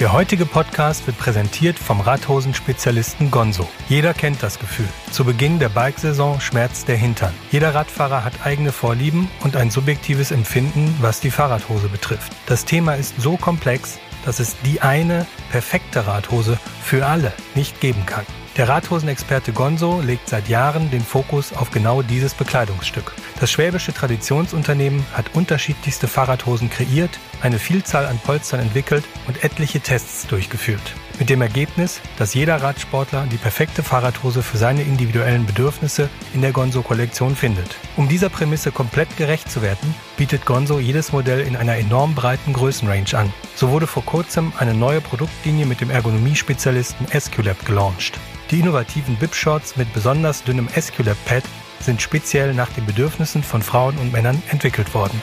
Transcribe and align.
Der 0.00 0.14
heutige 0.14 0.46
Podcast 0.46 1.06
wird 1.06 1.18
präsentiert 1.18 1.78
vom 1.78 2.00
Radhosenspezialisten 2.00 3.30
Gonzo. 3.30 3.68
Jeder 3.86 4.14
kennt 4.14 4.42
das 4.42 4.58
Gefühl. 4.58 4.88
Zu 5.10 5.26
Beginn 5.26 5.58
der 5.58 5.68
Bikesaison 5.68 6.40
schmerzt 6.40 6.88
der 6.88 6.96
Hintern. 6.96 7.34
Jeder 7.52 7.74
Radfahrer 7.74 8.24
hat 8.24 8.32
eigene 8.42 8.72
Vorlieben 8.72 9.28
und 9.44 9.56
ein 9.56 9.70
subjektives 9.70 10.30
Empfinden, 10.30 10.96
was 11.02 11.20
die 11.20 11.30
Fahrradhose 11.30 11.88
betrifft. 11.88 12.32
Das 12.46 12.64
Thema 12.64 12.94
ist 12.94 13.20
so 13.20 13.36
komplex, 13.36 13.98
dass 14.24 14.40
es 14.40 14.56
die 14.64 14.80
eine 14.80 15.26
perfekte 15.50 16.06
Radhose 16.06 16.58
für 16.82 17.04
alle 17.04 17.34
nicht 17.54 17.82
geben 17.82 18.06
kann. 18.06 18.24
Der 18.56 18.70
Radhosenexperte 18.70 19.52
Gonzo 19.52 20.00
legt 20.00 20.30
seit 20.30 20.48
Jahren 20.48 20.90
den 20.90 21.02
Fokus 21.02 21.52
auf 21.52 21.70
genau 21.70 22.00
dieses 22.00 22.32
Bekleidungsstück. 22.32 23.12
Das 23.38 23.50
schwäbische 23.50 23.92
Traditionsunternehmen 23.92 25.04
hat 25.12 25.34
unterschiedlichste 25.34 26.08
Fahrradhosen 26.08 26.68
kreiert, 26.68 27.18
eine 27.42 27.58
Vielzahl 27.58 28.06
an 28.06 28.18
Polstern 28.18 28.60
entwickelt 28.60 29.04
und 29.26 29.44
etliche 29.44 29.80
Tests 29.80 30.26
durchgeführt. 30.26 30.82
Mit 31.18 31.28
dem 31.28 31.42
Ergebnis, 31.42 32.00
dass 32.18 32.32
jeder 32.32 32.62
Radsportler 32.62 33.26
die 33.30 33.36
perfekte 33.36 33.82
Fahrradhose 33.82 34.42
für 34.42 34.56
seine 34.56 34.82
individuellen 34.82 35.44
Bedürfnisse 35.44 36.08
in 36.32 36.40
der 36.40 36.52
Gonzo-Kollektion 36.52 37.36
findet. 37.36 37.76
Um 37.96 38.08
dieser 38.08 38.30
Prämisse 38.30 38.72
komplett 38.72 39.14
gerecht 39.18 39.50
zu 39.50 39.60
werden, 39.60 39.94
bietet 40.16 40.46
Gonzo 40.46 40.78
jedes 40.78 41.12
Modell 41.12 41.40
in 41.40 41.56
einer 41.56 41.76
enorm 41.76 42.14
breiten 42.14 42.54
Größenrange 42.54 43.14
an. 43.14 43.32
So 43.54 43.68
wurde 43.68 43.86
vor 43.86 44.04
kurzem 44.04 44.52
eine 44.58 44.72
neue 44.72 45.02
Produktlinie 45.02 45.66
mit 45.66 45.82
dem 45.82 45.90
Ergonomiespezialisten 45.90 47.10
Esculap 47.10 47.66
gelauncht. 47.66 48.18
Die 48.50 48.60
innovativen 48.60 49.16
Bib-Shorts 49.16 49.76
mit 49.76 49.92
besonders 49.92 50.42
dünnem 50.42 50.68
Esculap-Pad 50.74 51.44
sind 51.80 52.00
speziell 52.00 52.54
nach 52.54 52.70
den 52.70 52.86
Bedürfnissen 52.86 53.42
von 53.42 53.62
Frauen 53.62 53.96
und 53.98 54.12
Männern 54.12 54.42
entwickelt 54.50 54.94
worden. 54.94 55.20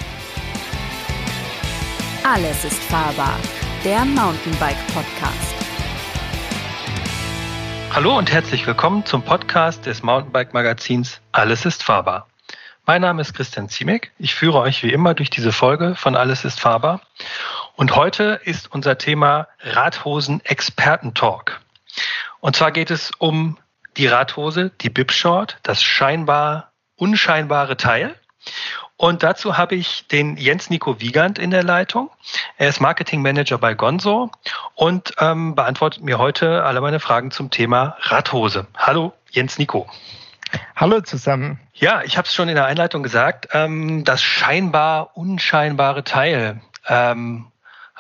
Alles 2.30 2.66
ist 2.66 2.84
fahrbar. 2.84 3.40
Der 3.86 4.04
Mountainbike 4.04 4.76
Podcast. 4.88 5.56
Hallo 7.94 8.18
und 8.18 8.30
herzlich 8.30 8.68
willkommen 8.68 9.06
zum 9.06 9.24
Podcast 9.24 9.86
des 9.86 10.04
Mountainbike 10.04 10.54
Magazins 10.54 11.22
Alles 11.32 11.66
ist 11.66 11.84
fahrbar. 11.84 12.28
Mein 12.86 13.02
Name 13.02 13.22
ist 13.22 13.34
Christian 13.34 13.70
Ziemek. 13.70 14.12
Ich 14.20 14.36
führe 14.36 14.60
euch 14.60 14.84
wie 14.84 14.92
immer 14.92 15.14
durch 15.14 15.30
diese 15.30 15.54
Folge 15.54 15.96
von 15.96 16.18
Alles 16.18 16.44
ist 16.44 16.60
fahrbar. 16.60 17.00
Und 17.78 17.96
heute 17.96 18.42
ist 18.44 18.74
unser 18.74 18.98
Thema 18.98 19.48
Radhosen 19.62 20.44
Experten-Talk. 20.44 21.62
Und 22.42 22.58
zwar 22.58 22.74
geht 22.74 22.92
es 22.92 23.12
um 23.20 23.58
die 23.96 24.08
Radhose, 24.08 24.72
die 24.82 24.90
Bib 24.90 25.14
Short, 25.14 25.60
das 25.64 25.82
scheinbar 25.82 26.74
unscheinbare 26.98 27.78
Teil. 27.78 28.16
Und 28.98 29.22
dazu 29.22 29.58
habe 29.58 29.76
ich 29.76 30.08
den 30.08 30.38
Jens 30.38 30.72
Nico 30.72 31.00
Wiegand 31.00 31.38
in 31.38 31.52
der 31.52 31.64
Leitung. 31.64 32.10
Er 32.58 32.70
ist 32.70 32.82
Marketing 32.82 33.22
Manager 33.22 33.60
bei 33.60 33.76
Gonzo 33.76 34.32
und 34.74 35.14
ähm, 35.20 35.54
beantwortet 35.54 36.04
mir 36.04 36.18
heute 36.18 36.64
alle 36.64 36.82
meine 36.82 37.00
Fragen 37.00 37.30
zum 37.30 37.52
Thema 37.52 37.96
Radhose. 38.02 38.66
Hallo, 38.76 39.14
Jens 39.30 39.60
Nico. 39.60 39.88
Hallo 40.76 41.02
zusammen. 41.02 41.60
Ja, 41.76 42.02
ich 42.04 42.18
habe 42.18 42.28
es 42.28 42.34
schon 42.34 42.50
in 42.50 42.56
der 42.56 42.66
Einleitung 42.66 43.04
gesagt. 43.04 43.50
Ähm, 43.52 44.04
das 44.04 44.24
scheinbar 44.24 45.16
unscheinbare 45.16 46.04
Teil, 46.04 46.62
ähm, 46.88 47.46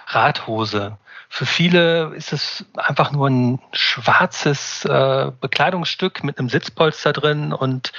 Radhose. 0.07 0.97
Für 1.29 1.45
viele 1.45 2.13
ist 2.15 2.33
es 2.33 2.65
einfach 2.75 3.11
nur 3.11 3.29
ein 3.29 3.59
schwarzes 3.73 4.85
äh, 4.85 5.31
Bekleidungsstück 5.39 6.23
mit 6.23 6.39
einem 6.39 6.49
Sitzpolster 6.49 7.13
drin 7.13 7.53
und 7.53 7.91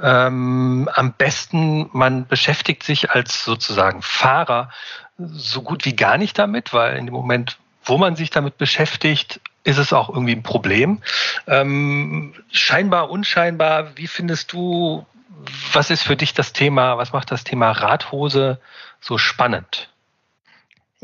ähm, 0.00 0.88
am 0.92 1.12
besten 1.12 1.88
man 1.92 2.26
beschäftigt 2.26 2.82
sich 2.82 3.10
als 3.10 3.44
sozusagen 3.44 4.02
Fahrer 4.02 4.70
so 5.18 5.62
gut 5.62 5.84
wie 5.84 5.94
gar 5.94 6.18
nicht 6.18 6.38
damit, 6.38 6.72
weil 6.72 6.96
in 6.96 7.06
dem 7.06 7.14
Moment, 7.14 7.58
wo 7.84 7.98
man 7.98 8.16
sich 8.16 8.30
damit 8.30 8.58
beschäftigt, 8.58 9.40
ist 9.62 9.78
es 9.78 9.92
auch 9.92 10.08
irgendwie 10.08 10.32
ein 10.32 10.42
Problem. 10.42 11.00
Ähm, 11.46 12.34
scheinbar, 12.52 13.10
unscheinbar, 13.10 13.96
wie 13.96 14.06
findest 14.06 14.52
du, 14.52 15.06
was 15.72 15.90
ist 15.90 16.02
für 16.02 16.16
dich 16.16 16.34
das 16.34 16.52
Thema, 16.52 16.98
was 16.98 17.12
macht 17.12 17.30
das 17.30 17.44
Thema 17.44 17.70
Radhose 17.70 18.60
so 19.00 19.16
spannend? 19.16 19.88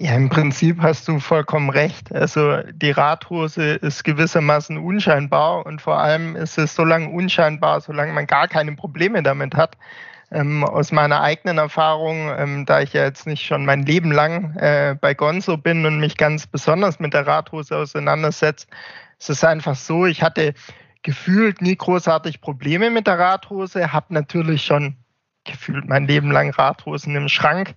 Ja, 0.03 0.15
im 0.15 0.31
Prinzip 0.31 0.81
hast 0.81 1.09
du 1.09 1.21
vollkommen 1.21 1.69
recht. 1.69 2.11
Also 2.11 2.63
die 2.73 2.91
Radhose 2.91 3.75
ist 3.75 4.03
gewissermaßen 4.03 4.79
unscheinbar 4.79 5.67
und 5.67 5.83
vor 5.83 5.99
allem 5.99 6.37
ist 6.37 6.57
es 6.57 6.75
so 6.75 6.85
lange 6.85 7.11
unscheinbar, 7.11 7.83
solange 7.83 8.15
man 8.15 8.27
gar 8.27 8.49
keine 8.49 8.75
Probleme 8.75 9.23
damit 9.23 9.55
hat. 9.55 9.77
Ähm, 10.31 10.65
aus 10.65 10.91
meiner 10.91 11.21
eigenen 11.21 11.59
Erfahrung, 11.59 12.31
ähm, 12.35 12.65
da 12.65 12.81
ich 12.81 12.95
ja 12.95 13.05
jetzt 13.05 13.27
nicht 13.27 13.45
schon 13.45 13.67
mein 13.67 13.83
Leben 13.83 14.11
lang 14.11 14.57
äh, 14.57 14.97
bei 14.99 15.13
Gonzo 15.13 15.59
bin 15.59 15.85
und 15.85 16.01
mich 16.01 16.17
ganz 16.17 16.47
besonders 16.47 16.99
mit 16.99 17.13
der 17.13 17.27
Radhose 17.27 17.77
auseinandersetze, 17.77 18.69
ist 19.19 19.29
es 19.29 19.45
einfach 19.45 19.77
so, 19.77 20.07
ich 20.07 20.23
hatte 20.23 20.55
gefühlt 21.03 21.61
nie 21.61 21.77
großartig 21.77 22.41
Probleme 22.41 22.89
mit 22.89 23.07
der 23.07 23.19
Radhose, 23.19 23.93
habe 23.93 24.15
natürlich 24.15 24.65
schon 24.65 24.97
gefühlt 25.45 25.87
mein 25.87 26.07
Leben 26.07 26.31
lang 26.31 26.51
Radhosen 26.51 27.15
im 27.17 27.29
Schrank 27.29 27.75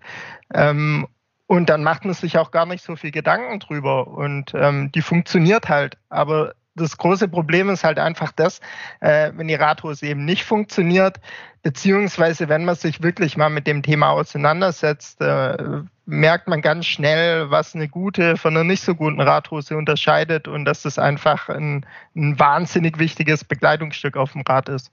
ähm, 0.53 1.07
und 1.47 1.69
dann 1.69 1.83
macht 1.83 2.05
man 2.05 2.13
sich 2.13 2.37
auch 2.37 2.51
gar 2.51 2.65
nicht 2.65 2.83
so 2.83 2.95
viel 2.95 3.11
Gedanken 3.11 3.59
drüber. 3.59 4.07
Und 4.07 4.53
ähm, 4.55 4.91
die 4.91 5.01
funktioniert 5.01 5.69
halt. 5.69 5.97
Aber 6.09 6.53
das 6.75 6.97
große 6.97 7.27
Problem 7.27 7.69
ist 7.69 7.83
halt 7.83 7.99
einfach 7.99 8.31
das, 8.31 8.59
äh, 8.99 9.31
wenn 9.35 9.47
die 9.47 9.55
Radhose 9.55 10.07
eben 10.07 10.25
nicht 10.25 10.43
funktioniert, 10.43 11.19
beziehungsweise 11.61 12.49
wenn 12.49 12.65
man 12.65 12.75
sich 12.75 13.03
wirklich 13.03 13.37
mal 13.37 13.49
mit 13.49 13.67
dem 13.67 13.83
Thema 13.83 14.09
auseinandersetzt, 14.09 15.21
äh, 15.21 15.81
merkt 16.05 16.47
man 16.47 16.61
ganz 16.61 16.85
schnell, 16.85 17.49
was 17.49 17.75
eine 17.75 17.87
gute 17.87 18.35
von 18.37 18.55
einer 18.55 18.63
nicht 18.63 18.83
so 18.83 18.95
guten 18.95 19.21
Radhose 19.21 19.77
unterscheidet 19.77 20.47
und 20.47 20.65
dass 20.65 20.81
das 20.81 20.99
einfach 20.99 21.49
ein, 21.49 21.85
ein 22.15 22.37
wahnsinnig 22.39 22.99
wichtiges 22.99 23.43
Bekleidungsstück 23.43 24.17
auf 24.17 24.33
dem 24.33 24.41
Rad 24.41 24.69
ist. 24.69 24.91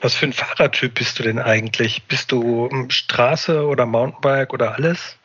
Was 0.00 0.14
für 0.14 0.26
ein 0.26 0.32
Fahrertyp 0.32 0.94
bist 0.94 1.18
du 1.18 1.24
denn 1.24 1.40
eigentlich? 1.40 2.04
Bist 2.04 2.30
du 2.30 2.68
Straße 2.88 3.66
oder 3.66 3.86
Mountainbike 3.86 4.52
oder 4.52 4.76
alles? 4.76 5.17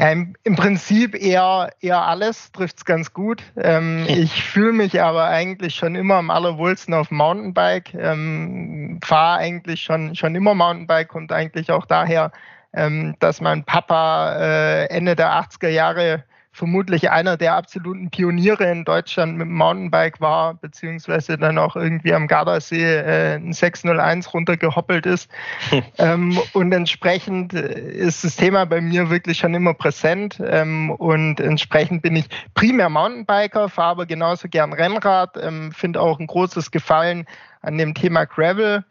Ähm, 0.00 0.34
Im 0.44 0.54
Prinzip 0.54 1.20
eher, 1.20 1.72
eher 1.80 2.06
alles, 2.06 2.52
trifft 2.52 2.76
es 2.76 2.84
ganz 2.84 3.12
gut. 3.12 3.42
Ähm, 3.56 4.04
ich 4.06 4.44
fühle 4.44 4.72
mich 4.72 5.02
aber 5.02 5.24
eigentlich 5.24 5.74
schon 5.74 5.96
immer 5.96 6.14
am 6.14 6.30
allerwohlsten 6.30 6.94
auf 6.94 7.10
Mountainbike. 7.10 7.94
Ähm, 7.94 9.00
Fahre 9.02 9.40
eigentlich 9.40 9.82
schon, 9.82 10.14
schon 10.14 10.36
immer 10.36 10.54
Mountainbike, 10.54 11.08
kommt 11.08 11.32
eigentlich 11.32 11.72
auch 11.72 11.84
daher, 11.84 12.30
ähm, 12.74 13.16
dass 13.18 13.40
mein 13.40 13.64
Papa 13.64 14.36
äh, 14.38 14.84
Ende 14.84 15.16
der 15.16 15.32
80er 15.32 15.68
Jahre 15.68 16.22
vermutlich 16.58 17.10
einer 17.10 17.36
der 17.36 17.54
absoluten 17.54 18.10
Pioniere 18.10 18.68
in 18.68 18.84
Deutschland 18.84 19.36
mit 19.36 19.46
dem 19.46 19.54
Mountainbike 19.54 20.20
war, 20.20 20.54
beziehungsweise 20.54 21.38
dann 21.38 21.56
auch 21.56 21.76
irgendwie 21.76 22.12
am 22.12 22.26
Gardasee 22.26 22.96
äh, 22.96 23.36
ein 23.36 23.52
601 23.52 24.34
runtergehoppelt 24.34 25.06
ist. 25.06 25.30
ähm, 25.98 26.36
und 26.54 26.72
entsprechend 26.72 27.54
äh, 27.54 27.80
ist 27.80 28.24
das 28.24 28.34
Thema 28.34 28.66
bei 28.66 28.80
mir 28.80 29.08
wirklich 29.08 29.38
schon 29.38 29.54
immer 29.54 29.72
präsent. 29.72 30.42
Ähm, 30.44 30.90
und 30.90 31.38
entsprechend 31.38 32.02
bin 32.02 32.16
ich 32.16 32.26
primär 32.54 32.88
Mountainbiker, 32.88 33.68
fahre 33.68 33.90
aber 33.90 34.06
genauso 34.06 34.48
gern 34.48 34.72
Rennrad, 34.72 35.36
ähm, 35.40 35.70
finde 35.70 36.00
auch 36.00 36.18
ein 36.18 36.26
großes 36.26 36.72
Gefallen 36.72 37.24
an 37.62 37.78
dem 37.78 37.94
Thema 37.94 38.24
Gravel. 38.24 38.84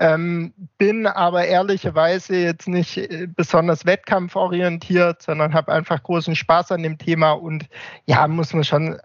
Ähm, 0.00 0.54
bin 0.78 1.06
aber 1.06 1.44
ehrlicherweise 1.44 2.36
jetzt 2.36 2.66
nicht 2.66 2.96
äh, 2.96 3.28
besonders 3.28 3.84
wettkampforientiert, 3.84 5.20
sondern 5.20 5.52
habe 5.52 5.72
einfach 5.72 6.02
großen 6.02 6.34
Spaß 6.34 6.72
an 6.72 6.82
dem 6.82 6.96
Thema 6.96 7.32
und 7.32 7.66
ja, 8.06 8.26
muss 8.26 8.54
man 8.54 8.64
schon 8.64 8.98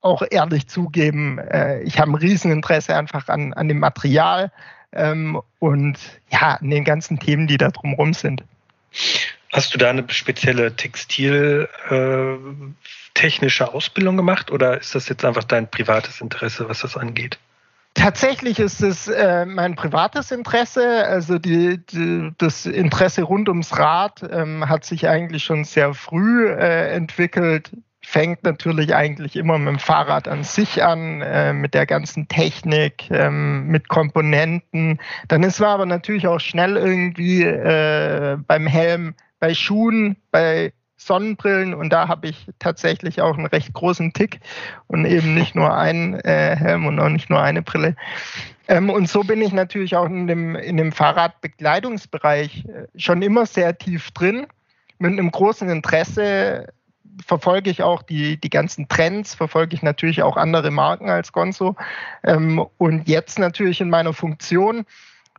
auch 0.00 0.22
ehrlich 0.30 0.68
zugeben, 0.68 1.36
äh, 1.38 1.82
ich 1.82 2.00
habe 2.00 2.12
ein 2.12 2.14
Rieseninteresse 2.14 2.96
einfach 2.96 3.28
an, 3.28 3.52
an 3.52 3.68
dem 3.68 3.78
Material 3.78 4.50
ähm, 4.92 5.38
und 5.58 5.98
ja, 6.30 6.56
an 6.60 6.70
den 6.70 6.84
ganzen 6.84 7.18
Themen, 7.18 7.46
die 7.46 7.58
da 7.58 7.68
drumherum 7.68 8.14
sind. 8.14 8.42
Hast 9.52 9.74
du 9.74 9.78
da 9.78 9.90
eine 9.90 10.08
spezielle 10.08 10.74
textiltechnische 10.74 13.64
äh, 13.64 13.66
Ausbildung 13.66 14.16
gemacht 14.16 14.50
oder 14.50 14.80
ist 14.80 14.94
das 14.94 15.10
jetzt 15.10 15.26
einfach 15.26 15.44
dein 15.44 15.70
privates 15.70 16.22
Interesse, 16.22 16.70
was 16.70 16.80
das 16.80 16.96
angeht? 16.96 17.38
Tatsächlich 17.94 18.60
ist 18.60 18.80
es 18.80 19.08
äh, 19.08 19.44
mein 19.44 19.74
privates 19.74 20.30
Interesse. 20.30 21.04
Also 21.06 21.38
die, 21.38 21.84
die, 21.86 22.30
das 22.38 22.64
Interesse 22.64 23.22
rund 23.22 23.48
ums 23.48 23.76
Rad 23.76 24.22
ähm, 24.30 24.68
hat 24.68 24.84
sich 24.84 25.08
eigentlich 25.08 25.44
schon 25.44 25.64
sehr 25.64 25.94
früh 25.94 26.48
äh, 26.48 26.90
entwickelt. 26.92 27.72
Fängt 28.04 28.44
natürlich 28.44 28.94
eigentlich 28.94 29.36
immer 29.36 29.58
mit 29.58 29.68
dem 29.68 29.78
Fahrrad 29.78 30.28
an 30.28 30.44
sich 30.44 30.82
an, 30.82 31.20
äh, 31.22 31.52
mit 31.52 31.74
der 31.74 31.86
ganzen 31.86 32.28
Technik, 32.28 33.10
ähm, 33.10 33.66
mit 33.66 33.88
Komponenten. 33.88 35.00
Dann 35.26 35.42
ist 35.42 35.58
man 35.60 35.70
aber 35.70 35.86
natürlich 35.86 36.28
auch 36.28 36.40
schnell 36.40 36.76
irgendwie 36.76 37.42
äh, 37.42 38.38
beim 38.46 38.66
Helm, 38.66 39.14
bei 39.40 39.54
Schuhen, 39.54 40.16
bei 40.30 40.72
Sonnenbrillen 40.98 41.74
und 41.74 41.90
da 41.90 42.08
habe 42.08 42.28
ich 42.28 42.46
tatsächlich 42.58 43.22
auch 43.22 43.38
einen 43.38 43.46
recht 43.46 43.72
großen 43.72 44.12
Tick 44.12 44.40
und 44.88 45.06
eben 45.06 45.32
nicht 45.34 45.54
nur 45.54 45.74
einen 45.74 46.14
äh, 46.20 46.56
Helm 46.56 46.86
und 46.86 47.00
auch 47.00 47.08
nicht 47.08 47.30
nur 47.30 47.40
eine 47.40 47.62
Brille. 47.62 47.96
Ähm, 48.66 48.90
und 48.90 49.08
so 49.08 49.22
bin 49.22 49.40
ich 49.40 49.52
natürlich 49.52 49.96
auch 49.96 50.06
in 50.06 50.26
dem, 50.26 50.56
in 50.56 50.76
dem 50.76 50.92
Fahrradbekleidungsbereich 50.92 52.66
äh, 52.66 52.86
schon 52.98 53.22
immer 53.22 53.46
sehr 53.46 53.78
tief 53.78 54.10
drin, 54.10 54.46
mit 54.98 55.12
einem 55.12 55.30
großen 55.30 55.68
Interesse 55.70 56.66
verfolge 57.24 57.70
ich 57.70 57.82
auch 57.82 58.02
die, 58.02 58.36
die 58.36 58.50
ganzen 58.50 58.88
Trends, 58.88 59.34
verfolge 59.34 59.74
ich 59.74 59.82
natürlich 59.82 60.22
auch 60.22 60.36
andere 60.36 60.70
Marken 60.70 61.10
als 61.10 61.32
Gonzo. 61.32 61.76
Ähm, 62.24 62.64
und 62.78 63.08
jetzt 63.08 63.38
natürlich 63.38 63.80
in 63.80 63.90
meiner 63.90 64.12
Funktion 64.12 64.84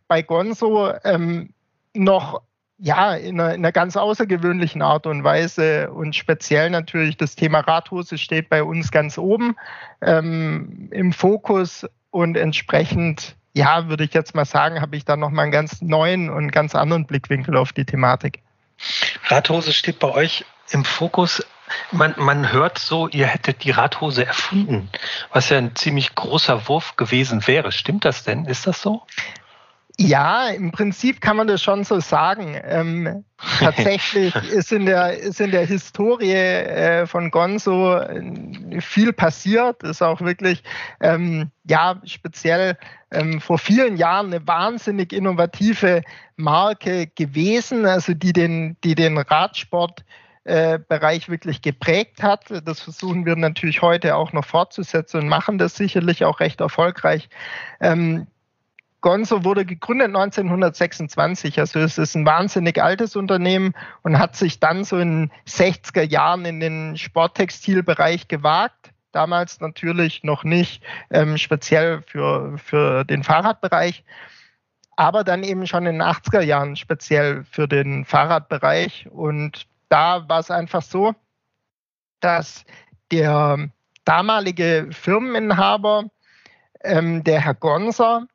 bei 0.08 0.22
Gonzo 0.22 0.92
ähm, 1.04 1.50
noch 1.94 2.42
ja, 2.80 3.14
in 3.14 3.40
einer, 3.40 3.54
in 3.54 3.62
einer, 3.62 3.72
ganz 3.72 3.98
außergewöhnlichen 3.98 4.82
Art 4.82 5.06
und 5.06 5.24
Weise 5.24 5.92
und 5.92 6.16
speziell 6.16 6.70
natürlich 6.70 7.18
das 7.18 7.36
Thema 7.36 7.60
Radhose 7.60 8.18
steht 8.18 8.50
bei 8.50 8.64
uns 8.64 8.92
ganz 8.92 9.18
oben 9.18 9.56
ähm, 10.02 10.90
im 10.92 11.12
Fokus 11.12 11.86
und 12.10 12.38
entsprechend, 12.38 13.36
ja, 13.54 13.90
würde 13.90 14.06
ich 14.06 14.14
jetzt 14.14 14.34
mal 14.34 14.46
sagen, 14.46 14.82
habe 14.82 14.96
ich 14.96 15.04
da 15.04 15.18
nochmal 15.18 15.44
einen 15.44 15.52
ganz 15.52 15.82
neuen 15.82 16.30
und 16.30 16.52
ganz 16.52 16.74
anderen 16.74 17.06
Blickwinkel 17.06 17.58
auf 17.58 17.74
die 17.74 17.86
Thematik. 17.86 18.42
Radhose 19.28 19.74
steht 19.74 20.00
bei 20.00 20.10
euch 20.10 20.46
im 20.72 20.86
Fokus. 20.86 21.46
Man, 21.92 22.16
man 22.18 22.52
hört 22.52 22.80
so, 22.80 23.10
ihr 23.10 23.28
hättet 23.28 23.64
die 23.64 23.72
Radhose 23.72 24.26
erfunden, 24.26 24.90
was 25.32 25.50
ja 25.50 25.58
ein 25.58 25.76
ziemlich 25.76 26.16
großer 26.16 26.68
Wurf 26.68 26.96
gewesen 26.96 27.46
wäre. 27.46 27.72
Stimmt 27.72 28.06
das 28.06 28.24
denn? 28.24 28.46
Ist 28.46 28.66
das 28.66 28.82
so? 28.82 29.04
Ja, 30.02 30.48
im 30.48 30.72
Prinzip 30.72 31.20
kann 31.20 31.36
man 31.36 31.48
das 31.48 31.62
schon 31.62 31.84
so 31.84 32.00
sagen. 32.00 32.58
Ähm, 32.64 33.26
tatsächlich 33.60 34.34
ist 34.50 34.72
in 34.72 34.86
der, 34.86 35.18
ist 35.18 35.42
in 35.42 35.52
der 35.52 35.66
Historie 35.66 36.32
äh, 36.32 37.06
von 37.06 37.30
Gonzo 37.32 37.98
äh, 37.98 38.80
viel 38.80 39.12
passiert. 39.12 39.84
Ist 39.84 40.02
auch 40.02 40.22
wirklich, 40.22 40.64
ähm, 41.02 41.52
ja, 41.66 42.00
speziell 42.06 42.78
ähm, 43.12 43.42
vor 43.42 43.58
vielen 43.58 43.98
Jahren 43.98 44.28
eine 44.28 44.48
wahnsinnig 44.48 45.12
innovative 45.12 46.02
Marke 46.38 47.08
gewesen, 47.08 47.86
also 47.86 48.14
die 48.14 48.32
den, 48.32 48.78
die 48.86 48.96
den 48.96 49.18
Radsport 49.18 50.06
äh, 50.46 50.80
Bereich 50.80 51.28
wirklich 51.28 51.62
geprägt 51.62 52.24
hat. 52.24 52.46
Das 52.64 52.80
versuchen 52.80 53.26
wir 53.26 53.36
natürlich 53.36 53.82
heute 53.82 54.16
auch 54.16 54.32
noch 54.32 54.46
fortzusetzen 54.46 55.20
und 55.20 55.28
machen 55.28 55.58
das 55.58 55.76
sicherlich 55.76 56.24
auch 56.24 56.40
recht 56.40 56.62
erfolgreich. 56.62 57.28
Ähm, 57.82 58.28
Gonzo 59.02 59.46
wurde 59.46 59.66
gegründet 59.66 60.08
1926, 60.08 61.60
also 61.60 61.80
es 61.80 61.98
ist 61.98 62.16
ein 62.16 62.26
wahnsinnig 62.26 62.82
altes 62.82 63.16
Unternehmen 63.16 63.74
und 64.04 64.20
hat 64.20 64.36
sich 64.36 64.60
dann 64.60 64.84
so 64.84 64.98
in 64.98 65.32
60er 65.48 66.04
Jahren 66.04 66.44
in 66.46 66.60
den 66.60 66.98
Sporttextilbereich 66.98 68.28
gewagt. 68.28 68.92
Damals 69.14 69.62
natürlich 69.62 70.24
noch 70.24 70.44
nicht 70.44 70.84
ähm, 71.12 71.38
speziell 71.38 72.02
für, 72.02 72.58
für 72.58 73.06
den 73.06 73.24
Fahrradbereich, 73.24 74.04
aber 74.98 75.24
dann 75.24 75.44
eben 75.44 75.66
schon 75.66 75.86
in 75.86 75.94
den 75.94 76.04
80er 76.04 76.42
Jahren 76.42 76.76
speziell 76.76 77.46
für 77.46 77.68
den 77.68 78.04
Fahrradbereich. 78.04 79.08
Und 79.10 79.66
da 79.88 80.28
war 80.28 80.40
es 80.40 80.52
einfach 80.52 80.82
so, 80.82 81.16
dass 82.20 82.66
der 83.12 83.70
damalige 84.04 84.90
Firmeninhaber, 84.92 86.06
ähm, 86.84 87.24
der 87.24 87.40
Herr 87.40 87.56
Gonser, 87.56 88.28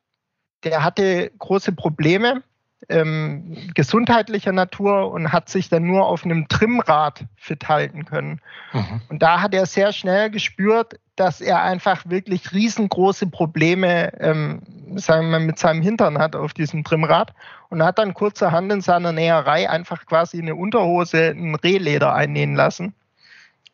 der 0.65 0.83
hatte 0.83 1.31
große 1.37 1.71
Probleme 1.71 2.43
ähm, 2.89 3.57
gesundheitlicher 3.73 4.51
Natur 4.51 5.11
und 5.11 5.31
hat 5.31 5.49
sich 5.49 5.69
dann 5.69 5.83
nur 5.83 6.05
auf 6.05 6.23
einem 6.23 6.47
Trimmrad 6.47 7.25
fit 7.35 7.67
halten 7.67 8.05
können. 8.05 8.41
Mhm. 8.73 9.01
Und 9.09 9.21
da 9.21 9.41
hat 9.41 9.53
er 9.53 9.65
sehr 9.65 9.91
schnell 9.91 10.29
gespürt, 10.29 10.99
dass 11.15 11.41
er 11.41 11.63
einfach 11.63 12.07
wirklich 12.07 12.51
riesengroße 12.51 13.27
Probleme, 13.27 14.11
ähm, 14.19 14.61
sagen 14.95 15.29
wir, 15.31 15.39
mit 15.39 15.57
seinem 15.57 15.81
Hintern 15.81 16.17
hat 16.17 16.35
auf 16.35 16.53
diesem 16.53 16.83
Trimmrad 16.83 17.33
und 17.69 17.81
hat 17.81 17.97
dann 17.97 18.13
kurzerhand 18.13 18.71
in 18.71 18.81
seiner 18.81 19.11
Näherei 19.11 19.69
einfach 19.69 20.05
quasi 20.05 20.39
eine 20.39 20.55
Unterhose, 20.55 21.29
ein 21.29 21.55
Rehleder 21.55 22.13
einnähen 22.13 22.55
lassen. 22.55 22.93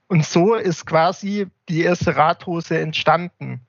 Und 0.07 0.25
so 0.25 0.55
ist 0.55 0.85
quasi 0.85 1.47
die 1.69 1.81
erste 1.81 2.15
Radhose 2.15 2.79
entstanden. 2.79 3.61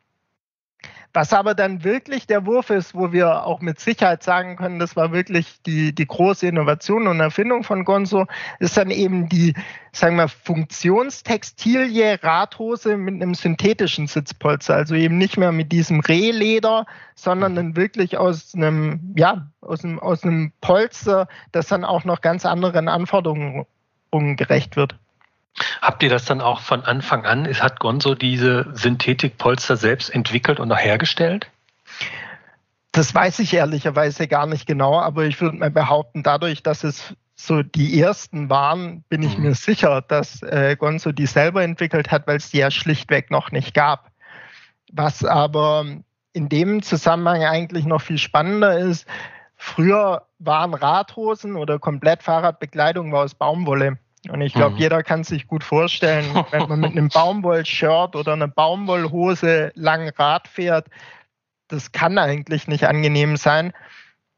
Was 1.14 1.34
aber 1.34 1.54
dann 1.54 1.84
wirklich 1.84 2.26
der 2.26 2.46
Wurf 2.46 2.70
ist, 2.70 2.94
wo 2.94 3.12
wir 3.12 3.44
auch 3.44 3.60
mit 3.60 3.78
Sicherheit 3.78 4.22
sagen 4.22 4.56
können, 4.56 4.78
das 4.78 4.96
war 4.96 5.12
wirklich 5.12 5.60
die, 5.66 5.94
die 5.94 6.06
große 6.06 6.46
Innovation 6.46 7.06
und 7.06 7.20
Erfindung 7.20 7.64
von 7.64 7.84
Gonzo, 7.84 8.26
ist 8.60 8.78
dann 8.78 8.90
eben 8.90 9.28
die, 9.28 9.54
sagen 9.92 10.16
wir, 10.16 10.28
Funktionstextilie 10.28 12.22
Radhose 12.22 12.96
mit 12.96 13.20
einem 13.20 13.34
synthetischen 13.34 14.06
Sitzpolster. 14.06 14.74
Also 14.74 14.94
eben 14.94 15.18
nicht 15.18 15.36
mehr 15.36 15.52
mit 15.52 15.70
diesem 15.70 16.00
Rehleder, 16.00 16.86
sondern 17.14 17.56
dann 17.56 17.76
wirklich 17.76 18.16
aus 18.16 18.54
einem, 18.54 19.12
ja, 19.14 19.48
aus 19.60 19.84
einem, 19.84 19.98
aus 19.98 20.24
einem 20.24 20.52
Polster, 20.62 21.28
das 21.52 21.66
dann 21.66 21.84
auch 21.84 22.04
noch 22.04 22.22
ganz 22.22 22.46
anderen 22.46 22.88
Anforderungen 22.88 23.66
gerecht 24.10 24.76
wird. 24.76 24.96
Habt 25.80 26.02
ihr 26.02 26.10
das 26.10 26.24
dann 26.24 26.40
auch 26.40 26.60
von 26.60 26.84
Anfang 26.84 27.26
an? 27.26 27.46
Hat 27.46 27.80
Gonzo 27.80 28.14
diese 28.14 28.66
Synthetikpolster 28.74 29.76
selbst 29.76 30.08
entwickelt 30.08 30.60
und 30.60 30.72
auch 30.72 30.78
hergestellt? 30.78 31.48
Das 32.92 33.14
weiß 33.14 33.38
ich 33.38 33.54
ehrlicherweise 33.54 34.28
gar 34.28 34.46
nicht 34.46 34.66
genau, 34.66 35.00
aber 35.00 35.24
ich 35.24 35.40
würde 35.40 35.56
mal 35.56 35.70
behaupten, 35.70 36.22
dadurch, 36.22 36.62
dass 36.62 36.84
es 36.84 37.14
so 37.34 37.62
die 37.62 38.00
ersten 38.00 38.50
waren, 38.50 39.02
bin 39.08 39.22
ich 39.22 39.36
mhm. 39.36 39.44
mir 39.44 39.54
sicher, 39.54 40.02
dass 40.02 40.42
äh, 40.42 40.76
Gonzo 40.76 41.12
die 41.12 41.26
selber 41.26 41.62
entwickelt 41.62 42.10
hat, 42.10 42.26
weil 42.26 42.36
es 42.36 42.50
die 42.50 42.58
ja 42.58 42.70
schlichtweg 42.70 43.30
noch 43.30 43.50
nicht 43.50 43.74
gab. 43.74 44.10
Was 44.92 45.24
aber 45.24 45.86
in 46.32 46.48
dem 46.48 46.82
Zusammenhang 46.82 47.44
eigentlich 47.44 47.86
noch 47.86 48.02
viel 48.02 48.18
spannender 48.18 48.78
ist, 48.78 49.06
früher 49.56 50.26
waren 50.38 50.74
Radhosen 50.74 51.56
oder 51.56 51.78
komplett 51.78 52.22
Fahrradbekleidung 52.22 53.12
war 53.12 53.24
aus 53.24 53.34
Baumwolle. 53.34 53.98
Und 54.28 54.40
ich 54.40 54.54
glaube, 54.54 54.76
mhm. 54.76 54.80
jeder 54.80 55.02
kann 55.02 55.24
sich 55.24 55.48
gut 55.48 55.64
vorstellen, 55.64 56.26
wenn 56.50 56.68
man 56.68 56.80
mit 56.80 56.92
einem 56.92 57.08
Baumwoll-Shirt 57.12 58.14
oder 58.14 58.34
einer 58.34 58.48
Baumwollhose 58.48 59.72
lang 59.74 60.08
Rad 60.10 60.46
fährt, 60.46 60.86
das 61.68 61.90
kann 61.90 62.18
eigentlich 62.18 62.68
nicht 62.68 62.84
angenehm 62.84 63.36
sein. 63.36 63.72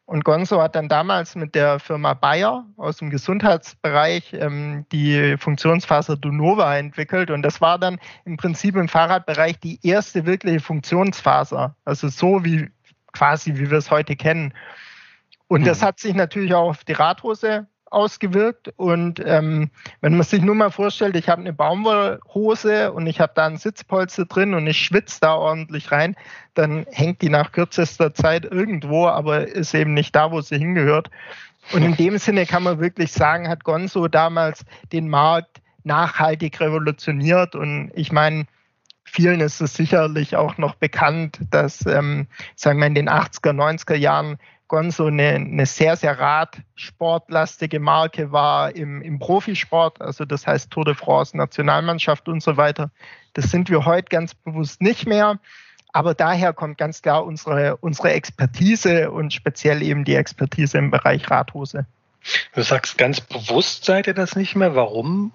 Und 0.07 0.25
Gonzo 0.25 0.61
hat 0.61 0.75
dann 0.75 0.89
damals 0.89 1.35
mit 1.35 1.55
der 1.55 1.79
Firma 1.79 2.13
Bayer 2.13 2.67
aus 2.77 2.99
dem 2.99 3.09
Gesundheitsbereich 3.09 4.35
ähm, 4.35 4.85
die 4.93 5.37
Funktionsfaser 5.39 6.17
Dunova 6.17 6.77
entwickelt. 6.77 7.31
Und 7.31 7.43
das 7.43 7.61
war 7.63 7.79
dann 7.79 7.99
im 8.27 8.37
Prinzip 8.37 8.77
im 8.77 8.89
Fahrradbereich 8.89 9.59
die 9.61 9.79
erste 9.83 10.27
wirkliche 10.27 10.61
Funktionsfaser. 10.61 11.75
Also 11.87 12.09
so 12.09 12.45
wie 12.45 12.71
quasi, 13.13 13.57
wie 13.57 13.71
wir 13.71 13.79
es 13.79 13.91
heute 13.91 14.15
kennen. 14.15 14.53
Und 15.49 15.63
mhm. 15.63 15.67
das 15.67 15.83
hat 15.83 15.99
sich 15.99 16.15
natürlich 16.15 16.53
auch 16.55 16.71
auf 16.71 16.85
die 16.85 16.93
Radhose 16.93 17.67
ausgewirkt. 17.95 18.73
Und 18.77 19.23
ähm, 19.25 19.71
wenn 20.01 20.17
man 20.17 20.23
sich 20.23 20.43
nur 20.43 20.55
mal 20.55 20.71
vorstellt, 20.71 21.17
ich 21.17 21.29
habe 21.29 21.41
eine 21.41 21.53
Baumwollhose 21.53 22.93
und 22.93 23.07
ich 23.07 23.21
habe 23.21 23.33
da 23.35 23.47
ein 23.47 23.57
Sitzpolster 23.57 24.27
drin 24.27 24.55
und 24.55 24.67
ich 24.67 24.79
schwitze 24.79 25.19
da 25.21 25.35
ordentlich 25.35 25.93
rein, 25.93 26.17
dann 26.55 26.87
hängt 26.91 27.23
die 27.23 27.29
nach 27.29 27.53
kürzester 27.53 28.15
Zeit 28.15 28.45
irgendwo, 28.45 29.07
aber 29.07 29.47
ist 29.47 29.75
eben 29.75 29.95
nicht 29.95 30.15
da, 30.15 30.31
wo 30.31 30.41
sie 30.41 30.59
hingehört. 30.59 31.11
Und 31.73 31.83
in 31.83 31.97
dem 31.97 32.19
Sinne 32.19 32.47
kann 32.47 32.63
man 32.63 32.81
wirklich 32.81 33.13
sagen, 33.13 33.49
hat 33.49 33.65
Gonzo 33.65 34.09
damals 34.09 34.65
den 34.93 35.09
Markt 35.09 35.63
nachhaltig 35.83 36.61
revolutioniert. 36.61 37.55
Und 37.55 37.91
ich 37.95 38.13
meine, 38.13 38.47
vielen 39.05 39.41
ist 39.41 39.61
es 39.61 39.75
sicherlich 39.75 40.37
auch 40.37 40.59
noch 40.59 40.75
bekannt, 40.75 41.39
dass, 41.51 41.87
ähm, 41.87 42.27
sagen 42.57 42.81
wir, 42.81 42.87
in 42.87 42.95
den 42.95 43.09
80er, 43.09 43.53
90er 43.53 43.95
Jahren 43.95 44.39
Gonzo 44.69 45.07
eine, 45.07 45.35
eine 45.35 45.67
sehr, 45.67 45.97
sehr 45.97 46.19
radsportlastige 46.19 47.81
Marke 47.81 48.33
war 48.33 48.75
im, 48.75 49.03
im 49.03 49.19
Profisport, 49.19 50.01
also 50.01 50.25
das 50.25 50.47
heißt 50.47 50.71
Tour 50.71 50.85
de 50.85 50.95
France, 50.95 51.37
Nationalmannschaft 51.37 52.29
und 52.29 52.43
so 52.43 52.57
weiter. 52.57 52.91
Das 53.35 53.51
sind 53.51 53.69
wir 53.69 53.85
heute 53.85 54.09
ganz 54.09 54.35
bewusst 54.35 54.81
nicht 54.81 55.07
mehr. 55.07 55.39
Aber 55.93 56.15
daher 56.15 56.53
kommt 56.53 56.77
ganz 56.77 57.03
klar 57.03 57.25
unsere, 57.25 57.77
unsere 57.77 58.13
Expertise 58.13 59.13
und 59.13 59.33
speziell 59.33 59.81
eben 59.81 60.05
die 60.05 60.17
Expertise 60.17 60.77
im 60.79 60.91
Bereich 60.91 61.31
Radhose. 61.31 61.87
Du 62.55 62.63
sagst 62.63 62.99
ganz 62.99 63.21
bewusst 63.21 63.85
seid 63.85 64.09
ihr 64.09 64.15
das 64.15 64.35
nicht 64.35 64.57
mehr. 64.57 64.75
Warum? 64.75 65.33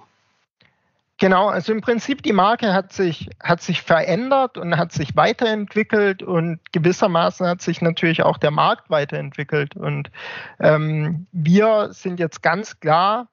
Genau, 1.19 1.49
also 1.49 1.73
im 1.73 1.81
Prinzip 1.81 2.23
die 2.23 2.31
Marke 2.31 2.73
hat 2.73 2.93
sich, 2.93 3.29
hat 3.43 3.61
sich 3.61 3.81
verändert 3.81 4.57
und 4.57 4.77
hat 4.77 4.93
sich 4.93 5.17
weiterentwickelt 5.17 6.23
und 6.23 6.59
gewissermaßen 6.71 7.45
hat 7.45 7.61
sich 7.61 7.81
natürlich 7.81 8.23
auch 8.23 8.37
der 8.37 8.51
Markt 8.51 8.89
weiterentwickelt. 8.89 9.75
Und 9.75 10.09
ähm, 10.61 11.27
wir 11.33 11.89
sind 11.91 12.21
jetzt 12.21 12.41
ganz 12.41 12.79
klar 12.79 13.27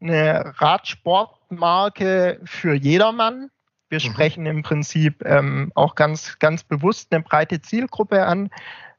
eine 0.00 0.54
Radsportmarke 0.56 2.40
für 2.44 2.74
jedermann. 2.74 3.50
Wir 3.90 3.98
mhm. 3.98 4.12
sprechen 4.12 4.46
im 4.46 4.64
Prinzip 4.64 5.24
ähm, 5.24 5.70
auch 5.76 5.94
ganz, 5.94 6.36
ganz 6.40 6.64
bewusst 6.64 7.12
eine 7.12 7.22
breite 7.22 7.62
Zielgruppe 7.62 8.26
an. 8.26 8.50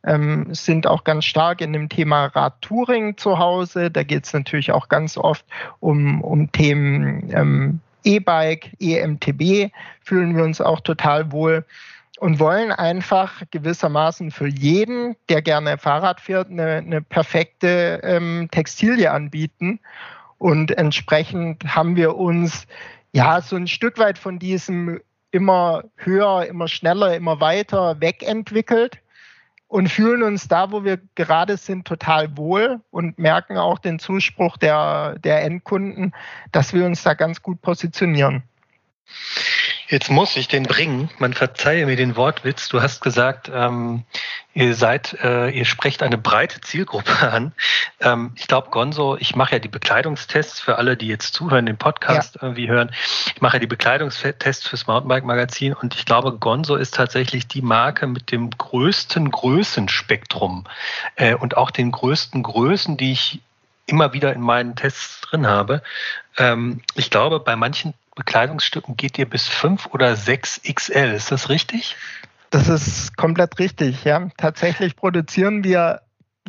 Ähm, 0.06 0.56
sind 0.56 0.88
auch 0.88 1.04
ganz 1.04 1.26
stark 1.26 1.60
in 1.60 1.74
dem 1.74 1.90
Thema 1.90 2.28
Radtouring 2.28 3.18
zu 3.18 3.40
Hause. 3.40 3.92
Da 3.92 4.04
geht 4.04 4.26
es 4.26 4.32
natürlich 4.32 4.72
auch 4.72 4.88
ganz 4.88 5.18
oft 5.18 5.46
um, 5.82 6.22
um 6.22 6.50
Themen 6.54 7.30
ähm, 7.34 7.82
E-Bike, 8.03 8.72
EMTB 8.79 9.72
fühlen 10.03 10.36
wir 10.36 10.43
uns 10.43 10.62
auch 10.62 10.79
total 10.81 11.31
wohl 11.31 11.65
und 12.20 12.39
wollen 12.39 12.72
einfach 12.72 13.41
gewissermaßen 13.51 14.31
für 14.31 14.48
jeden, 14.48 15.15
der 15.29 15.41
gerne 15.41 15.77
Fahrrad 15.77 16.22
fährt, 16.22 16.50
eine, 16.50 16.75
eine 16.77 17.01
perfekte 17.01 18.00
ähm, 18.03 18.48
Textilie 18.51 19.12
anbieten. 19.12 19.79
Und 20.38 20.77
entsprechend 20.77 21.63
haben 21.75 21.96
wir 21.96 22.15
uns 22.15 22.67
ja 23.12 23.41
so 23.41 23.55
ein 23.55 23.67
Stück 23.67 23.98
weit 23.98 24.17
von 24.17 24.38
diesem 24.38 25.01
immer 25.31 25.84
höher, 25.96 26.46
immer 26.46 26.67
schneller, 26.67 27.15
immer 27.15 27.39
weiter 27.39 28.00
wegentwickelt 28.00 29.00
und 29.72 29.88
fühlen 29.88 30.22
uns 30.22 30.50
da, 30.50 30.74
wo 30.74 30.84
wir 30.84 31.00
gerade 31.16 31.56
sind, 31.56 31.88
total 31.88 32.36
wohl 32.36 32.82
und 32.92 33.18
merken 33.18 33.58
auch 33.58 33.80
den 33.80 34.00
Zuspruch 34.00 34.58
der, 34.58 35.18
der 35.20 35.44
Endkunden, 35.44 36.13
dass 36.51 36.74
wir 36.74 36.86
uns 36.86 37.04
da 37.04 37.13
ganz 37.13 37.42
gut 37.42 37.62
positionieren. 37.62 38.44
Jetzt 39.88 40.12
muss 40.12 40.36
ich 40.36 40.50
den 40.50 40.63
bringen. 40.63 41.10
Man 41.20 41.34
verzeihe 41.34 41.86
mir 41.86 41.96
den 41.96 42.18
Wortwitz. 42.18 42.68
Du 42.68 42.82
hast 42.82 43.00
gesagt, 43.00 43.50
ähm, 43.54 44.04
ihr 44.53 44.75
seid, 44.75 45.13
äh, 45.24 45.50
ihr 45.50 45.65
sprecht 45.65 46.03
eine 46.03 46.17
breite 46.17 46.62
Zielgruppe 46.62 47.12
an. 47.31 47.53
Ähm, 48.00 48.31
ich 48.36 48.48
glaube, 48.48 48.70
Gonzo, 48.70 49.17
ich 49.20 49.36
mache 49.36 49.53
ja 49.53 49.60
die 49.60 49.67
Bekleidungstests 49.67 50.60
für 50.60 50.77
alle, 50.77 50.98
die 50.98 51.08
jetzt 51.08 51.34
zuhören, 51.34 51.65
den 51.65 51.77
Podcast 51.77 52.36
ja. 52.36 52.43
irgendwie 52.43 52.70
hören. 52.70 52.91
Ich 53.36 53.41
mache 53.41 53.58
ja 53.58 53.60
die 53.60 53.67
Bekleidungstests 53.67 54.67
fürs 54.67 54.88
Mountainbike 54.88 55.25
Magazin 55.25 55.74
und 55.74 55.96
ich 55.96 56.05
glaube, 56.05 56.34
Gonzo 56.34 56.75
ist 56.75 56.96
tatsächlich 56.96 57.48
die 57.48 57.62
Marke 57.62 58.08
mit 58.08 58.31
dem 58.31 58.50
größten 58.50 59.31
Größenspektrum 59.31 60.65
äh, 61.15 61.36
und 61.36 61.58
auch 61.58 61.72
den 61.72 61.91
größten 61.91 62.43
Größen, 62.43 62.98
die 62.98 63.13
ich 63.13 63.41
immer 63.86 64.13
wieder 64.13 64.34
in 64.34 64.41
meinen 64.41 64.75
Tests 64.75 65.22
drin 65.22 65.48
habe. 65.48 65.81
Ähm, 66.38 66.81
ich 66.96 67.10
glaube, 67.10 67.39
bei 67.39 67.55
manchen 67.55 67.93
Bekleidungsstücken 68.15 68.98
geht 68.98 69.17
ihr 69.17 69.29
bis 69.29 69.48
5 69.48 69.88
oder 69.88 70.15
6 70.15 70.62
XL. 70.63 71.13
Ist 71.15 71.31
das 71.31 71.50
richtig? 71.50 71.96
Das 72.51 72.67
ist 72.67 73.15
komplett 73.15 73.58
richtig, 73.60 74.03
ja. 74.03 74.27
Tatsächlich 74.38 74.98
produzieren 74.98 75.63
wir 75.63 76.01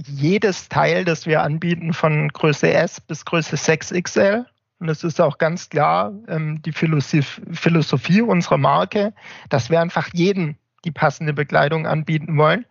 jedes 0.04 0.68
Teil, 0.68 1.04
das 1.04 1.26
wir 1.26 1.42
anbieten, 1.42 1.92
von 1.92 2.28
Größe 2.28 2.72
S 2.72 3.00
bis 3.00 3.24
Größe 3.24 3.56
6 3.56 3.92
XL. 4.02 4.44
Und 4.80 4.88
das 4.88 5.04
ist 5.04 5.20
auch 5.20 5.38
ganz 5.38 5.70
klar 5.70 6.12
ähm, 6.26 6.60
die 6.62 6.72
Philosophie 6.72 8.20
unserer 8.20 8.58
Marke, 8.58 9.14
dass 9.48 9.70
wir 9.70 9.80
einfach 9.80 10.08
jeden 10.12 10.58
die 10.84 10.90
passende 10.90 11.32
Bekleidung 11.32 11.86
anbieten 11.86 12.36
wollen. 12.36 12.66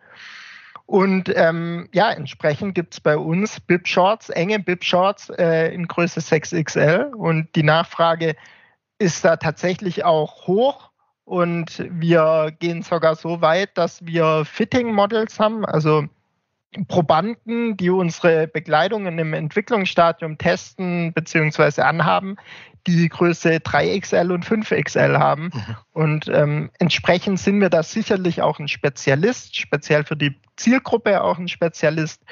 Und 0.84 1.32
ähm, 1.34 1.88
ja, 1.94 2.10
entsprechend 2.10 2.74
gibt 2.74 2.92
es 2.92 3.00
bei 3.00 3.16
uns 3.16 3.60
Bib-Shorts, 3.60 4.28
enge 4.28 4.58
Bib-Shorts 4.58 5.30
äh, 5.30 5.72
in 5.72 5.88
Größe 5.88 6.20
6XL. 6.20 7.14
Und 7.14 7.54
die 7.56 7.62
Nachfrage 7.62 8.36
ist 8.98 9.24
da 9.24 9.36
tatsächlich 9.36 10.04
auch 10.04 10.46
hoch. 10.46 10.91
Und 11.24 11.84
wir 11.88 12.52
gehen 12.58 12.82
sogar 12.82 13.14
so 13.14 13.40
weit, 13.40 13.78
dass 13.78 14.04
wir 14.04 14.44
Fitting-Models 14.44 15.38
haben, 15.38 15.64
also 15.64 16.04
Probanden, 16.88 17.76
die 17.76 17.90
unsere 17.90 18.48
Bekleidungen 18.48 19.18
im 19.18 19.34
Entwicklungsstadium 19.34 20.38
testen 20.38 21.12
bzw. 21.12 21.82
anhaben, 21.82 22.36
die 22.86 23.08
Größe 23.08 23.56
3XL 23.56 24.32
und 24.32 24.44
5XL 24.44 25.18
haben. 25.18 25.50
Mhm. 25.52 25.76
Und 25.92 26.28
ähm, 26.28 26.70
entsprechend 26.78 27.38
sind 27.38 27.60
wir 27.60 27.68
da 27.68 27.82
sicherlich 27.82 28.42
auch 28.42 28.58
ein 28.58 28.68
Spezialist, 28.68 29.56
speziell 29.56 30.04
für 30.04 30.16
die 30.16 30.34
Zielgruppe 30.56 31.22
auch 31.22 31.38
ein 31.38 31.48
Spezialist. 31.48 32.22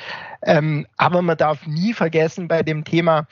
Ähm, 0.42 0.86
aber 0.96 1.22
man 1.22 1.36
darf 1.36 1.66
nie 1.66 1.92
vergessen 1.92 2.48
bei 2.48 2.62
dem 2.62 2.84
Thema, 2.84 3.26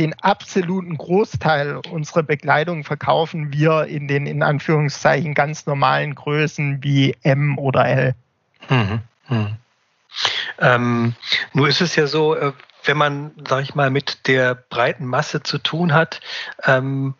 den 0.00 0.18
absoluten 0.22 0.96
Großteil 0.96 1.82
unserer 1.90 2.22
Bekleidung 2.22 2.84
verkaufen 2.84 3.52
wir 3.52 3.84
in 3.84 4.08
den 4.08 4.26
in 4.26 4.42
Anführungszeichen 4.42 5.34
ganz 5.34 5.66
normalen 5.66 6.14
Größen 6.14 6.82
wie 6.82 7.14
M 7.22 7.58
oder 7.58 7.84
L. 7.84 8.14
Mhm. 8.70 9.02
Mhm. 9.28 9.56
Ähm, 10.58 11.14
nur 11.52 11.68
ist 11.68 11.82
es 11.82 11.96
ja 11.96 12.06
so, 12.06 12.34
äh, 12.34 12.52
wenn 12.84 12.96
man, 12.96 13.32
sag 13.46 13.62
ich 13.62 13.74
mal, 13.74 13.90
mit 13.90 14.26
der 14.26 14.54
breiten 14.54 15.04
Masse 15.04 15.42
zu 15.42 15.58
tun 15.58 15.92
hat, 15.92 16.22
ähm, 16.64 17.14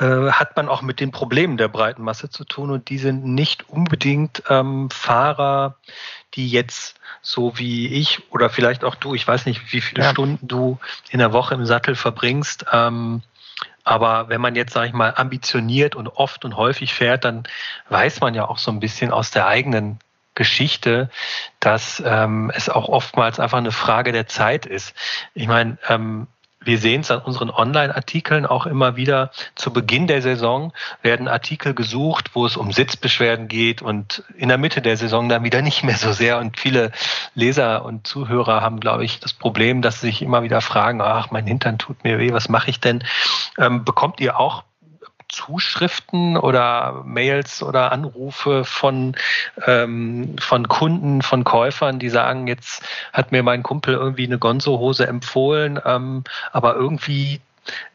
äh, 0.00 0.30
hat 0.30 0.56
man 0.56 0.68
auch 0.68 0.82
mit 0.82 1.00
den 1.00 1.10
Problemen 1.10 1.56
der 1.56 1.68
breiten 1.68 2.02
Masse 2.02 2.30
zu 2.30 2.44
tun 2.44 2.70
und 2.70 2.88
die 2.88 2.98
sind 2.98 3.24
nicht 3.24 3.68
unbedingt 3.68 4.42
ähm, 4.48 4.90
Fahrer, 4.90 5.76
die 6.34 6.48
jetzt 6.48 6.98
so 7.22 7.58
wie 7.58 7.88
ich 7.88 8.22
oder 8.32 8.50
vielleicht 8.50 8.84
auch 8.84 8.94
du, 8.94 9.14
ich 9.14 9.26
weiß 9.26 9.46
nicht, 9.46 9.72
wie 9.72 9.80
viele 9.80 10.04
ja. 10.04 10.10
Stunden 10.10 10.46
du 10.46 10.78
in 11.10 11.18
der 11.18 11.32
Woche 11.32 11.54
im 11.54 11.66
Sattel 11.66 11.94
verbringst, 11.94 12.66
ähm, 12.72 13.22
aber 13.84 14.30
wenn 14.30 14.40
man 14.40 14.56
jetzt, 14.56 14.72
sage 14.72 14.88
ich 14.88 14.94
mal, 14.94 15.12
ambitioniert 15.14 15.94
und 15.94 16.08
oft 16.08 16.44
und 16.44 16.56
häufig 16.56 16.94
fährt, 16.94 17.24
dann 17.24 17.46
weiß 17.90 18.20
man 18.20 18.34
ja 18.34 18.48
auch 18.48 18.58
so 18.58 18.70
ein 18.70 18.80
bisschen 18.80 19.12
aus 19.12 19.30
der 19.30 19.46
eigenen 19.46 19.98
Geschichte, 20.34 21.10
dass 21.60 22.02
ähm, 22.04 22.50
es 22.54 22.68
auch 22.68 22.88
oftmals 22.88 23.38
einfach 23.38 23.58
eine 23.58 23.70
Frage 23.72 24.12
der 24.12 24.26
Zeit 24.26 24.66
ist. 24.66 24.94
Ich 25.34 25.46
meine, 25.46 25.78
ähm, 25.88 26.26
wir 26.64 26.78
sehen 26.78 27.02
es 27.02 27.10
an 27.10 27.20
unseren 27.20 27.50
Online-Artikeln 27.50 28.46
auch 28.46 28.66
immer 28.66 28.96
wieder. 28.96 29.30
Zu 29.54 29.72
Beginn 29.72 30.06
der 30.06 30.22
Saison 30.22 30.72
werden 31.02 31.28
Artikel 31.28 31.74
gesucht, 31.74 32.30
wo 32.34 32.46
es 32.46 32.56
um 32.56 32.72
Sitzbeschwerden 32.72 33.48
geht 33.48 33.82
und 33.82 34.22
in 34.36 34.48
der 34.48 34.58
Mitte 34.58 34.82
der 34.82 34.96
Saison 34.96 35.28
dann 35.28 35.44
wieder 35.44 35.62
nicht 35.62 35.84
mehr 35.84 35.96
so 35.96 36.12
sehr. 36.12 36.38
Und 36.38 36.58
viele 36.58 36.92
Leser 37.34 37.84
und 37.84 38.06
Zuhörer 38.06 38.60
haben, 38.60 38.80
glaube 38.80 39.04
ich, 39.04 39.20
das 39.20 39.32
Problem, 39.32 39.82
dass 39.82 40.00
sie 40.00 40.08
sich 40.08 40.22
immer 40.22 40.42
wieder 40.42 40.60
fragen, 40.60 41.00
ach, 41.00 41.30
mein 41.30 41.46
Hintern 41.46 41.78
tut 41.78 42.04
mir 42.04 42.18
weh, 42.18 42.32
was 42.32 42.48
mache 42.48 42.70
ich 42.70 42.80
denn? 42.80 43.04
Ähm, 43.58 43.84
bekommt 43.84 44.20
ihr 44.20 44.38
auch 44.38 44.64
Zuschriften 45.34 46.36
oder 46.36 47.02
Mails 47.04 47.62
oder 47.62 47.92
Anrufe 47.92 48.64
von, 48.64 49.16
ähm, 49.66 50.36
von 50.38 50.68
Kunden, 50.68 51.22
von 51.22 51.42
Käufern, 51.44 51.98
die 51.98 52.08
sagen, 52.08 52.46
jetzt 52.46 52.82
hat 53.12 53.32
mir 53.32 53.42
mein 53.42 53.62
Kumpel 53.62 53.94
irgendwie 53.94 54.26
eine 54.26 54.38
Gonzo-Hose 54.38 55.06
empfohlen, 55.06 55.80
ähm, 55.84 56.22
aber 56.52 56.76
irgendwie 56.76 57.40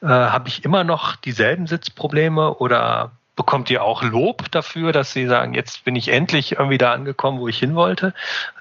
äh, 0.01 0.07
habe 0.07 0.49
ich 0.49 0.65
immer 0.65 0.83
noch 0.83 1.15
dieselben 1.15 1.65
Sitzprobleme 1.65 2.55
oder 2.55 3.11
bekommt 3.35 3.69
ihr 3.69 3.83
auch 3.83 4.03
Lob 4.03 4.51
dafür, 4.51 4.91
dass 4.91 5.13
sie 5.13 5.25
sagen, 5.25 5.53
jetzt 5.53 5.85
bin 5.85 5.95
ich 5.95 6.09
endlich 6.09 6.53
irgendwie 6.53 6.77
da 6.77 6.91
angekommen, 6.91 7.39
wo 7.39 7.47
ich 7.47 7.57
hin 7.57 7.73
wollte? 7.73 8.13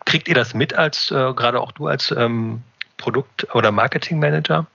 Kriegt 0.04 0.28
ihr 0.28 0.36
das 0.36 0.54
mit 0.54 0.72
als, 0.74 1.10
äh, 1.10 1.32
gerade 1.34 1.60
auch 1.60 1.72
du 1.72 1.88
als 1.88 2.12
ähm, 2.12 2.62
Produkt- 2.96 3.52
oder 3.56 3.72
Marketingmanager? 3.72 4.66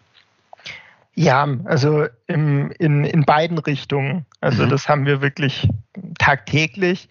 Ja, 1.16 1.48
also 1.66 2.08
im, 2.28 2.72
in, 2.80 3.04
in 3.06 3.24
beiden 3.24 3.60
Richtungen. 3.60 4.26
Also 4.42 4.66
mhm. 4.66 4.70
das 4.70 4.90
haben 4.90 5.06
wir 5.06 5.22
wirklich 5.22 5.68
tagtäglich. 6.18 7.08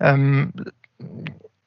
Ähm, 0.00 0.52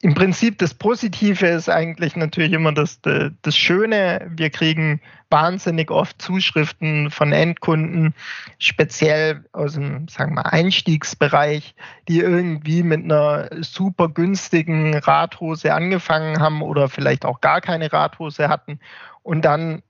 Im 0.02 0.14
Prinzip 0.14 0.58
das 0.58 0.74
Positive 0.74 1.48
ist 1.48 1.70
eigentlich 1.70 2.18
natürlich 2.18 2.52
immer 2.52 2.74
das, 2.74 3.00
das 3.02 3.56
Schöne. 3.56 4.30
Wir 4.36 4.50
kriegen 4.50 5.00
wahnsinnig 5.30 5.90
oft 5.90 6.22
Zuschriften 6.22 7.10
von 7.10 7.32
Endkunden, 7.32 8.14
speziell 8.60 9.46
aus 9.54 9.74
dem, 9.74 10.10
sagen 10.10 10.36
wir, 10.36 10.52
Einstiegsbereich, 10.52 11.74
die 12.10 12.20
irgendwie 12.20 12.84
mit 12.84 13.06
einer 13.06 13.50
super 13.62 14.10
günstigen 14.10 14.94
Radhose 14.98 15.74
angefangen 15.74 16.40
haben 16.40 16.62
oder 16.62 16.90
vielleicht 16.90 17.24
auch 17.24 17.40
gar 17.40 17.62
keine 17.62 17.92
Radhose 17.92 18.50
hatten 18.50 18.80
und 19.24 19.46
dann 19.46 19.84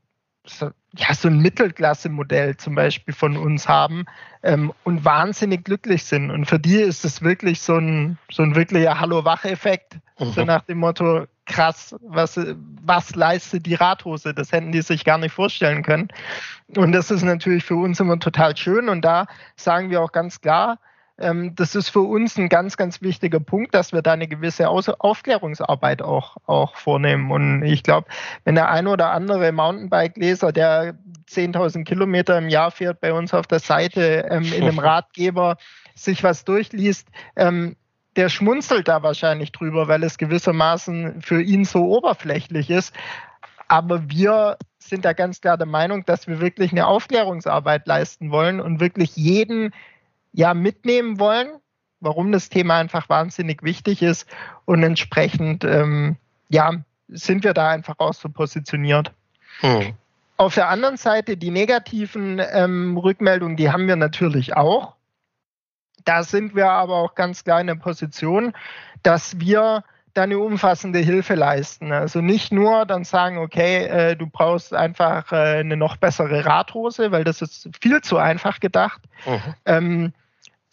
ja, 0.97 1.13
so 1.13 1.27
ein 1.27 1.39
Mittelklasse-Modell 1.39 2.57
zum 2.57 2.75
Beispiel 2.75 3.13
von 3.13 3.37
uns 3.37 3.67
haben 3.67 4.05
ähm, 4.43 4.73
und 4.83 5.05
wahnsinnig 5.05 5.63
glücklich 5.63 6.03
sind. 6.03 6.31
Und 6.31 6.45
für 6.45 6.59
die 6.59 6.77
ist 6.77 7.05
es 7.05 7.21
wirklich 7.21 7.61
so 7.61 7.75
ein, 7.77 8.17
so 8.31 8.43
ein 8.43 8.55
wirklicher 8.55 8.99
Hallo-Wach-Effekt. 8.99 9.99
Mhm. 10.19 10.31
So 10.31 10.43
nach 10.43 10.63
dem 10.63 10.79
Motto, 10.79 11.25
krass, 11.45 11.95
was, 12.01 12.39
was 12.83 13.15
leistet 13.15 13.65
die 13.65 13.75
Radhose? 13.75 14.33
Das 14.33 14.51
hätten 14.51 14.71
die 14.71 14.81
sich 14.81 15.05
gar 15.05 15.17
nicht 15.17 15.33
vorstellen 15.33 15.83
können. 15.83 16.07
Und 16.75 16.91
das 16.91 17.11
ist 17.11 17.23
natürlich 17.23 17.63
für 17.63 17.75
uns 17.75 17.99
immer 17.99 18.19
total 18.19 18.57
schön. 18.57 18.89
Und 18.89 19.01
da 19.01 19.27
sagen 19.55 19.89
wir 19.89 20.01
auch 20.01 20.11
ganz 20.11 20.41
klar, 20.41 20.79
das 21.17 21.73
ist 21.73 21.89
für 21.89 22.01
uns 22.01 22.37
ein 22.37 22.47
ganz, 22.47 22.77
ganz 22.77 23.01
wichtiger 23.01 23.39
Punkt, 23.39 23.73
dass 23.73 23.91
wir 23.91 24.03
da 24.03 24.13
eine 24.13 24.27
gewisse 24.27 24.69
Aufklärungsarbeit 24.69 26.03
auch, 26.03 26.37
auch 26.45 26.75
vornehmen. 26.75 27.31
Und 27.31 27.63
ich 27.63 27.81
glaube, 27.81 28.07
wenn 28.43 28.53
der 28.53 28.69
ein 28.69 28.85
oder 28.85 29.09
andere 29.09 29.51
Mountainbike-Leser, 29.51 30.51
der 30.51 30.95
10.000 31.27 31.85
Kilometer 31.85 32.37
im 32.37 32.49
Jahr 32.49 32.69
fährt, 32.69 33.01
bei 33.01 33.13
uns 33.13 33.33
auf 33.33 33.47
der 33.47 33.59
Seite 33.59 34.27
ähm, 34.29 34.43
in 34.53 34.63
einem 34.63 34.77
Ratgeber 34.79 35.57
sich 35.95 36.23
was 36.23 36.45
durchliest, 36.45 37.07
ähm, 37.35 37.75
der 38.15 38.29
schmunzelt 38.29 38.87
da 38.87 39.01
wahrscheinlich 39.01 39.51
drüber, 39.51 39.87
weil 39.87 40.03
es 40.03 40.19
gewissermaßen 40.19 41.23
für 41.23 41.41
ihn 41.41 41.65
so 41.65 41.85
oberflächlich 41.85 42.69
ist. 42.69 42.93
Aber 43.67 44.09
wir 44.09 44.57
sind 44.77 45.03
da 45.03 45.13
ganz 45.13 45.41
klar 45.41 45.57
der 45.57 45.67
Meinung, 45.67 46.05
dass 46.05 46.27
wir 46.27 46.39
wirklich 46.39 46.71
eine 46.71 46.85
Aufklärungsarbeit 46.85 47.87
leisten 47.87 48.31
wollen 48.31 48.59
und 48.59 48.79
wirklich 48.79 49.15
jeden 49.15 49.73
ja 50.37 50.53
mitnehmen 50.53 51.19
wollen, 51.19 51.49
warum 51.99 52.31
das 52.31 52.49
Thema 52.49 52.77
einfach 52.77 53.09
wahnsinnig 53.09 53.63
wichtig 53.63 54.03
ist 54.03 54.29
und 54.65 54.83
entsprechend 54.83 55.63
ähm, 55.63 56.15
ja 56.47 56.73
sind 57.09 57.43
wir 57.43 57.53
da 57.53 57.69
einfach 57.69 57.95
auch 57.97 58.13
so 58.13 58.29
positioniert. 58.29 59.11
Hm. 59.61 59.93
Auf 60.37 60.53
der 60.53 60.69
anderen 60.69 60.97
Seite 60.97 61.37
die 61.37 61.49
negativen 61.49 62.39
ähm, 62.51 62.97
Rückmeldungen, 62.97 63.57
die 63.57 63.71
haben 63.71 63.87
wir 63.87 63.95
natürlich 63.95 64.55
auch. 64.55 64.95
Da 66.05 66.23
sind 66.23 66.55
wir 66.55 66.69
aber 66.69 66.97
auch 66.97 67.15
ganz 67.15 67.43
klar 67.43 67.59
in 67.59 67.67
der 67.67 67.75
Position, 67.75 68.53
dass 69.01 69.39
wir 69.39 69.83
da 70.13 70.23
eine 70.23 70.37
umfassende 70.37 70.99
Hilfe 70.99 71.35
leisten. 71.35 71.91
Also 71.91 72.21
nicht 72.21 72.51
nur 72.51 72.85
dann 72.85 73.03
sagen, 73.03 73.39
okay, 73.39 73.85
äh, 73.85 74.15
du 74.15 74.27
brauchst 74.27 74.73
einfach 74.73 75.31
äh, 75.31 75.59
eine 75.59 75.77
noch 75.77 75.97
bessere 75.97 76.45
Radhose, 76.45 77.11
weil 77.11 77.23
das 77.23 77.41
ist 77.41 77.69
viel 77.81 78.01
zu 78.01 78.17
einfach 78.17 78.59
gedacht, 78.59 79.01
mhm. 79.25 79.53
ähm, 79.65 80.13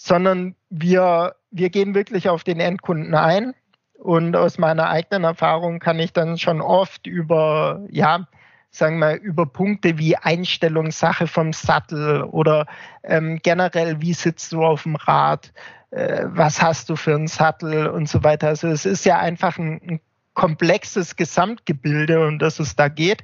sondern 0.05 0.55
wir, 0.69 1.35
wir 1.51 1.71
gehen 1.71 1.95
wirklich 1.95 2.29
auf 2.29 2.45
den 2.45 2.61
Endkunden 2.61 3.15
ein. 3.15 3.55
Und 3.95 4.37
aus 4.37 4.59
meiner 4.59 4.91
eigenen 4.91 5.25
Erfahrung 5.25 5.79
kann 5.79 5.99
ich 5.99 6.13
dann 6.13 6.37
schon 6.37 6.61
oft 6.61 7.07
über, 7.07 7.81
ja, 7.89 8.29
sagen 8.71 8.99
wir, 8.99 9.19
über 9.19 9.47
Punkte 9.47 9.97
wie 9.97 10.15
Einstellungssache 10.15 11.27
vom 11.27 11.55
Sattel 11.55 12.23
oder 12.23 12.67
ähm, 13.03 13.39
generell, 13.43 14.03
wie 14.03 14.13
sitzt 14.13 14.53
du 14.53 14.63
auf 14.63 14.83
dem 14.83 14.97
Rad, 14.97 15.55
äh, 15.91 16.25
was 16.27 16.61
hast 16.61 16.91
du 16.91 16.97
für 16.97 17.15
einen 17.15 17.29
Sattel 17.29 17.87
und 17.87 18.07
so 18.07 18.23
weiter. 18.23 18.49
Also 18.49 18.69
es 18.69 18.85
ist 18.85 19.07
ja 19.07 19.19
einfach 19.19 19.57
ein, 19.57 19.81
ein 19.89 20.01
komplexes 20.35 21.17
Gesamtgebilde, 21.17 22.27
um 22.27 22.39
das 22.39 22.59
es 22.59 22.77
da 22.77 22.89
geht. 22.89 23.23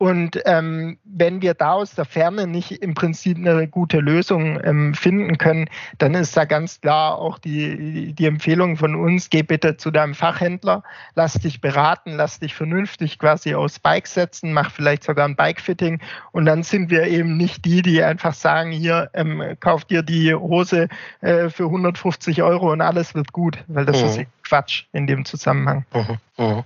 Und 0.00 0.40
ähm, 0.46 0.96
wenn 1.04 1.42
wir 1.42 1.52
da 1.52 1.72
aus 1.72 1.94
der 1.94 2.06
Ferne 2.06 2.46
nicht 2.46 2.70
im 2.70 2.94
Prinzip 2.94 3.36
eine 3.36 3.68
gute 3.68 3.98
Lösung 3.98 4.58
ähm, 4.64 4.94
finden 4.94 5.36
können, 5.36 5.68
dann 5.98 6.14
ist 6.14 6.34
da 6.38 6.46
ganz 6.46 6.80
klar 6.80 7.18
auch 7.18 7.38
die, 7.38 8.14
die 8.14 8.24
Empfehlung 8.24 8.78
von 8.78 8.94
uns, 8.94 9.28
geh 9.28 9.42
bitte 9.42 9.76
zu 9.76 9.90
deinem 9.90 10.14
Fachhändler, 10.14 10.84
lass 11.16 11.34
dich 11.34 11.60
beraten, 11.60 12.12
lass 12.12 12.40
dich 12.40 12.54
vernünftig 12.54 13.18
quasi 13.18 13.54
aufs 13.54 13.78
Bike 13.78 14.06
setzen, 14.06 14.54
mach 14.54 14.70
vielleicht 14.70 15.04
sogar 15.04 15.28
ein 15.28 15.36
Bikefitting 15.36 16.00
und 16.32 16.46
dann 16.46 16.62
sind 16.62 16.88
wir 16.88 17.06
eben 17.06 17.36
nicht 17.36 17.66
die, 17.66 17.82
die 17.82 18.02
einfach 18.02 18.32
sagen, 18.32 18.70
hier, 18.70 19.10
ähm, 19.12 19.42
kauf 19.60 19.84
dir 19.84 20.02
die 20.02 20.34
Hose 20.34 20.88
äh, 21.20 21.50
für 21.50 21.64
150 21.64 22.42
Euro 22.42 22.72
und 22.72 22.80
alles 22.80 23.14
wird 23.14 23.34
gut, 23.34 23.62
weil 23.66 23.84
das 23.84 24.00
mhm. 24.00 24.08
ist 24.08 24.20
Quatsch 24.44 24.84
in 24.94 25.06
dem 25.06 25.26
Zusammenhang. 25.26 25.84
Mhm. 25.92 26.16
Mhm. 26.38 26.64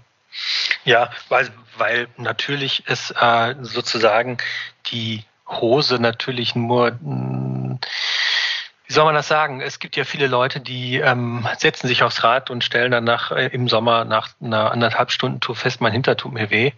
Ja, 0.85 1.11
weil, 1.29 1.51
weil 1.77 2.09
natürlich 2.17 2.87
ist 2.87 3.11
äh, 3.13 3.55
sozusagen 3.61 4.39
die 4.87 5.25
Hose 5.47 5.99
natürlich 5.99 6.55
nur, 6.55 6.93
mh, 6.93 6.99
hm, 7.01 7.79
wie 8.87 8.93
soll 8.93 9.05
man 9.07 9.15
das 9.15 9.29
sagen? 9.29 9.63
Es 9.63 9.79
gibt 9.79 9.97
ja 9.97 10.05
viele 10.05 10.27
Leute, 10.27 10.61
die 10.61 10.97
ähm, 10.99 11.47
setzen 11.59 11.89
sich 11.89 12.03
aufs 12.03 12.23
Rad 12.23 12.51
und 12.51 12.63
stellen 12.63 12.91
dann 12.91 13.05
nach, 13.05 13.31
äh, 13.31 13.47
im 13.47 13.67
Sommer 13.67 14.05
nach 14.05 14.29
einer 14.43 14.73
anderthalb 14.73 15.11
Stunden 15.11 15.41
Tour 15.41 15.57
fest, 15.57 15.81
mein 15.81 15.93
Hinter 15.93 16.19
tut 16.19 16.33
mir 16.33 16.51
weh. 16.51 16.73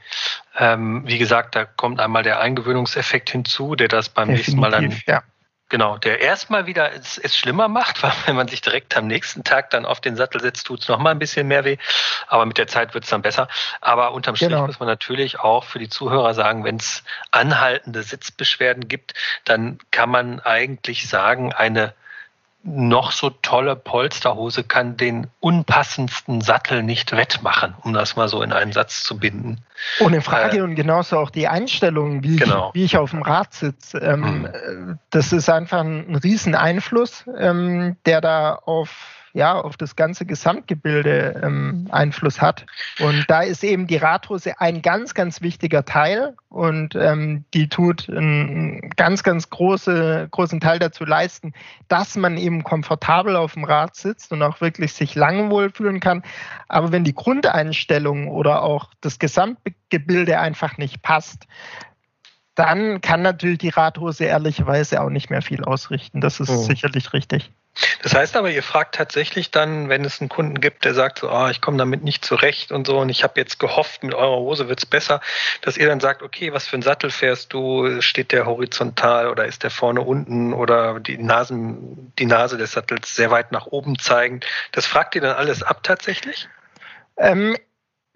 Ähm, 0.57 1.03
wie 1.05 1.19
gesagt, 1.19 1.57
da 1.57 1.65
kommt 1.65 1.99
einmal 2.01 2.23
der 2.23 2.41
Eingewöhnungseffekt 2.41 3.31
hinzu, 3.31 3.75
der 3.75 3.89
das 3.89 4.09
beim 4.09 4.29
Definitiv, 4.29 4.47
nächsten 4.47 4.61
Mal 4.61 4.71
dann 4.71 5.03
ja. 5.07 5.23
Genau, 5.69 5.99
der 5.99 6.21
erstmal 6.21 6.67
wieder 6.67 6.93
es, 6.93 7.19
es 7.19 7.37
schlimmer 7.37 7.67
macht, 7.67 8.03
weil 8.03 8.13
wenn 8.27 8.37
man 8.37 8.49
sich 8.49 8.61
direkt 8.61 8.97
am 8.97 9.07
nächsten 9.07 9.43
Tag 9.43 9.71
dann 9.71 9.85
auf 9.85 10.01
den 10.01 10.17
Sattel 10.17 10.41
setzt, 10.41 10.67
tut 10.67 10.81
es 10.81 10.89
nochmal 10.89 11.13
ein 11.13 11.19
bisschen 11.19 11.49
mehr 11.49 11.65
weh. 11.65 11.77
Aber 12.29 12.47
mit 12.47 12.59
der 12.59 12.69
Zeit 12.69 12.95
wird 12.95 13.05
es 13.05 13.11
dann 13.11 13.23
besser. 13.23 13.49
Aber 13.81 14.13
unterm 14.13 14.37
Strich 14.37 14.51
genau. 14.51 14.67
muss 14.67 14.79
man 14.79 14.89
natürlich 14.89 15.41
auch 15.41 15.65
für 15.65 15.79
die 15.79 15.89
Zuhörer 15.89 16.35
sagen, 16.35 16.65
wenn 16.65 16.77
es 16.77 17.03
anhaltende 17.33 18.03
Sitzbeschwerden 18.03 18.87
gibt, 18.87 19.15
dann 19.45 19.79
kann 19.91 20.11
man 20.11 20.41
eigentlich 20.41 21.09
sagen, 21.09 21.53
eine 21.53 21.95
noch 22.67 23.13
so 23.13 23.31
tolle 23.31 23.77
Polsterhose 23.77 24.65
kann 24.65 24.97
den 24.97 25.29
unpassendsten 25.41 26.41
Sattel 26.41 26.83
nicht 26.83 27.13
wettmachen, 27.13 27.75
um 27.83 27.93
das 27.93 28.17
mal 28.17 28.29
so 28.29 28.43
in 28.43 28.53
einen 28.53 28.73
Satz 28.73 29.05
zu 29.05 29.19
binden. 29.19 29.59
Ohne 30.01 30.21
Frage 30.21 30.59
äh, 30.59 30.61
und 30.63 30.75
genauso 30.75 31.19
auch 31.19 31.31
die 31.31 31.47
Einstellung, 31.49 32.25
wie, 32.25 32.37
genau. 32.37 32.71
ich, 32.71 32.75
wie 32.75 32.85
ich 32.85 32.97
auf 32.97 33.11
dem 33.11 33.23
Rad 33.23 33.55
sitze. 33.55 33.99
Ähm, 33.99 34.49
hm. 34.53 34.99
Das 35.11 35.33
ist 35.33 35.49
einfach 35.49 35.81
ein, 35.81 36.09
ein 36.09 36.17
Rieseneinfluss, 36.17 37.25
ähm, 37.39 37.97
der 38.05 38.21
da 38.21 38.55
auf 38.55 39.16
ja, 39.37 39.61
auf 39.61 39.77
das 39.77 39.97
ganze 39.97 40.25
Gesamtgebilde 40.25 41.43
ähm, 41.45 41.89
Einfluss 41.91 42.41
hat. 42.41 42.65
Und 43.01 43.27
da 43.29 43.43
ist 43.43 43.63
eben 43.63 43.87
die 43.87 43.99
Radhose 43.99 44.59
ein 44.63 44.81
ganz, 44.81 45.13
ganz 45.13 45.43
wichtiger 45.43 45.85
Teil 45.85 46.35
und 46.49 46.95
ähm, 46.95 47.45
die 47.53 47.69
tut 47.69 48.09
einen 48.09 48.89
ganz, 48.97 49.23
ganz 49.23 49.51
große, 49.51 50.29
großen 50.31 50.59
Teil 50.61 50.79
dazu 50.79 51.05
leisten, 51.05 51.53
dass 51.89 52.17
man 52.17 52.39
eben 52.39 52.65
komfortabel 52.65 53.37
auf 53.37 53.53
dem 53.53 53.65
Rad 53.65 53.95
sitzt 53.95 54.33
und 54.33 54.43
auch 54.43 54.63
wirklich 54.63 54.95
sich 54.95 55.15
lang 55.15 55.51
wohlfühlen 55.51 56.01
kann. 56.01 56.23
Aber 56.69 56.91
wenn 56.91 57.05
die 57.05 57.15
Grundeinstellung 57.15 58.29
oder 58.29 58.63
auch 58.63 58.89
das 59.03 59.19
Gesamtgebilde 59.19 60.41
einfach 60.41 60.79
nicht 60.79 61.03
passt, 61.03 61.47
dann 62.55 63.03
kann 63.03 63.21
natürlich 63.21 63.59
die 63.59 63.69
Radhose 63.69 64.25
ehrlicherweise 64.25 65.03
auch 65.03 65.11
nicht 65.11 65.29
mehr 65.29 65.43
viel 65.43 65.63
ausrichten. 65.63 66.23
Das 66.23 66.41
ist 66.41 66.49
oh. 66.49 66.57
sicherlich 66.57 67.13
richtig. 67.13 67.53
Das 68.03 68.15
heißt 68.15 68.37
aber, 68.37 68.51
ihr 68.51 68.63
fragt 68.63 68.95
tatsächlich 68.95 69.51
dann, 69.51 69.89
wenn 69.89 70.05
es 70.05 70.21
einen 70.21 70.29
Kunden 70.29 70.61
gibt, 70.61 70.85
der 70.85 70.95
sagt 70.95 71.19
so, 71.19 71.31
oh, 71.31 71.49
ich 71.49 71.61
komme 71.61 71.77
damit 71.77 72.03
nicht 72.03 72.25
zurecht 72.25 72.73
und 72.73 72.87
so 72.87 72.99
und 72.99 73.09
ich 73.09 73.23
habe 73.23 73.39
jetzt 73.39 73.59
gehofft, 73.59 74.03
mit 74.03 74.15
eurer 74.15 74.37
Hose 74.37 74.69
wird's 74.69 74.87
besser, 74.87 75.21
dass 75.63 75.77
ihr 75.77 75.87
dann 75.87 76.01
sagt, 76.01 76.23
okay, 76.23 76.53
was 76.53 76.67
für 76.67 76.77
ein 76.77 76.83
Sattel 76.83 77.11
fährst 77.11 77.53
du? 77.53 78.01
Steht 78.01 78.33
der 78.33 78.47
horizontal 78.47 79.29
oder 79.29 79.47
ist 79.47 79.63
der 79.63 79.71
vorne 79.71 80.01
unten 80.01 80.53
oder 80.53 81.01
die 81.01 81.19
Nasen, 81.19 82.13
die 82.19 82.27
Nase 82.27 82.57
des 82.57 82.73
Sattels 82.73 83.15
sehr 83.15 83.31
weit 83.31 83.53
nach 83.53 83.67
oben 83.67 83.99
zeigend? 83.99 84.47
Das 84.73 84.87
fragt 84.87 85.15
ihr 85.15 85.21
dann 85.21 85.37
alles 85.37 85.63
ab 85.63 85.83
tatsächlich? 85.83 86.49
Ähm, 87.17 87.57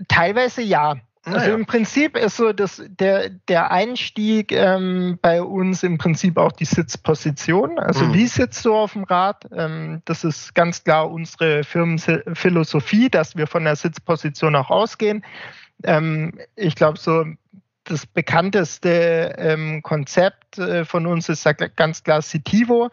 teilweise 0.09 0.63
ja. 0.63 0.97
Also 1.25 1.51
ja. 1.51 1.55
im 1.55 1.67
Prinzip 1.67 2.17
ist 2.17 2.37
so 2.37 2.53
dass 2.53 2.83
der, 2.87 3.29
der 3.29 3.71
Einstieg 3.71 4.53
ähm, 4.53 5.19
bei 5.21 5.43
uns 5.43 5.83
im 5.83 5.99
Prinzip 5.99 6.39
auch 6.39 6.53
die 6.53 6.65
Sitzposition. 6.65 7.79
Also 7.79 8.07
mhm. 8.07 8.15
wie 8.15 8.27
sitzt 8.27 8.65
du 8.65 8.75
auf 8.75 8.95
dem 8.95 9.05
Rad? 9.05 9.47
Ähm, 9.55 10.01
das 10.07 10.25
ist 10.25 10.55
ganz 10.55 10.83
klar 10.83 11.11
unsere 11.11 11.63
Firmenphilosophie, 11.63 13.11
dass 13.11 13.37
wir 13.37 13.47
von 13.47 13.65
der 13.65 13.77
Sitzposition 13.77 14.57
auch 14.57 14.71
ausgehen. 14.71 15.23
Ähm, 15.85 16.39
ich 16.57 16.75
glaube, 16.75 16.99
so 16.99 17.27
das 17.85 18.07
bekannteste 18.07 19.35
ähm, 19.37 19.83
Konzept 19.83 20.59
äh, 20.59 20.85
von 20.87 21.07
uns 21.07 21.29
ist 21.29 21.47
ganz 21.77 22.03
klar 22.03 22.23
Citivo. 22.23 22.91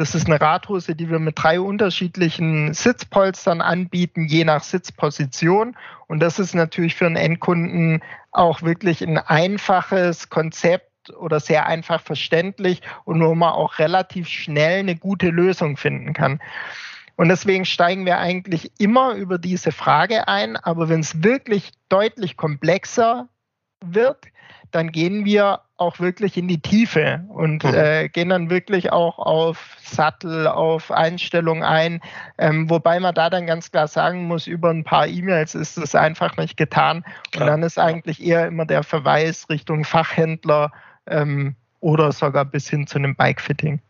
Das 0.00 0.14
ist 0.14 0.28
eine 0.28 0.40
Radhose, 0.40 0.94
die 0.94 1.10
wir 1.10 1.18
mit 1.18 1.42
drei 1.42 1.60
unterschiedlichen 1.60 2.72
Sitzpolstern 2.72 3.60
anbieten, 3.60 4.24
je 4.24 4.44
nach 4.44 4.62
Sitzposition. 4.62 5.76
Und 6.06 6.20
das 6.20 6.38
ist 6.38 6.54
natürlich 6.54 6.94
für 6.94 7.04
einen 7.04 7.16
Endkunden 7.16 8.02
auch 8.30 8.62
wirklich 8.62 9.02
ein 9.02 9.18
einfaches 9.18 10.30
Konzept 10.30 11.10
oder 11.18 11.38
sehr 11.38 11.66
einfach 11.66 12.00
verständlich 12.00 12.80
und 13.04 13.22
wo 13.22 13.34
man 13.34 13.52
auch 13.52 13.78
relativ 13.78 14.26
schnell 14.26 14.78
eine 14.78 14.96
gute 14.96 15.28
Lösung 15.28 15.76
finden 15.76 16.14
kann. 16.14 16.40
Und 17.16 17.28
deswegen 17.28 17.66
steigen 17.66 18.06
wir 18.06 18.16
eigentlich 18.20 18.72
immer 18.78 19.16
über 19.16 19.36
diese 19.36 19.70
Frage 19.70 20.28
ein. 20.28 20.56
Aber 20.56 20.88
wenn 20.88 21.00
es 21.00 21.22
wirklich 21.22 21.72
deutlich 21.90 22.38
komplexer 22.38 23.28
wird, 23.84 24.24
dann 24.70 24.92
gehen 24.92 25.26
wir 25.26 25.60
auch 25.80 25.98
wirklich 25.98 26.36
in 26.36 26.46
die 26.46 26.60
Tiefe 26.60 27.24
und 27.28 27.64
mhm. 27.64 27.74
äh, 27.74 28.08
gehen 28.08 28.28
dann 28.28 28.50
wirklich 28.50 28.92
auch 28.92 29.18
auf 29.18 29.76
Sattel, 29.82 30.46
auf 30.46 30.90
Einstellung 30.90 31.64
ein. 31.64 32.00
Ähm, 32.38 32.68
wobei 32.68 33.00
man 33.00 33.14
da 33.14 33.30
dann 33.30 33.46
ganz 33.46 33.70
klar 33.70 33.88
sagen 33.88 34.24
muss, 34.24 34.46
über 34.46 34.70
ein 34.70 34.84
paar 34.84 35.06
E-Mails 35.06 35.54
ist 35.54 35.78
es 35.78 35.94
einfach 35.94 36.36
nicht 36.36 36.56
getan. 36.56 37.04
Und 37.34 37.46
dann 37.46 37.62
ist 37.62 37.78
eigentlich 37.78 38.22
eher 38.22 38.46
immer 38.46 38.66
der 38.66 38.82
Verweis 38.82 39.48
Richtung 39.48 39.84
Fachhändler 39.84 40.70
ähm, 41.06 41.56
oder 41.80 42.12
sogar 42.12 42.44
bis 42.44 42.68
hin 42.68 42.86
zu 42.86 42.98
einem 42.98 43.16
Bikefitting. 43.16 43.80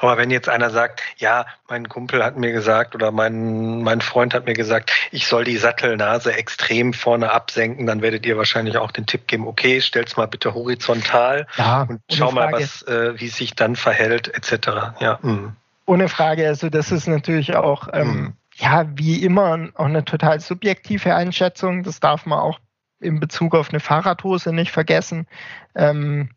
Aber 0.00 0.18
wenn 0.18 0.30
jetzt 0.30 0.48
einer 0.48 0.70
sagt, 0.70 1.02
ja, 1.16 1.46
mein 1.68 1.88
Kumpel 1.88 2.24
hat 2.24 2.36
mir 2.36 2.52
gesagt 2.52 2.94
oder 2.94 3.10
mein, 3.10 3.82
mein 3.82 4.00
Freund 4.00 4.34
hat 4.34 4.46
mir 4.46 4.54
gesagt, 4.54 4.92
ich 5.10 5.26
soll 5.26 5.44
die 5.44 5.56
Sattelnase 5.56 6.32
extrem 6.34 6.92
vorne 6.92 7.30
absenken, 7.30 7.86
dann 7.86 8.02
werdet 8.02 8.26
ihr 8.26 8.36
wahrscheinlich 8.36 8.76
auch 8.76 8.90
den 8.90 9.06
Tipp 9.06 9.26
geben, 9.26 9.46
okay, 9.46 9.80
stell's 9.80 10.16
mal 10.16 10.26
bitte 10.26 10.54
horizontal 10.54 11.46
ja, 11.56 11.82
und 11.82 12.00
schau 12.10 12.32
mal, 12.32 12.52
was, 12.52 12.82
äh, 12.82 13.18
wie 13.18 13.28
sich 13.28 13.54
dann 13.54 13.76
verhält, 13.76 14.28
etc. 14.28 14.68
Ja. 15.00 15.18
Mh. 15.22 15.54
Ohne 15.86 16.08
Frage, 16.08 16.46
also 16.46 16.68
das 16.68 16.92
ist 16.92 17.08
natürlich 17.08 17.56
auch, 17.56 17.88
ähm, 17.92 18.08
mhm. 18.08 18.32
ja, 18.54 18.86
wie 18.94 19.22
immer 19.24 19.68
auch 19.74 19.86
eine 19.86 20.04
total 20.04 20.40
subjektive 20.40 21.14
Einschätzung. 21.14 21.82
Das 21.82 21.98
darf 21.98 22.24
man 22.24 22.38
auch 22.38 22.60
in 23.00 23.18
Bezug 23.18 23.54
auf 23.54 23.70
eine 23.70 23.80
Fahrradhose 23.80 24.52
nicht 24.52 24.70
vergessen. 24.70 25.26
Ähm, 25.74 26.30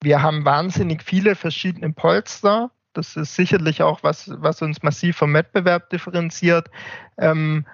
wir 0.00 0.22
haben 0.22 0.44
wahnsinnig 0.44 1.02
viele 1.02 1.34
verschiedene 1.34 1.90
Polster. 1.90 2.70
Das 2.94 3.16
ist 3.16 3.34
sicherlich 3.34 3.82
auch 3.82 4.02
was, 4.02 4.30
was 4.36 4.62
uns 4.62 4.82
massiv 4.82 5.16
vom 5.16 5.34
Wettbewerb 5.34 5.90
differenziert. 5.90 6.70
Ähm, 7.18 7.66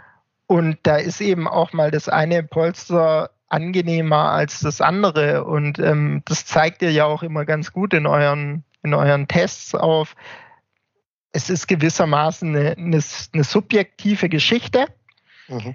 und 0.46 0.78
da 0.82 0.96
ist 0.96 1.20
eben 1.20 1.46
auch 1.46 1.72
mal 1.72 1.90
das 1.90 2.08
eine 2.08 2.42
Polster 2.42 3.30
angenehmer 3.48 4.30
als 4.30 4.60
das 4.60 4.80
andere. 4.80 5.44
Und 5.44 5.78
ähm, 5.78 6.22
das 6.24 6.46
zeigt 6.46 6.82
ihr 6.82 6.90
ja 6.90 7.04
auch 7.04 7.22
immer 7.22 7.44
ganz 7.44 7.72
gut 7.72 7.92
in 7.94 8.06
euren, 8.06 8.64
in 8.82 8.94
euren 8.94 9.28
Tests 9.28 9.74
auf. 9.74 10.16
Es 11.32 11.50
ist 11.50 11.68
gewissermaßen 11.68 12.56
eine, 12.56 12.70
eine, 12.76 13.00
eine 13.32 13.44
subjektive 13.44 14.28
Geschichte. 14.28 14.86
Mhm. 15.48 15.74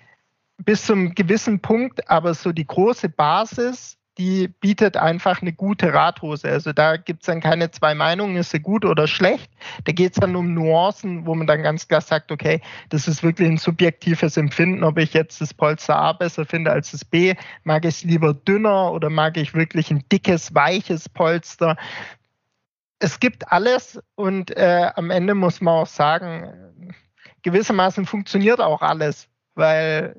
Bis 0.58 0.86
zum 0.86 1.15
gewissen 1.15 1.60
Punkt, 1.60 2.10
aber 2.10 2.34
so 2.34 2.51
die 2.51 2.65
große 2.65 3.10
Basis 3.10 3.97
die 4.17 4.47
bietet 4.47 4.95
einfach 4.95 5.41
eine 5.41 5.51
gute 5.51 5.93
Radhose. 5.93 6.47
Also 6.47 6.71
da 6.71 6.95
gibt 6.95 7.23
es 7.23 7.25
dann 7.25 7.41
keine 7.41 7.71
zwei 7.71 7.93
Meinungen, 7.95 8.38
ist 8.38 8.51
sie 8.51 8.60
gut 8.60 8.86
oder 8.86 9.08
schlecht. 9.08 9.51
Da 9.84 9.91
geht 9.91 10.13
es 10.13 10.19
dann 10.19 10.36
um 10.36 10.54
Nuancen, 10.54 11.25
wo 11.25 11.36
man 11.36 11.47
dann 11.47 11.63
ganz 11.63 11.88
klar 11.88 12.01
sagt, 12.01 12.32
okay, 12.32 12.62
das 12.89 13.08
ist 13.08 13.23
wirklich 13.23 13.49
ein 13.49 13.58
subjektives 13.58 14.38
Empfinden, 14.38 14.84
ob 14.84 14.97
ich 14.97 15.13
jetzt 15.13 15.41
das 15.41 15.54
Polster 15.54 15.97
A 15.97 16.13
besser 16.13 16.45
finde 16.45 16.71
als 16.71 16.91
das 16.91 17.04
B. 17.04 17.36
Mag 17.63 17.84
ich 17.84 17.95
es 17.95 18.04
lieber 18.04 18.34
dünner 18.34 18.91
oder 18.91 19.10
mag 19.10 19.36
ich 19.36 19.54
wirklich 19.54 19.91
ein 19.91 20.04
dickes, 20.12 20.56
weiches 20.56 21.10
Polster? 21.10 21.75
Es 22.99 23.19
gibt 23.19 23.51
alles 23.51 23.99
und 24.15 24.56
äh, 24.56 24.91
am 24.95 25.12
Ende 25.12 25.36
muss 25.36 25.60
man 25.60 25.73
auch 25.73 25.88
sagen, 25.88 26.93
gewissermaßen 27.43 28.06
funktioniert 28.06 28.62
auch 28.62 28.82
alles, 28.82 29.28
weil 29.56 30.15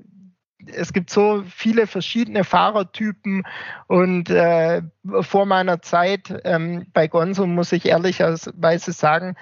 es 0.67 0.93
gibt 0.93 1.11
so 1.11 1.45
viele 1.49 1.87
verschiedene 1.87 2.45
Fahrertypen 2.45 3.45
und 3.87 4.31
äh, 4.31 4.83
vor 5.21 5.47
meiner 5.47 5.83
Zeit 5.83 6.35
ähm, 6.45 6.87
bei 6.93 7.09
Gonzo 7.09 7.47
muss 7.47 7.73
ich 7.73 7.87
ehrlicherweise 7.87 8.93
sagen, 8.93 9.37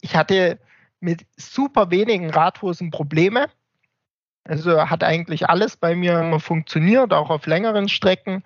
ich 0.00 0.16
hatte 0.16 0.58
mit 1.00 1.26
super 1.36 1.90
wenigen 1.90 2.30
Radhosen 2.30 2.90
Probleme. 2.90 3.46
Also 4.44 4.88
hat 4.90 5.04
eigentlich 5.04 5.48
alles 5.48 5.76
bei 5.76 5.94
mir 5.94 6.18
immer 6.18 6.40
funktioniert, 6.40 7.12
auch 7.12 7.30
auf 7.30 7.46
längeren 7.46 7.88
Strecken. 7.88 8.42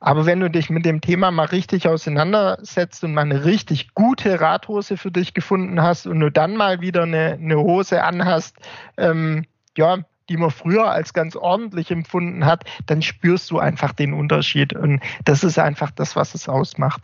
Aber 0.00 0.24
wenn 0.24 0.40
du 0.40 0.48
dich 0.48 0.70
mit 0.70 0.86
dem 0.86 1.02
Thema 1.02 1.30
mal 1.30 1.46
richtig 1.46 1.86
auseinandersetzt 1.86 3.04
und 3.04 3.12
mal 3.12 3.22
eine 3.22 3.44
richtig 3.44 3.92
gute 3.94 4.40
Radhose 4.40 4.96
für 4.96 5.10
dich 5.10 5.34
gefunden 5.34 5.82
hast 5.82 6.06
und 6.06 6.20
du 6.20 6.30
dann 6.30 6.56
mal 6.56 6.80
wieder 6.80 7.02
eine, 7.02 7.34
eine 7.34 7.58
Hose 7.58 8.02
anhast, 8.02 8.56
ähm, 8.96 9.44
ja, 9.76 9.98
die 10.30 10.36
man 10.36 10.50
früher 10.50 10.88
als 10.90 11.12
ganz 11.12 11.34
ordentlich 11.34 11.90
empfunden 11.90 12.46
hat, 12.46 12.64
dann 12.86 13.02
spürst 13.02 13.50
du 13.50 13.58
einfach 13.58 13.92
den 13.92 14.14
Unterschied. 14.14 14.72
Und 14.72 15.02
das 15.24 15.42
ist 15.42 15.58
einfach 15.58 15.90
das, 15.90 16.14
was 16.14 16.34
es 16.34 16.48
ausmacht. 16.48 17.02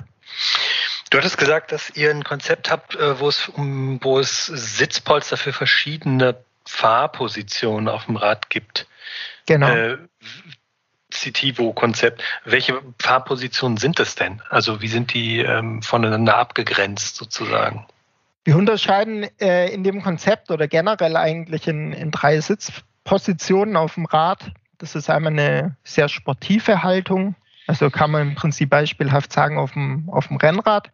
Du 1.10 1.18
hattest 1.18 1.36
gesagt, 1.36 1.72
dass 1.72 1.90
ihr 1.96 2.10
ein 2.10 2.22
Konzept 2.22 2.70
habt, 2.70 2.94
äh, 2.94 3.18
wo 3.18 3.28
es, 3.28 3.48
um, 3.48 3.98
wo 4.02 4.20
es 4.20 4.46
Sitzpolster 4.46 5.36
für 5.36 5.52
verschiedene 5.52 6.36
Fahrpositionen 6.64 7.88
auf 7.88 8.06
dem 8.06 8.16
Rad 8.16 8.48
gibt. 8.48 8.86
Genau. 9.46 9.68
Äh, 9.68 9.98
Citivo-Konzept. 11.12 12.22
Welche 12.44 12.80
Fahrpositionen 13.00 13.76
sind 13.76 13.98
es 13.98 14.14
denn? 14.14 14.40
Also 14.50 14.82
wie 14.82 14.88
sind 14.88 15.14
die 15.14 15.40
ähm, 15.40 15.82
voneinander 15.82 16.36
abgegrenzt 16.36 17.16
sozusagen? 17.16 17.86
Wir 18.44 18.56
unterscheiden 18.56 19.26
äh, 19.40 19.72
in 19.72 19.82
dem 19.82 20.02
Konzept 20.02 20.50
oder 20.52 20.68
generell 20.68 21.16
eigentlich 21.16 21.66
in, 21.66 21.92
in 21.92 22.12
drei 22.12 22.40
Sitzpositionen. 22.40 22.95
Positionen 23.06 23.76
auf 23.76 23.94
dem 23.94 24.04
Rad. 24.04 24.52
Das 24.76 24.94
ist 24.94 25.08
einmal 25.08 25.32
eine 25.32 25.76
sehr 25.84 26.10
sportive 26.10 26.82
Haltung. 26.82 27.34
Also 27.66 27.88
kann 27.88 28.10
man 28.10 28.28
im 28.28 28.34
Prinzip 28.34 28.68
beispielhaft 28.68 29.32
sagen 29.32 29.56
auf 29.56 29.72
dem, 29.72 30.10
auf 30.10 30.28
dem 30.28 30.36
Rennrad. 30.36 30.90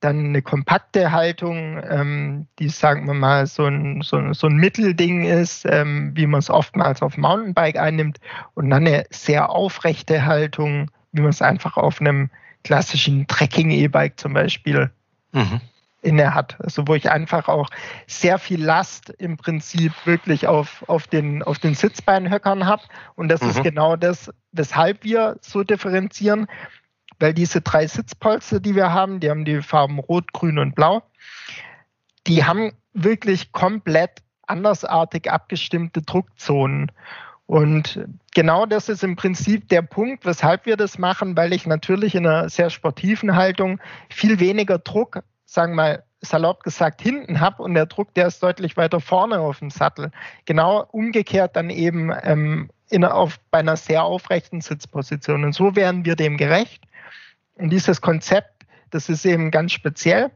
Dann 0.00 0.26
eine 0.26 0.42
kompakte 0.42 1.12
Haltung, 1.12 1.80
ähm, 1.88 2.46
die, 2.58 2.68
sagen 2.68 3.06
wir 3.06 3.14
mal, 3.14 3.46
so 3.46 3.66
ein, 3.66 4.02
so, 4.02 4.32
so 4.32 4.46
ein 4.46 4.56
Mittelding 4.56 5.24
ist, 5.24 5.66
ähm, 5.66 6.12
wie 6.14 6.26
man 6.26 6.38
es 6.38 6.48
oftmals 6.48 7.02
auf 7.02 7.14
dem 7.14 7.22
Mountainbike 7.22 7.76
einnimmt. 7.76 8.18
Und 8.54 8.70
dann 8.70 8.86
eine 8.86 9.04
sehr 9.10 9.50
aufrechte 9.50 10.24
Haltung, 10.24 10.90
wie 11.12 11.20
man 11.20 11.30
es 11.30 11.42
einfach 11.42 11.76
auf 11.76 12.00
einem 12.00 12.30
klassischen 12.64 13.26
Trekking-E-Bike 13.26 14.18
zum 14.18 14.32
Beispiel 14.32 14.90
mhm 15.32 15.60
inne 16.02 16.34
hat. 16.34 16.56
Also 16.60 16.86
wo 16.86 16.94
ich 16.94 17.10
einfach 17.10 17.48
auch 17.48 17.70
sehr 18.06 18.38
viel 18.38 18.62
Last 18.62 19.10
im 19.18 19.36
Prinzip 19.36 19.92
wirklich 20.04 20.46
auf, 20.46 20.84
auf 20.88 21.06
den, 21.06 21.42
auf 21.42 21.58
den 21.58 21.74
Sitzbeinhöckern 21.74 22.66
habe. 22.66 22.82
Und 23.14 23.28
das 23.28 23.40
mhm. 23.40 23.50
ist 23.50 23.62
genau 23.62 23.96
das, 23.96 24.30
weshalb 24.50 25.04
wir 25.04 25.38
so 25.40 25.62
differenzieren, 25.62 26.46
weil 27.18 27.32
diese 27.32 27.60
drei 27.60 27.86
Sitzpolster, 27.86 28.60
die 28.60 28.74
wir 28.74 28.92
haben, 28.92 29.20
die 29.20 29.30
haben 29.30 29.44
die 29.44 29.62
Farben 29.62 30.00
Rot, 30.00 30.32
Grün 30.32 30.58
und 30.58 30.74
Blau, 30.74 31.02
die 32.26 32.44
haben 32.44 32.72
wirklich 32.92 33.52
komplett 33.52 34.22
andersartig 34.46 35.30
abgestimmte 35.30 36.02
Druckzonen. 36.02 36.90
Und 37.46 38.06
genau 38.34 38.66
das 38.66 38.88
ist 38.88 39.04
im 39.04 39.16
Prinzip 39.16 39.68
der 39.68 39.82
Punkt, 39.82 40.24
weshalb 40.24 40.66
wir 40.66 40.76
das 40.76 40.98
machen, 40.98 41.36
weil 41.36 41.52
ich 41.52 41.66
natürlich 41.66 42.14
in 42.14 42.26
einer 42.26 42.48
sehr 42.48 42.70
sportiven 42.70 43.36
Haltung 43.36 43.78
viel 44.08 44.40
weniger 44.40 44.78
Druck 44.78 45.22
sagen 45.52 45.72
wir 45.72 45.76
mal, 45.76 46.04
salopp 46.22 46.62
gesagt 46.62 47.02
hinten 47.02 47.40
habe 47.40 47.62
und 47.62 47.74
der 47.74 47.86
Druck, 47.86 48.14
der 48.14 48.28
ist 48.28 48.42
deutlich 48.42 48.76
weiter 48.76 49.00
vorne 49.00 49.40
auf 49.40 49.58
dem 49.58 49.70
Sattel. 49.70 50.10
Genau 50.44 50.86
umgekehrt 50.92 51.56
dann 51.56 51.68
eben 51.68 52.12
ähm, 52.22 52.70
in, 52.90 53.04
auf, 53.04 53.38
bei 53.50 53.58
einer 53.58 53.76
sehr 53.76 54.04
aufrechten 54.04 54.60
Sitzposition. 54.60 55.44
Und 55.44 55.52
so 55.52 55.74
werden 55.74 56.04
wir 56.04 56.14
dem 56.16 56.36
gerecht. 56.36 56.84
Und 57.56 57.70
dieses 57.70 58.00
Konzept, 58.00 58.64
das 58.90 59.08
ist 59.08 59.24
eben 59.24 59.50
ganz 59.50 59.72
speziell 59.72 60.30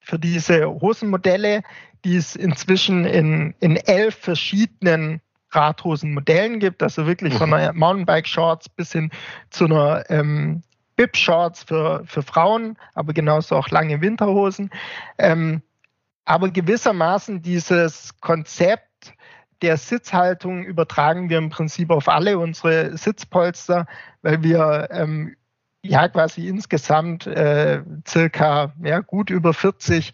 für 0.00 0.18
diese 0.18 0.66
Hosenmodelle, 0.66 1.62
die 2.04 2.16
es 2.16 2.36
inzwischen 2.36 3.06
in, 3.06 3.54
in 3.60 3.76
elf 3.76 4.16
verschiedenen 4.16 5.20
Radhosenmodellen 5.50 6.58
gibt, 6.58 6.82
also 6.82 7.06
wirklich 7.06 7.34
von 7.34 7.50
mhm. 7.50 7.54
einer 7.54 7.72
Mountainbike-Shorts 7.72 8.68
bis 8.68 8.92
hin 8.92 9.10
zu 9.50 9.66
einer 9.66 10.04
ähm, 10.10 10.62
Bib-Shorts 10.96 11.64
für, 11.64 12.04
für 12.06 12.22
Frauen, 12.22 12.76
aber 12.94 13.12
genauso 13.12 13.56
auch 13.56 13.68
lange 13.68 14.00
Winterhosen. 14.00 14.70
Ähm, 15.18 15.62
aber 16.24 16.50
gewissermaßen 16.50 17.42
dieses 17.42 18.18
Konzept 18.20 19.12
der 19.62 19.76
Sitzhaltung 19.76 20.64
übertragen 20.64 21.28
wir 21.28 21.38
im 21.38 21.50
Prinzip 21.50 21.90
auf 21.90 22.08
alle 22.08 22.38
unsere 22.38 22.96
Sitzpolster, 22.96 23.86
weil 24.22 24.42
wir 24.42 24.88
ähm, 24.90 25.36
ja 25.82 26.08
quasi 26.08 26.48
insgesamt 26.48 27.26
äh, 27.26 27.82
circa 28.06 28.72
ja, 28.82 29.00
gut 29.00 29.30
über 29.30 29.52
40 29.54 30.12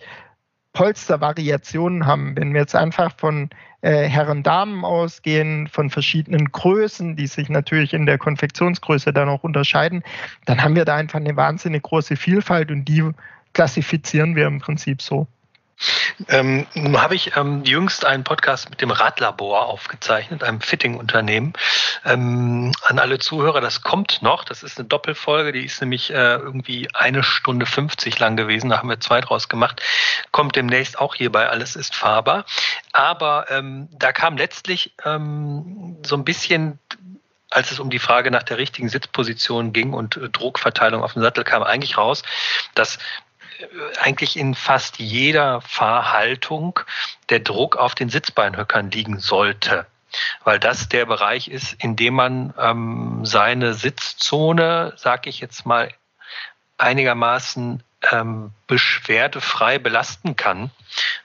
Polstervariationen 0.72 2.06
haben. 2.06 2.36
Wenn 2.36 2.52
wir 2.52 2.60
jetzt 2.60 2.76
einfach 2.76 3.12
von 3.16 3.50
äh, 3.80 4.04
Herren, 4.04 4.42
Damen 4.42 4.84
ausgehen, 4.84 5.68
von 5.68 5.90
verschiedenen 5.90 6.52
Größen, 6.52 7.16
die 7.16 7.26
sich 7.26 7.48
natürlich 7.48 7.92
in 7.92 8.06
der 8.06 8.18
Konfektionsgröße 8.18 9.12
dann 9.12 9.28
auch 9.28 9.42
unterscheiden, 9.42 10.02
dann 10.44 10.62
haben 10.62 10.76
wir 10.76 10.84
da 10.84 10.96
einfach 10.96 11.18
eine 11.18 11.36
wahnsinnig 11.36 11.82
große 11.82 12.16
Vielfalt 12.16 12.70
und 12.70 12.84
die 12.84 13.10
klassifizieren 13.52 14.36
wir 14.36 14.46
im 14.46 14.60
Prinzip 14.60 15.02
so. 15.02 15.26
Ähm, 16.28 16.66
nun 16.74 17.00
habe 17.00 17.14
ich 17.14 17.36
ähm, 17.36 17.64
jüngst 17.64 18.04
einen 18.04 18.24
Podcast 18.24 18.70
mit 18.70 18.80
dem 18.80 18.90
Radlabor 18.90 19.66
aufgezeichnet, 19.66 20.42
einem 20.42 20.60
Fitting-Unternehmen. 20.60 21.54
Ähm, 22.04 22.72
an 22.82 22.98
alle 22.98 23.18
Zuhörer, 23.18 23.60
das 23.60 23.82
kommt 23.82 24.22
noch. 24.22 24.44
Das 24.44 24.62
ist 24.62 24.78
eine 24.78 24.88
Doppelfolge, 24.88 25.52
die 25.52 25.64
ist 25.64 25.80
nämlich 25.80 26.10
äh, 26.10 26.34
irgendwie 26.34 26.88
eine 26.94 27.22
Stunde 27.22 27.66
50 27.66 28.18
lang 28.18 28.36
gewesen. 28.36 28.70
Da 28.70 28.78
haben 28.78 28.88
wir 28.88 29.00
zwei 29.00 29.20
draus 29.20 29.48
gemacht. 29.48 29.82
Kommt 30.30 30.56
demnächst 30.56 30.98
auch 30.98 31.14
hierbei, 31.14 31.48
alles 31.48 31.76
ist 31.76 31.94
fahrbar. 31.94 32.44
Aber 32.92 33.46
ähm, 33.50 33.88
da 33.92 34.12
kam 34.12 34.36
letztlich 34.36 34.92
ähm, 35.04 35.98
so 36.04 36.16
ein 36.16 36.24
bisschen 36.24 36.78
als 37.52 37.72
es 37.72 37.80
um 37.80 37.90
die 37.90 37.98
Frage 37.98 38.30
nach 38.30 38.44
der 38.44 38.58
richtigen 38.58 38.88
Sitzposition 38.88 39.72
ging 39.72 39.92
und 39.92 40.16
äh, 40.16 40.28
Druckverteilung 40.28 41.02
auf 41.02 41.14
dem 41.14 41.22
Sattel 41.22 41.42
kam, 41.42 41.64
eigentlich 41.64 41.98
raus, 41.98 42.22
dass 42.76 42.98
eigentlich 44.00 44.36
in 44.36 44.54
fast 44.54 44.98
jeder 44.98 45.60
Fahrhaltung 45.60 46.80
der 47.28 47.40
Druck 47.40 47.76
auf 47.76 47.94
den 47.94 48.08
Sitzbeinhöckern 48.08 48.90
liegen 48.90 49.18
sollte. 49.18 49.86
Weil 50.42 50.58
das 50.58 50.88
der 50.88 51.06
Bereich 51.06 51.48
ist, 51.48 51.74
in 51.74 51.94
dem 51.94 52.14
man 52.14 52.52
ähm, 52.58 53.20
seine 53.24 53.74
Sitzzone, 53.74 54.92
sag 54.96 55.26
ich 55.26 55.40
jetzt 55.40 55.66
mal, 55.66 55.90
einigermaßen 56.78 57.82
ähm, 58.10 58.52
beschwerdefrei 58.66 59.78
belasten 59.78 60.34
kann, 60.34 60.70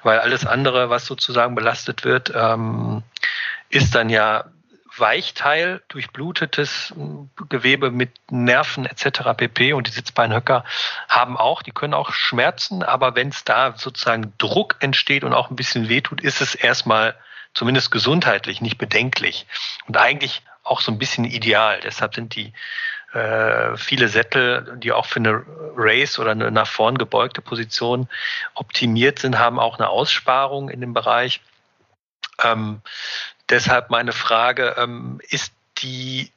weil 0.04 0.20
alles 0.20 0.46
andere, 0.46 0.90
was 0.90 1.06
sozusagen 1.06 1.56
belastet 1.56 2.04
wird, 2.04 2.32
ähm, 2.36 3.04
ist 3.70 3.96
dann 3.96 4.10
ja 4.10 4.46
Weichteil, 4.98 5.82
durchblutetes 5.88 6.94
Gewebe 7.50 7.92
mit 7.92 8.12
Nerven 8.32 8.86
etc. 8.86 9.34
pp. 9.36 9.74
Und 9.74 9.88
die 9.88 9.92
Sitzbeinhöcker 9.92 10.64
haben 11.10 11.38
auch, 11.38 11.62
die 11.62 11.72
können 11.72 11.94
auch 11.94 12.12
schmerzen, 12.12 12.84
aber 12.84 13.16
wenn 13.16 13.30
es 13.30 13.44
da 13.44 13.74
sozusagen 13.78 14.34
Druck 14.38 14.78
entsteht 14.80 15.24
und 15.24 15.34
auch 15.34 15.50
ein 15.50 15.56
bisschen 15.56 15.90
wehtut, 15.90 16.22
ist 16.22 16.42
es 16.42 16.56
erstmal 16.56 17.16
zumindest 17.54 17.92
gesundheitlich 17.92 18.62
nicht 18.62 18.78
bedenklich 18.78 19.48
und 19.88 19.98
eigentlich 19.98 20.44
auch 20.64 20.82
so 20.82 20.92
ein 20.92 20.98
bisschen 20.98 21.26
ideal. 21.26 21.80
Deshalb 21.82 22.16
sind 22.16 22.36
die 22.36 22.54
äh, 23.14 23.78
viele 23.78 24.10
Sättel, 24.10 24.78
die 24.78 24.92
auch 24.92 25.06
für 25.06 25.20
eine 25.20 25.44
Race 25.76 26.20
oder 26.20 26.32
eine 26.32 26.52
nach 26.52 26.68
vorn 26.68 26.98
gebeugte 26.98 27.42
Position 27.42 28.10
optimiert 28.56 29.20
sind, 29.20 29.40
haben 29.40 29.58
auch 29.60 29.80
eine 29.80 29.90
Aussparung 29.90 30.70
in 30.70 30.82
dem 30.82 30.94
Bereich. 30.94 31.40
Ähm, 32.44 32.82
Deshalb 33.50 33.90
meine 33.90 34.12
Frage, 34.12 34.76
ähm, 34.78 35.20
ist 35.30 35.54
die 35.80 36.32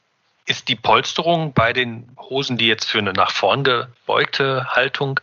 ist 0.49 0.69
die 0.69 0.77
Polsterung 0.77 1.53
bei 1.53 1.75
den 1.75 2.09
Hosen, 2.19 2.57
die 2.57 2.67
jetzt 2.67 2.91
für 2.91 2.99
eine 2.99 3.13
nach 3.13 3.31
vorn 3.31 3.65
gebeugte 3.65 4.67
Haltung 4.69 5.21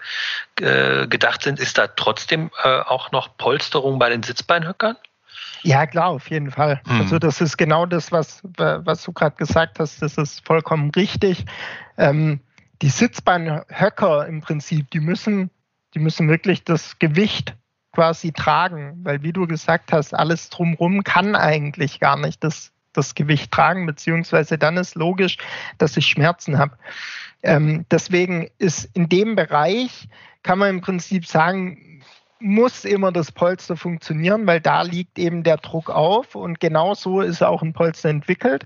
äh, 0.60 1.08
gedacht 1.08 1.42
sind, 1.42 1.60
ist 1.60 1.80
da 1.80 1.88
trotzdem 1.88 2.52
äh, 2.64 2.80
auch 2.82 3.12
noch 3.12 3.36
Polsterung 3.36 3.98
bei 3.98 4.10
den 4.10 4.22
Sitzbeinhöckern? 4.22 4.96
Ja, 5.64 5.88
klar, 5.88 6.10
auf 6.10 6.30
jeden 6.30 6.52
Fall. 6.52 6.80
Mhm. 6.86 7.02
Also 7.02 7.18
das 7.18 7.42
ist 7.42 7.58
genau 7.58 7.88
das, 7.88 8.12
was, 8.12 8.42
was 8.44 9.02
du 9.02 9.14
gerade 9.14 9.36
gesagt 9.36 9.80
hast, 9.80 10.00
das 10.00 10.16
ist 10.18 10.46
vollkommen 10.46 10.92
richtig. 10.92 11.46
Ähm, 11.98 12.40
die 12.84 12.90
Sitzbeinhöcker 12.90 14.28
im 14.28 14.42
Prinzip, 14.42 14.92
die 14.92 15.00
müssen, 15.00 15.50
die 15.96 16.00
müssen 16.00 16.30
wirklich 16.30 16.64
das 16.64 17.00
Gewicht 17.00 17.56
quasi 17.96 18.34
tragen, 18.34 19.00
weil 19.04 19.24
wie 19.24 19.34
du 19.34 19.48
gesagt 19.48 19.92
hast, 19.94 20.14
alles 20.14 20.50
drumherum 20.50 21.04
kann 21.04 21.36
eigentlich 21.36 22.00
gar 22.00 22.18
nicht 22.18 22.44
das, 22.44 22.72
das 22.94 23.16
Gewicht 23.16 23.52
tragen, 23.52 23.86
beziehungsweise 23.86 24.58
dann 24.58 24.78
ist 24.78 24.96
logisch, 24.96 25.38
dass 25.78 25.98
ich 25.98 26.06
Schmerzen 26.06 26.60
habe. 26.60 26.78
Ähm, 27.42 27.86
deswegen 27.90 28.50
ist 28.58 28.90
in 28.94 29.08
dem 29.08 29.36
Bereich, 29.36 30.10
kann 30.44 30.60
man 30.60 30.70
im 30.70 30.82
Prinzip 30.82 31.26
sagen, 31.26 32.02
muss 32.40 32.84
immer 32.84 33.12
das 33.12 33.32
Polster 33.32 33.78
funktionieren, 33.78 34.46
weil 34.46 34.60
da 34.60 34.82
liegt 34.82 35.18
eben 35.18 35.44
der 35.44 35.58
Druck 35.58 35.90
auf 35.90 36.36
und 36.36 36.60
genau 36.60 36.94
so 36.94 37.22
ist 37.22 37.42
auch 37.42 37.62
ein 37.62 37.74
Polster 37.74 38.10
entwickelt, 38.10 38.66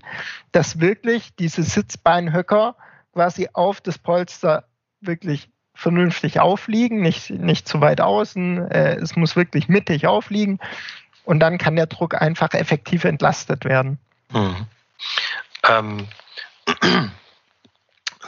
dass 0.52 0.80
wirklich 0.80 1.34
diese 1.36 1.62
Sitzbeinhöcker 1.62 2.74
quasi 3.12 3.48
auf 3.52 3.80
das 3.80 3.98
Polster 3.98 4.64
wirklich 5.00 5.48
vernünftig 5.80 6.40
aufliegen, 6.40 7.00
nicht, 7.00 7.30
nicht 7.30 7.66
zu 7.66 7.80
weit 7.80 8.02
außen. 8.02 8.70
Äh, 8.70 8.96
es 8.96 9.16
muss 9.16 9.34
wirklich 9.34 9.68
mittig 9.68 10.06
aufliegen 10.06 10.60
und 11.24 11.40
dann 11.40 11.56
kann 11.56 11.74
der 11.74 11.86
Druck 11.86 12.20
einfach 12.20 12.52
effektiv 12.52 13.04
entlastet 13.04 13.64
werden. 13.64 13.98
Hm. 14.30 14.66
Ähm, 15.66 16.08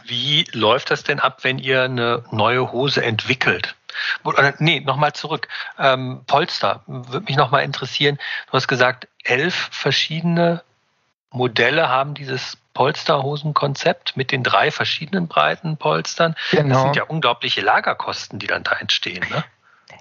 wie 0.07 0.47
läuft 0.53 0.91
das 0.91 1.05
denn 1.05 1.21
ab, 1.21 1.45
wenn 1.45 1.59
ihr 1.59 1.83
eine 1.83 2.25
neue 2.31 2.73
Hose 2.73 3.05
entwickelt? 3.05 3.77
Nee, 4.59 4.81
nochmal 4.81 5.12
zurück. 5.12 5.49
Ähm, 5.79 6.23
Polster, 6.27 6.83
würde 6.87 7.27
mich 7.27 7.37
nochmal 7.37 7.65
interessieren. 7.65 8.19
Du 8.47 8.55
hast 8.55 8.67
gesagt, 8.67 9.09
elf 9.25 9.69
verschiedene 9.71 10.62
Modelle 11.31 11.91
haben 11.91 12.15
dieses 12.15 12.57
Polsterhosenkonzept 12.74 14.16
mit 14.16 14.32
den 14.32 14.42
drei 14.42 14.70
verschiedenen 14.70 15.28
breiten 15.28 15.76
Polstern. 15.76 16.35
Genau. 16.50 16.74
Das 16.74 16.82
sind 16.82 16.96
ja 16.96 17.04
unglaubliche 17.04 17.61
Lagerkosten, 17.61 18.38
die 18.38 18.46
dann 18.46 18.62
da 18.62 18.72
entstehen. 18.72 19.24
Ne? 19.30 19.44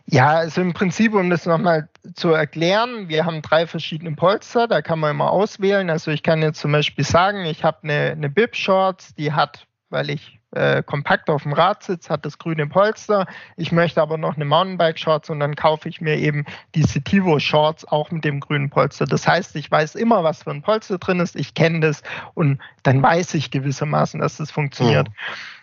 Ja, 0.06 0.30
also 0.30 0.62
im 0.62 0.74
Prinzip, 0.74 1.14
um 1.14 1.30
das 1.30 1.46
nochmal 1.46 1.88
zu 2.16 2.30
erklären, 2.30 3.08
wir 3.08 3.26
haben 3.26 3.42
drei 3.42 3.68
verschiedene 3.68 4.12
Polster, 4.14 4.68
da 4.68 4.82
kann 4.82 5.00
man 5.00 5.12
immer 5.12 5.32
auswählen. 5.32 5.90
Also 5.90 6.12
ich 6.12 6.24
kann 6.24 6.42
jetzt 6.42 6.60
zum 6.60 6.72
Beispiel 6.72 7.06
sagen, 7.06 7.46
ich 7.46 7.64
habe 7.64 7.80
eine, 7.84 8.12
eine 8.12 8.30
Bib-Shorts, 8.30 9.16
die 9.16 9.34
hat, 9.34 9.68
weil 9.90 10.10
ich 10.10 10.41
äh, 10.52 10.84
kompakt 10.84 11.30
auf 11.30 11.44
dem 11.44 11.54
Rad 11.54 11.84
sitzt, 11.84 12.10
hat 12.10 12.26
das 12.26 12.38
grüne 12.38 12.68
Polster. 12.68 13.26
Ich 13.56 13.72
möchte 13.72 14.02
aber 14.02 14.18
noch 14.18 14.36
eine 14.36 14.46
Mountainbike-Shorts 14.46 15.30
und 15.30 15.40
dann 15.40 15.56
kaufe 15.56 15.88
ich 15.88 16.02
mir 16.02 16.18
eben 16.18 16.46
die 16.76 16.84
Setivo-Shorts 16.84 17.88
auch 17.88 18.12
mit 18.12 18.26
dem 18.26 18.40
grünen 18.40 18.70
Polster. 18.70 19.06
Das 19.06 19.28
heißt, 19.28 19.56
ich 19.56 19.72
weiß 19.72 19.96
immer, 19.96 20.24
was 20.24 20.44
für 20.44 20.52
ein 20.52 20.62
Polster 20.62 20.98
drin 20.98 21.20
ist, 21.20 21.36
ich 21.36 21.54
kenne 21.54 21.80
das 21.80 22.04
und 22.34 22.60
dann 22.84 23.02
weiß 23.02 23.34
ich 23.36 23.52
gewissermaßen, 23.52 24.20
dass 24.20 24.38
das 24.38 24.52
funktioniert. 24.52 25.08
Mhm. 25.08 25.14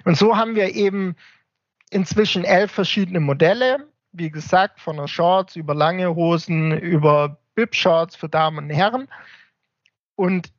Und 0.04 0.16
so 0.16 0.36
haben 0.36 0.54
wir 0.54 0.74
eben 0.74 1.16
inzwischen 1.90 2.44
elf 2.44 2.72
verschiedene 2.72 3.20
Modelle. 3.20 3.88
Wie 4.12 4.30
gesagt, 4.30 4.80
von 4.80 4.96
der 4.96 5.06
Shorts 5.06 5.54
über 5.56 5.74
lange 5.74 6.14
Hosen, 6.14 6.72
über 6.72 7.38
Bib-Shorts 7.54 8.16
für 8.16 8.28
Damen 8.28 8.58
und 8.58 8.70
Herren. 8.70 9.08
Und 10.14 10.50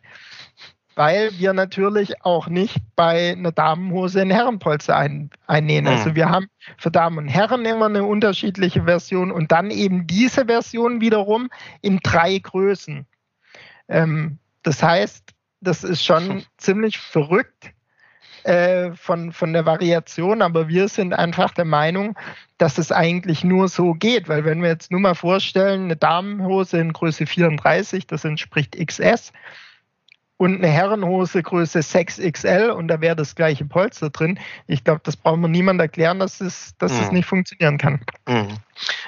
weil 0.95 1.37
wir 1.37 1.51
natürlich 1.53 2.23
auch 2.23 2.47
nicht 2.47 2.77
bei 2.95 3.33
einer 3.33 3.51
Damenhose 3.51 4.21
ein 4.21 4.31
Herrenpolster 4.31 4.95
ein, 4.95 5.31
einnähen. 5.47 5.83
Mhm. 5.85 5.91
Also 5.91 6.15
wir 6.15 6.29
haben 6.29 6.47
für 6.77 6.91
Damen 6.91 7.17
und 7.17 7.27
Herren 7.27 7.65
immer 7.65 7.87
eine 7.87 8.05
unterschiedliche 8.05 8.83
Version 8.83 9.31
und 9.31 9.51
dann 9.51 9.69
eben 9.69 10.07
diese 10.07 10.45
Version 10.45 11.01
wiederum 11.01 11.49
in 11.81 11.99
drei 11.99 12.39
Größen. 12.39 13.05
Ähm, 13.87 14.39
das 14.63 14.83
heißt, 14.83 15.33
das 15.61 15.83
ist 15.83 16.03
schon 16.03 16.43
ziemlich 16.57 16.97
verrückt 16.97 17.71
äh, 18.43 18.91
von, 18.93 19.31
von 19.31 19.53
der 19.53 19.65
Variation, 19.65 20.41
aber 20.41 20.67
wir 20.67 20.87
sind 20.87 21.13
einfach 21.13 21.53
der 21.53 21.65
Meinung, 21.65 22.17
dass 22.57 22.77
es 22.77 22.91
eigentlich 22.91 23.43
nur 23.43 23.67
so 23.67 23.93
geht, 23.93 24.29
weil 24.29 24.45
wenn 24.45 24.61
wir 24.61 24.69
jetzt 24.69 24.91
nur 24.91 24.99
mal 24.99 25.15
vorstellen, 25.15 25.85
eine 25.85 25.95
Damenhose 25.95 26.79
in 26.79 26.93
Größe 26.93 27.25
34, 27.25 28.07
das 28.07 28.23
entspricht 28.23 28.77
XS, 28.77 29.33
und 30.37 30.57
eine 30.57 30.67
Herrenhose 30.67 31.41
Größe 31.41 31.79
6XL 31.79 32.69
und 32.69 32.87
da 32.87 33.01
wäre 33.01 33.15
das 33.15 33.35
gleiche 33.35 33.65
Polster 33.65 34.11
drin. 34.11 34.39
Ich 34.67 34.83
glaube, 34.83 35.01
das 35.03 35.17
braucht 35.17 35.39
man 35.39 35.51
niemand 35.51 35.81
erklären, 35.81 36.19
dass 36.19 36.41
es, 36.41 36.77
dass 36.77 36.93
mhm. 36.93 36.99
es 37.01 37.11
nicht 37.11 37.25
funktionieren 37.25 37.77
kann. 37.77 37.99
Mhm. 38.27 38.57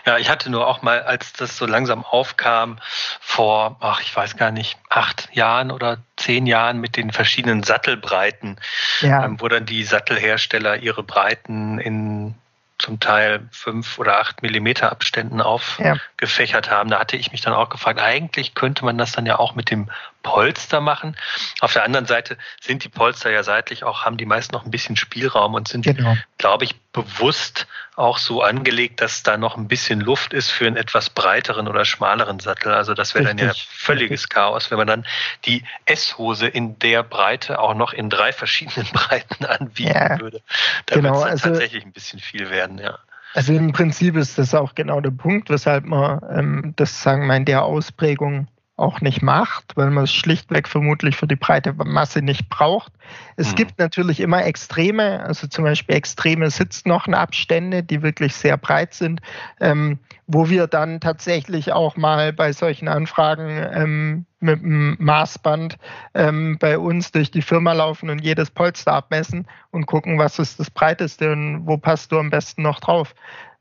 Ja, 0.05 0.17
ich 0.17 0.29
hatte 0.29 0.49
nur 0.49 0.65
auch 0.65 0.81
mal, 0.81 1.03
als 1.03 1.33
das 1.33 1.55
so 1.55 1.67
langsam 1.67 2.03
aufkam, 2.03 2.79
vor, 3.21 3.77
ach, 3.79 4.01
ich 4.01 4.15
weiß 4.15 4.37
gar 4.37 4.49
nicht, 4.49 4.79
acht 4.89 5.29
Jahren 5.33 5.69
oder 5.69 5.99
zehn 6.17 6.47
Jahren 6.47 6.81
mit 6.81 6.97
den 6.97 7.11
verschiedenen 7.11 7.61
Sattelbreiten, 7.61 8.57
ja. 9.01 9.23
ähm, 9.23 9.39
wo 9.39 9.47
dann 9.47 9.67
die 9.67 9.83
Sattelhersteller 9.83 10.77
ihre 10.77 11.03
Breiten 11.03 11.77
in 11.77 12.33
zum 12.79 12.99
Teil 12.99 13.47
fünf 13.51 13.99
oder 13.99 14.19
acht 14.19 14.41
Millimeter 14.41 14.91
Abständen 14.91 15.41
aufgefächert 15.41 16.67
ja. 16.67 16.71
haben. 16.71 16.89
Da 16.89 16.99
hatte 16.99 17.17
ich 17.17 17.31
mich 17.31 17.41
dann 17.41 17.53
auch 17.53 17.69
gefragt, 17.69 17.99
eigentlich 17.99 18.55
könnte 18.55 18.85
man 18.85 18.97
das 18.97 19.11
dann 19.11 19.25
ja 19.25 19.37
auch 19.37 19.53
mit 19.53 19.69
dem 19.69 19.89
Polster 20.23 20.81
machen. 20.81 21.15
Auf 21.61 21.73
der 21.73 21.83
anderen 21.83 22.05
Seite 22.05 22.37
sind 22.61 22.83
die 22.83 22.89
Polster 22.89 23.31
ja 23.31 23.43
seitlich 23.43 23.83
auch, 23.83 24.05
haben 24.05 24.17
die 24.17 24.25
meisten 24.25 24.53
noch 24.53 24.65
ein 24.65 24.71
bisschen 24.71 24.95
Spielraum 24.95 25.53
und 25.53 25.67
sind, 25.67 25.83
genau. 25.83 26.17
glaube 26.37 26.65
ich, 26.65 26.75
bewusst 26.91 27.67
auch 27.95 28.17
so 28.17 28.41
angelegt, 28.41 29.01
dass 29.01 29.23
da 29.23 29.37
noch 29.37 29.57
ein 29.57 29.67
bisschen 29.67 29.99
Luft 30.01 30.33
ist 30.33 30.49
für 30.49 30.67
einen 30.67 30.77
etwas 30.77 31.09
breiteren 31.09 31.67
oder 31.67 31.85
schmaleren 31.85 32.39
Sattel. 32.39 32.73
Also 32.73 32.93
das 32.93 33.13
wäre 33.13 33.25
dann 33.25 33.37
ja 33.37 33.51
völliges 33.69 34.29
Chaos, 34.29 34.71
wenn 34.71 34.77
man 34.77 34.87
dann 34.87 35.05
die 35.45 35.63
S-Hose 35.85 36.47
in 36.47 36.79
der 36.79 37.03
Breite 37.03 37.59
auch 37.59 37.73
noch 37.73 37.93
in 37.93 38.09
drei 38.09 38.33
verschiedenen 38.33 38.87
Breiten 38.93 39.45
anbieten 39.45 39.93
ja, 39.93 40.19
würde. 40.19 40.41
Da 40.85 40.95
genau, 40.95 41.15
wird 41.15 41.25
es 41.25 41.31
also, 41.31 41.49
tatsächlich 41.49 41.85
ein 41.85 41.91
bisschen 41.91 42.19
viel 42.19 42.49
werden, 42.49 42.77
ja. 42.77 42.99
Also 43.33 43.53
im 43.53 43.71
Prinzip 43.73 44.15
ist 44.15 44.37
das 44.39 44.55
auch 44.55 44.73
genau 44.73 45.01
der 45.01 45.11
Punkt, 45.11 45.49
weshalb 45.49 45.85
man 45.85 46.19
ähm, 46.31 46.73
das 46.77 47.03
sagen 47.03 47.27
wir 47.27 47.35
in 47.35 47.45
der 47.45 47.63
Ausprägung 47.63 48.47
auch 48.79 49.01
nicht 49.01 49.21
macht, 49.21 49.75
weil 49.75 49.89
man 49.89 50.05
es 50.05 50.13
schlichtweg 50.13 50.67
vermutlich 50.67 51.15
für 51.15 51.27
die 51.27 51.35
breite 51.35 51.73
Masse 51.73 52.21
nicht 52.21 52.49
braucht. 52.49 52.91
Es 53.35 53.51
mhm. 53.51 53.55
gibt 53.55 53.79
natürlich 53.79 54.19
immer 54.19 54.45
Extreme, 54.45 55.21
also 55.21 55.47
zum 55.47 55.65
Beispiel 55.65 55.95
extreme 55.95 56.49
Sitzknochenabstände, 56.49 57.83
die 57.83 58.01
wirklich 58.01 58.35
sehr 58.35 58.57
breit 58.57 58.93
sind, 58.93 59.21
ähm, 59.59 59.99
wo 60.27 60.49
wir 60.49 60.67
dann 60.67 60.99
tatsächlich 60.99 61.73
auch 61.73 61.97
mal 61.97 62.33
bei 62.33 62.53
solchen 62.53 62.87
Anfragen 62.87 63.49
ähm, 63.73 64.25
mit 64.39 64.61
dem 64.61 64.95
Maßband 64.99 65.77
ähm, 66.13 66.57
bei 66.59 66.77
uns 66.77 67.11
durch 67.11 67.31
die 67.31 67.41
Firma 67.41 67.73
laufen 67.73 68.09
und 68.09 68.23
jedes 68.23 68.49
Polster 68.51 68.93
abmessen 68.93 69.47
und 69.71 69.85
gucken, 69.85 70.17
was 70.17 70.39
ist 70.39 70.59
das 70.59 70.69
breiteste 70.69 71.31
und 71.31 71.67
wo 71.67 71.77
passt 71.77 72.11
du 72.11 72.19
am 72.19 72.29
besten 72.29 72.61
noch 72.61 72.79
drauf. 72.79 73.13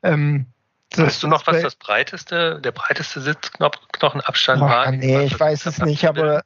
Ähm, 0.03 0.47
weißt 0.97 1.23
du 1.23 1.29
noch, 1.29 1.47
was 1.47 1.63
das 1.63 1.75
breiteste, 1.75 2.61
der 2.61 2.73
breiteste 2.73 3.21
Sitzknochenabstand 3.21 4.61
Boah, 4.61 4.69
war? 4.69 4.93
Nee, 4.93 5.25
ich 5.25 5.39
weiß 5.39 5.67
es 5.67 5.79
nicht, 5.79 6.07
aber, 6.07 6.43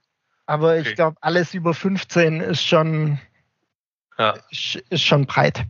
aber 0.46 0.72
okay. 0.72 0.81
ich 0.81 0.94
glaube, 0.94 1.16
alles 1.20 1.55
über 1.55 1.74
15 1.74 2.40
ist 2.40 2.62
schon, 2.62 3.20
ja. 4.18 4.35
ist 4.50 5.02
schon 5.02 5.26
breit. 5.26 5.64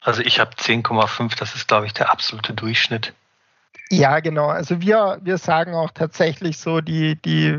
Also 0.00 0.22
ich 0.22 0.40
habe 0.40 0.52
10,5, 0.54 1.38
das 1.38 1.54
ist, 1.54 1.68
glaube 1.68 1.86
ich, 1.86 1.92
der 1.92 2.10
absolute 2.10 2.54
Durchschnitt. 2.54 3.12
Ja, 3.90 4.20
genau. 4.20 4.48
Also 4.48 4.80
wir, 4.80 5.18
wir 5.22 5.38
sagen 5.38 5.74
auch 5.74 5.90
tatsächlich 5.90 6.58
so, 6.58 6.80
die, 6.80 7.20
die 7.20 7.58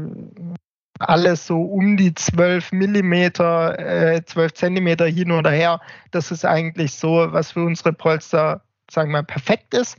alles 1.00 1.48
so 1.48 1.62
um 1.62 1.98
die 1.98 2.14
12 2.14 2.72
Millimeter, 2.72 3.78
äh, 3.80 4.26
12 4.26 4.54
Zentimeter 4.54 5.06
hin 5.06 5.32
oder 5.32 5.52
her. 5.52 5.82
Das 6.12 6.32
ist 6.32 6.46
eigentlich 6.46 6.96
so, 6.96 7.28
was 7.32 7.52
für 7.52 7.64
unsere 7.64 7.94
Polster, 7.94 8.62
sagen 8.90 9.12
wir 9.12 9.20
mal, 9.20 9.24
perfekt 9.24 9.74
ist. 9.74 9.98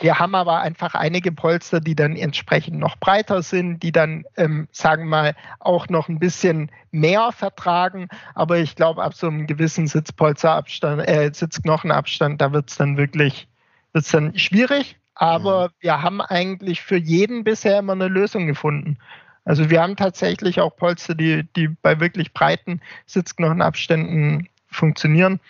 Wir 0.00 0.18
haben 0.18 0.34
aber 0.34 0.60
einfach 0.60 0.94
einige 0.94 1.32
Polster, 1.32 1.80
die 1.80 1.96
dann 1.96 2.14
entsprechend 2.14 2.78
noch 2.78 2.96
breiter 2.98 3.42
sind, 3.42 3.82
die 3.82 3.90
dann, 3.90 4.24
ähm, 4.36 4.68
sagen 4.70 5.04
wir 5.04 5.10
mal, 5.10 5.36
auch 5.58 5.88
noch 5.88 6.08
ein 6.08 6.18
bisschen 6.18 6.70
mehr 6.92 7.32
vertragen. 7.32 8.08
Aber 8.34 8.58
ich 8.58 8.76
glaube, 8.76 9.02
ab 9.02 9.14
so 9.14 9.26
einem 9.26 9.46
gewissen 9.46 9.86
Sitzpolsterabstand, 9.86 11.08
äh, 11.08 11.30
Sitzknochenabstand, 11.32 12.40
da 12.40 12.52
wird 12.52 12.70
es 12.70 12.76
dann 12.76 12.96
wirklich 12.96 13.48
wird's 13.92 14.10
dann 14.10 14.38
schwierig. 14.38 14.96
Aber 15.14 15.68
mhm. 15.68 15.72
wir 15.80 16.02
haben 16.02 16.20
eigentlich 16.20 16.82
für 16.82 16.96
jeden 16.96 17.42
bisher 17.42 17.80
immer 17.80 17.94
eine 17.94 18.08
Lösung 18.08 18.46
gefunden. 18.46 18.98
Also 19.44 19.70
wir 19.70 19.80
haben 19.80 19.96
tatsächlich 19.96 20.60
auch 20.60 20.76
Polster, 20.76 21.14
die, 21.14 21.44
die 21.56 21.68
bei 21.68 22.00
wirklich 22.00 22.32
breiten 22.32 22.80
Sitzknochenabständen 23.06 24.48
funktionieren. 24.70 25.40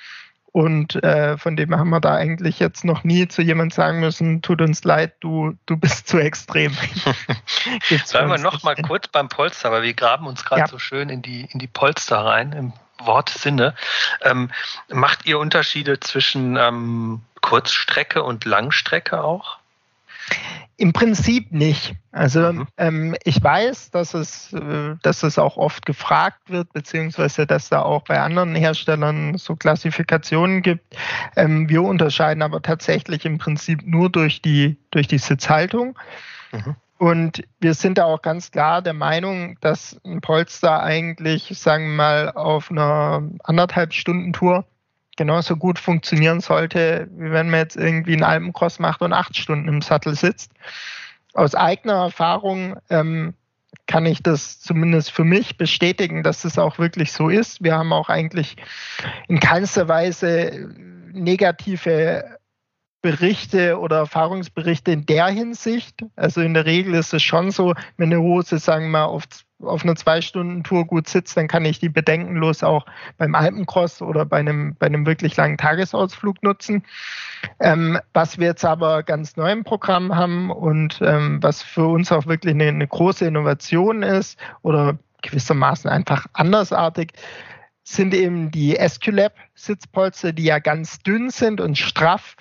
Und 0.53 1.03
äh, 1.05 1.37
von 1.37 1.57
dem 1.57 1.77
haben 1.77 1.91
wir 1.91 2.01
da 2.01 2.15
eigentlich 2.15 2.59
jetzt 2.59 2.85
noch 2.85 3.05
nie 3.05 3.29
zu 3.29 3.43
jemand 3.43 3.75
sagen 3.75 4.01
müssen, 4.01 4.41
tut 4.41 4.63
uns 4.63 4.83
leid, 4.83 5.15
du, 5.21 5.57
du 5.67 5.77
bist 5.77 6.09
zu 6.09 6.19
extrem. 6.19 6.73
Bleiben 8.11 8.31
wir 8.31 8.39
noch 8.39 8.63
mal 8.63 8.75
kurz 8.75 9.09
beim 9.09 9.29
Polster, 9.29 9.71
weil 9.71 9.83
wir 9.83 9.95
graben 9.95 10.27
uns 10.27 10.45
gerade 10.45 10.63
ja. 10.63 10.67
so 10.67 10.79
schön 10.79 11.11
in 11.11 11.21
die, 11.23 11.49
in 11.53 11.59
die 11.59 11.67
Polster 11.67 12.25
rein, 12.25 12.53
im 12.53 12.73
Wortsinne. 12.99 13.75
Ähm, 14.23 14.51
macht 14.89 15.27
ihr 15.27 15.39
Unterschiede 15.39 16.01
zwischen 16.01 16.57
ähm, 16.57 17.21
Kurzstrecke 17.43 18.23
und 18.23 18.45
Langstrecke 18.45 19.23
auch? 19.23 19.58
Im 20.81 20.93
Prinzip 20.93 21.51
nicht. 21.51 21.97
Also 22.13 22.53
mhm. 22.53 22.69
ähm, 22.77 23.17
ich 23.25 23.43
weiß, 23.43 23.91
dass 23.91 24.15
es, 24.15 24.53
äh, 24.53 24.95
dass 25.03 25.25
es 25.25 25.37
auch 25.37 25.57
oft 25.57 25.85
gefragt 25.85 26.51
wird, 26.51 26.73
beziehungsweise 26.73 27.47
dass 27.47 27.69
da 27.69 27.83
auch 27.83 28.03
bei 28.05 28.21
anderen 28.21 28.55
Herstellern 28.55 29.37
so 29.39 29.57
Klassifikationen 29.57 30.63
gibt. 30.63 30.97
Ähm, 31.35 31.69
wir 31.69 31.83
unterscheiden 31.83 32.43
aber 32.43 32.63
tatsächlich 32.63 33.25
im 33.25 33.39
Prinzip 33.39 33.85
nur 33.85 34.09
durch 34.09 34.41
die, 34.41 34.77
durch 34.93 35.09
die 35.09 35.19
Sitzhaltung. 35.19 35.99
Mhm. 36.53 36.77
Und 36.99 37.45
wir 37.61 37.75
sind 37.75 37.99
da 37.99 38.05
auch 38.05 38.23
ganz 38.23 38.51
klar 38.51 38.83
der 38.83 38.95
Meinung, 38.95 39.57
dass 39.61 40.01
ein 40.05 40.21
Polster 40.21 40.83
eigentlich, 40.83 41.53
sagen 41.57 41.87
wir 41.87 41.97
mal, 41.97 42.33
auf 42.33 42.71
einer 42.71 43.23
anderthalb 43.45 43.95
Stunden 43.95 44.33
Tour 44.33 44.65
genauso 45.19 45.57
gut 45.57 45.79
funktionieren 45.79 46.41
sollte, 46.41 47.09
wie 47.11 47.33
wenn 47.33 47.51
man 47.51 47.61
jetzt 47.61 47.77
irgendwie 47.77 48.15
einen 48.15 48.23
Alpencross 48.23 48.79
macht 48.79 49.03
und 49.03 49.13
acht 49.13 49.37
Stunden 49.37 49.69
im 49.69 49.83
Sattel 49.83 50.15
sitzt. 50.15 50.53
Aus 51.35 51.55
eigener 51.55 52.05
Erfahrung 52.05 52.77
ähm, 52.89 53.35
kann 53.87 54.07
ich 54.07 54.23
das 54.23 54.61
zumindest 54.61 55.11
für 55.11 55.25
mich 55.25 55.59
bestätigen, 55.59 56.23
dass 56.23 56.45
es 56.45 56.59
auch 56.59 56.79
wirklich 56.79 57.13
so 57.13 57.29
ist. 57.29 57.63
Wir 57.63 57.77
haben 57.77 57.93
auch 57.93 58.09
eigentlich 58.09 58.57
in 59.27 59.41
keinster 59.41 59.89
Weise 59.89 60.71
negative 61.13 62.39
Berichte 63.03 63.79
oder 63.79 63.99
Erfahrungsberichte 63.99 64.93
in 64.93 65.05
der 65.05 65.27
Hinsicht. 65.27 66.05
Also 66.15 66.43
in 66.43 66.55
der 66.55 66.65
Regel 66.65 66.95
ist 66.95 67.13
es 67.13 67.23
schon 67.23 67.51
so, 67.51 67.75
wenn 67.97 68.13
eine 68.13 68.23
Hose, 68.23 68.59
sagen 68.59 68.87
wir 68.87 68.91
mal, 68.91 69.05
auf 69.07 69.27
auf 69.61 69.83
einer 69.83 69.97
Zwei-Stunden-Tour 69.97 70.87
gut 70.87 71.09
sitzt, 71.09 71.37
dann 71.37 71.49
kann 71.49 71.65
ich 71.65 71.81
die 71.81 71.89
bedenkenlos 71.89 72.63
auch 72.63 72.87
beim 73.17 73.35
Alpencross 73.35 74.01
oder 74.03 74.25
bei 74.25 74.39
einem, 74.39 74.77
bei 74.79 74.87
einem 74.87 75.05
wirklich 75.07 75.37
langen 75.37 75.59
Tagesausflug 75.59 76.43
nutzen. 76.43 76.85
Ähm, 77.61 77.99
was 78.13 78.39
wir 78.39 78.49
jetzt 78.49 78.65
aber 78.65 79.03
ganz 79.03 79.37
neu 79.37 79.51
im 79.51 79.65
Programm 79.65 80.15
haben 80.15 80.51
und 80.51 81.01
ähm, 81.03 81.43
was 81.43 81.63
für 81.63 81.87
uns 81.87 82.13
auch 82.13 82.27
wirklich 82.27 82.55
eine, 82.55 82.69
eine 82.69 82.87
große 82.87 83.27
Innovation 83.27 84.03
ist 84.03 84.39
oder 84.63 84.99
gewissermaßen 85.23 85.91
einfach 85.91 86.27
andersartig, 86.33 87.13
sind 87.83 88.15
eben 88.15 88.51
die 88.51 88.77
SQLab-Sitzpolster, 88.77 90.33
die 90.33 90.45
ja 90.45 90.59
ganz 90.59 91.01
dünn 91.01 91.31
sind 91.31 91.61
und 91.61 91.79
straff. 91.79 92.37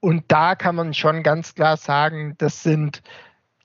Und 0.00 0.24
da 0.28 0.54
kann 0.54 0.76
man 0.76 0.94
schon 0.94 1.22
ganz 1.22 1.54
klar 1.54 1.76
sagen, 1.76 2.34
das 2.38 2.62
sind 2.62 3.02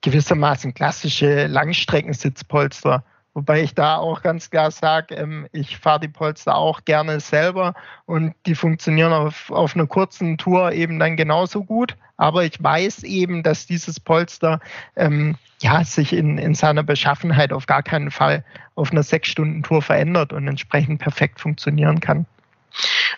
gewissermaßen 0.04 0.74
klassische 0.74 1.46
Langstreckensitzpolster. 1.46 3.02
Wobei 3.32 3.62
ich 3.62 3.74
da 3.74 3.96
auch 3.96 4.22
ganz 4.22 4.50
klar 4.50 4.70
sage, 4.70 5.16
ähm, 5.16 5.48
ich 5.50 5.78
fahre 5.78 6.00
die 6.00 6.08
Polster 6.08 6.54
auch 6.54 6.84
gerne 6.84 7.18
selber 7.18 7.74
und 8.06 8.34
die 8.46 8.54
funktionieren 8.54 9.12
auf, 9.12 9.50
auf 9.50 9.74
einer 9.74 9.86
kurzen 9.86 10.38
Tour 10.38 10.72
eben 10.72 11.00
dann 11.00 11.16
genauso 11.16 11.64
gut. 11.64 11.96
Aber 12.16 12.44
ich 12.44 12.62
weiß 12.62 13.02
eben, 13.02 13.42
dass 13.42 13.66
dieses 13.66 13.98
Polster 13.98 14.60
ähm, 14.94 15.36
ja, 15.60 15.82
sich 15.84 16.12
in, 16.12 16.38
in 16.38 16.54
seiner 16.54 16.84
Beschaffenheit 16.84 17.52
auf 17.52 17.66
gar 17.66 17.82
keinen 17.82 18.12
Fall 18.12 18.44
auf 18.76 18.92
einer 18.92 19.02
Sechs-Stunden-Tour 19.02 19.82
verändert 19.82 20.32
und 20.32 20.46
entsprechend 20.46 21.00
perfekt 21.00 21.40
funktionieren 21.40 21.98
kann. 21.98 22.26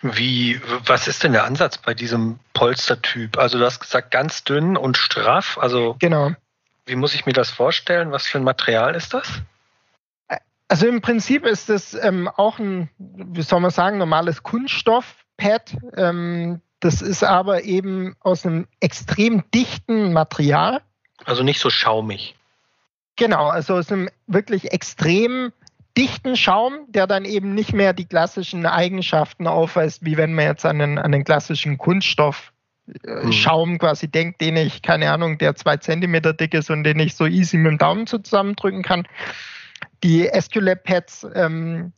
Wie, 0.02 0.60
was 0.86 1.08
ist 1.08 1.24
denn 1.24 1.32
der 1.32 1.44
Ansatz 1.44 1.78
bei 1.78 1.94
diesem 1.94 2.38
Polstertyp? 2.54 3.36
Also 3.36 3.58
du 3.58 3.64
hast 3.64 3.80
gesagt, 3.80 4.12
ganz 4.12 4.44
dünn 4.44 4.76
und 4.76 4.96
straff. 4.96 5.58
Also 5.60 5.96
genau. 5.98 6.32
Wie 6.86 6.96
muss 6.96 7.14
ich 7.14 7.26
mir 7.26 7.32
das 7.32 7.50
vorstellen? 7.50 8.12
Was 8.12 8.26
für 8.26 8.38
ein 8.38 8.44
Material 8.44 8.94
ist 8.94 9.12
das? 9.12 9.42
Also 10.68 10.86
im 10.86 11.00
Prinzip 11.00 11.44
ist 11.44 11.68
es 11.70 11.94
ähm, 11.94 12.28
auch 12.28 12.58
ein, 12.58 12.88
wie 12.98 13.42
soll 13.42 13.60
man 13.60 13.70
sagen, 13.70 13.98
normales 13.98 14.42
Kunststoffpad. 14.42 15.76
Ähm, 15.96 16.60
das 16.80 17.02
ist 17.02 17.22
aber 17.22 17.64
eben 17.64 18.16
aus 18.20 18.44
einem 18.44 18.66
extrem 18.80 19.48
dichten 19.52 20.12
Material. 20.12 20.80
Also 21.24 21.42
nicht 21.42 21.60
so 21.60 21.70
schaumig. 21.70 22.36
Genau, 23.16 23.48
also 23.48 23.74
aus 23.74 23.90
einem 23.90 24.08
wirklich 24.26 24.72
extrem 24.72 25.52
dichten 25.96 26.36
Schaum, 26.36 26.80
der 26.88 27.06
dann 27.06 27.24
eben 27.24 27.54
nicht 27.54 27.72
mehr 27.72 27.92
die 27.92 28.04
klassischen 28.04 28.66
Eigenschaften 28.66 29.46
aufweist, 29.46 30.04
wie 30.04 30.16
wenn 30.16 30.34
man 30.34 30.44
jetzt 30.44 30.66
an 30.66 30.80
einen, 30.80 30.98
an 30.98 31.14
einen 31.14 31.24
klassischen 31.24 31.78
Kunststoff 31.78 32.52
Mhm. 32.86 33.32
Schaum 33.32 33.78
quasi 33.78 34.08
denkt, 34.08 34.40
den 34.40 34.56
ich, 34.56 34.82
keine 34.82 35.10
Ahnung, 35.10 35.38
der 35.38 35.56
zwei 35.56 35.76
Zentimeter 35.76 36.32
dick 36.32 36.54
ist 36.54 36.70
und 36.70 36.84
den 36.84 36.98
ich 36.98 37.14
so 37.14 37.26
easy 37.26 37.56
mit 37.56 37.72
dem 37.72 37.78
Daumen 37.78 38.06
zusammendrücken 38.06 38.82
kann. 38.82 39.06
Die 40.04 40.28
SQLab-Pads 40.32 41.26
ähm, 41.34 41.92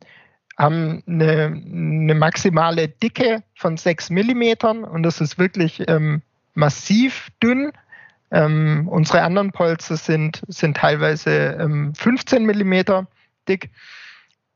haben 0.56 1.02
eine, 1.06 1.46
eine, 1.46 2.14
maximale 2.14 2.88
Dicke 2.88 3.42
von 3.54 3.76
6 3.76 4.10
Millimetern 4.10 4.84
und 4.84 5.02
das 5.02 5.20
ist 5.20 5.38
wirklich 5.38 5.82
ähm, 5.88 6.22
massiv 6.54 7.28
dünn. 7.42 7.72
Ähm, 8.30 8.88
unsere 8.90 9.22
anderen 9.22 9.52
Polster 9.52 9.96
sind, 9.96 10.42
sind 10.48 10.76
teilweise 10.76 11.56
ähm, 11.60 11.94
15 11.94 12.44
Millimeter 12.44 13.06
dick. 13.48 13.70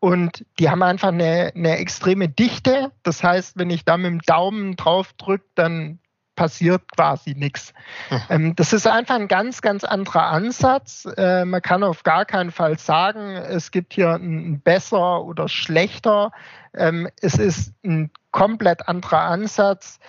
Und 0.01 0.45
die 0.59 0.69
haben 0.69 0.83
einfach 0.83 1.09
eine, 1.09 1.53
eine 1.55 1.79
extreme 1.79 2.29
Dichte. 2.29 2.91
Das 3.05 3.23
heißt, 3.23 3.57
wenn 3.57 3.71
ich 3.71 3.85
da 3.85 3.97
mit 3.97 4.07
dem 4.07 4.21
Daumen 4.23 4.75
drauf 4.75 5.13
drücke, 5.13 5.45
dann 5.55 6.01
passiert 6.43 6.91
quasi 6.91 7.35
nichts. 7.35 7.73
Hm. 8.09 8.21
Ähm, 8.29 8.57
das 8.57 8.73
ist 8.73 8.89
einfach 8.89 9.15
ein 9.15 9.29
ganz, 9.29 9.63
ganz 9.63 9.85
anderer 9.85 10.27
Ansatz. 10.27 11.07
Äh, 11.17 11.45
man 11.45 11.63
kann 11.63 11.85
auf 11.85 12.03
gar 12.03 12.25
keinen 12.25 12.51
Fall 12.51 12.81
sagen, 12.81 13.37
es 13.37 13.71
gibt 13.71 13.95
hier 13.95 14.15
ein 14.15 14.61
besser 14.61 15.23
oder 15.23 15.49
schlechter. 15.49 16.33
Ähm, 16.75 17.09
es 17.21 17.35
ist 17.35 17.73
ein 17.85 18.11
komplett 18.33 18.89
anderer 18.89 19.21
Ansatz, 19.21 20.01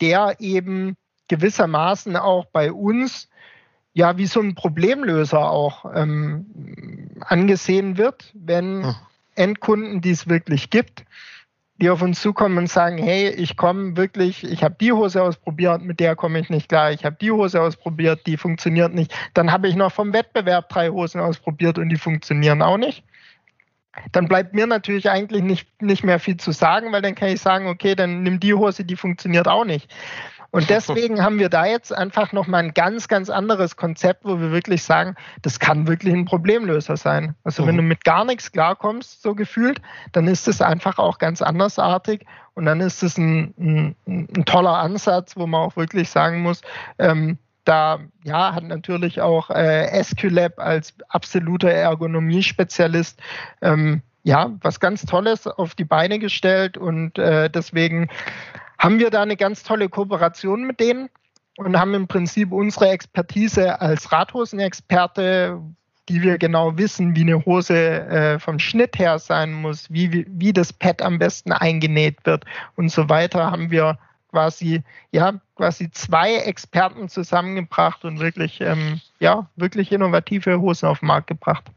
der 0.00 0.36
eben 0.38 0.96
gewissermaßen 1.28 2.16
auch 2.16 2.46
bei 2.46 2.72
uns 2.72 3.28
ja 3.92 4.16
wie 4.16 4.26
so 4.26 4.40
ein 4.40 4.54
Problemlöser 4.54 5.50
auch 5.50 5.84
ähm, 5.94 7.10
angesehen 7.20 7.98
wird, 7.98 8.30
wenn 8.32 8.84
hm. 8.84 8.94
Endkunden, 9.34 10.00
die 10.00 10.12
es 10.12 10.26
wirklich 10.26 10.70
gibt, 10.70 11.04
die 11.82 11.90
auf 11.90 12.00
uns 12.00 12.20
zukommen 12.20 12.58
und 12.58 12.68
sagen, 12.68 12.96
hey, 12.96 13.30
ich 13.30 13.56
komme 13.56 13.96
wirklich, 13.96 14.44
ich 14.44 14.62
habe 14.62 14.76
die 14.80 14.92
Hose 14.92 15.20
ausprobiert, 15.20 15.82
mit 15.82 15.98
der 15.98 16.14
komme 16.14 16.38
ich 16.38 16.48
nicht 16.48 16.68
klar, 16.68 16.92
ich 16.92 17.04
habe 17.04 17.16
die 17.20 17.32
Hose 17.32 17.60
ausprobiert, 17.60 18.24
die 18.24 18.36
funktioniert 18.36 18.94
nicht. 18.94 19.12
Dann 19.34 19.50
habe 19.50 19.66
ich 19.66 19.74
noch 19.74 19.90
vom 19.90 20.12
Wettbewerb 20.12 20.68
drei 20.68 20.90
Hosen 20.90 21.20
ausprobiert 21.20 21.78
und 21.78 21.88
die 21.88 21.96
funktionieren 21.96 22.62
auch 22.62 22.76
nicht. 22.76 23.02
Dann 24.12 24.28
bleibt 24.28 24.54
mir 24.54 24.68
natürlich 24.68 25.10
eigentlich 25.10 25.42
nicht, 25.42 25.82
nicht 25.82 26.04
mehr 26.04 26.20
viel 26.20 26.36
zu 26.36 26.52
sagen, 26.52 26.92
weil 26.92 27.02
dann 27.02 27.16
kann 27.16 27.30
ich 27.30 27.40
sagen, 27.40 27.66
okay, 27.66 27.96
dann 27.96 28.22
nimm 28.22 28.38
die 28.38 28.54
Hose, 28.54 28.84
die 28.84 28.96
funktioniert 28.96 29.48
auch 29.48 29.64
nicht. 29.64 29.92
Und 30.52 30.68
deswegen 30.68 31.22
haben 31.22 31.38
wir 31.38 31.48
da 31.48 31.64
jetzt 31.64 31.96
einfach 31.96 32.32
nochmal 32.32 32.62
ein 32.62 32.74
ganz, 32.74 33.08
ganz 33.08 33.30
anderes 33.30 33.76
Konzept, 33.76 34.26
wo 34.26 34.38
wir 34.38 34.52
wirklich 34.52 34.82
sagen, 34.82 35.16
das 35.40 35.58
kann 35.58 35.88
wirklich 35.88 36.12
ein 36.12 36.26
Problemlöser 36.26 36.98
sein. 36.98 37.34
Also 37.42 37.62
mhm. 37.62 37.68
wenn 37.68 37.76
du 37.78 37.82
mit 37.82 38.04
gar 38.04 38.26
nichts 38.26 38.52
klarkommst, 38.52 39.22
so 39.22 39.34
gefühlt, 39.34 39.80
dann 40.12 40.28
ist 40.28 40.46
es 40.48 40.60
einfach 40.60 40.98
auch 40.98 41.16
ganz 41.16 41.40
andersartig 41.40 42.26
und 42.52 42.66
dann 42.66 42.82
ist 42.82 43.02
es 43.02 43.16
ein, 43.16 43.54
ein, 43.58 43.96
ein, 44.06 44.44
toller 44.44 44.76
Ansatz, 44.76 45.36
wo 45.36 45.46
man 45.46 45.62
auch 45.62 45.76
wirklich 45.76 46.10
sagen 46.10 46.42
muss, 46.42 46.60
ähm, 46.98 47.38
da 47.64 48.00
ja, 48.22 48.54
hat 48.54 48.64
natürlich 48.64 49.22
auch 49.22 49.48
äh, 49.48 50.02
SQLab 50.04 50.58
als 50.58 50.92
absoluter 51.08 51.70
Ergonomie-Spezialist 51.70 53.18
ähm, 53.62 54.02
ja, 54.24 54.52
was 54.60 54.80
ganz 54.80 55.04
Tolles 55.04 55.46
auf 55.46 55.74
die 55.74 55.84
Beine 55.84 56.18
gestellt 56.18 56.76
und 56.76 57.18
äh, 57.18 57.50
deswegen 57.50 58.08
haben 58.82 58.98
wir 58.98 59.10
da 59.10 59.22
eine 59.22 59.36
ganz 59.36 59.62
tolle 59.62 59.88
Kooperation 59.88 60.64
mit 60.64 60.80
denen 60.80 61.08
und 61.56 61.78
haben 61.78 61.94
im 61.94 62.08
Prinzip 62.08 62.50
unsere 62.50 62.88
Expertise 62.88 63.80
als 63.80 64.10
Radhosenexperte, 64.10 65.60
die 66.08 66.20
wir 66.20 66.36
genau 66.36 66.76
wissen, 66.76 67.14
wie 67.14 67.20
eine 67.20 67.44
Hose 67.44 67.76
äh, 67.76 68.38
vom 68.40 68.58
Schnitt 68.58 68.98
her 68.98 69.20
sein 69.20 69.52
muss, 69.52 69.88
wie, 69.88 70.26
wie 70.28 70.52
das 70.52 70.72
Pad 70.72 71.00
am 71.00 71.20
besten 71.20 71.52
eingenäht 71.52 72.16
wird 72.24 72.44
und 72.74 72.88
so 72.88 73.08
weiter, 73.08 73.52
haben 73.52 73.70
wir 73.70 73.98
quasi, 74.30 74.82
ja, 75.12 75.34
quasi 75.54 75.88
zwei 75.92 76.34
Experten 76.34 77.08
zusammengebracht 77.08 78.04
und 78.04 78.18
wirklich, 78.18 78.60
ähm, 78.60 79.00
ja, 79.20 79.48
wirklich 79.54 79.92
innovative 79.92 80.60
Hosen 80.60 80.88
auf 80.88 80.98
den 80.98 81.06
Markt 81.06 81.28
gebracht. 81.28 81.70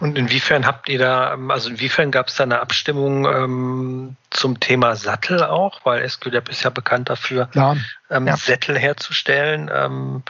Und 0.00 0.18
inwiefern 0.18 0.66
habt 0.66 0.88
ihr 0.88 0.98
da, 0.98 1.36
also 1.48 1.70
inwiefern 1.70 2.10
gab 2.10 2.28
es 2.28 2.34
da 2.34 2.44
eine 2.44 2.60
Abstimmung 2.60 3.24
ähm, 3.26 4.16
zum 4.30 4.60
Thema 4.60 4.94
Sattel 4.96 5.42
auch? 5.42 5.80
Weil 5.84 6.06
SQLab 6.08 6.48
ist 6.48 6.62
ja 6.62 6.70
bekannt 6.70 7.08
dafür, 7.08 7.48
ja, 7.54 7.76
ähm, 8.10 8.26
ja. 8.26 8.36
Sättel 8.36 8.78
herzustellen. 8.78 9.70
Ähm, 9.72 10.22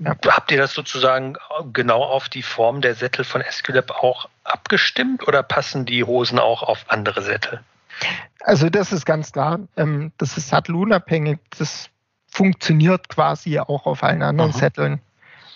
ja. 0.00 0.16
Habt 0.26 0.50
ihr 0.50 0.58
das 0.58 0.74
sozusagen 0.74 1.36
genau 1.72 2.02
auf 2.02 2.28
die 2.28 2.42
Form 2.42 2.80
der 2.80 2.94
Sättel 2.94 3.24
von 3.24 3.42
SQLab 3.48 3.90
auch 3.90 4.28
abgestimmt 4.44 5.26
oder 5.26 5.42
passen 5.42 5.86
die 5.86 6.04
Hosen 6.04 6.38
auch 6.38 6.62
auf 6.62 6.84
andere 6.88 7.22
Sättel? 7.22 7.60
Also 8.40 8.70
das 8.70 8.92
ist 8.92 9.04
ganz 9.04 9.32
klar. 9.32 9.60
Ähm, 9.76 10.12
das 10.18 10.36
ist 10.36 10.48
sattelunabhängig. 10.48 11.38
Das 11.58 11.90
funktioniert 12.30 13.08
quasi 13.08 13.58
auch 13.58 13.86
auf 13.86 14.02
allen 14.02 14.22
anderen 14.22 14.50
Aha. 14.50 14.58
Sätteln. 14.58 15.00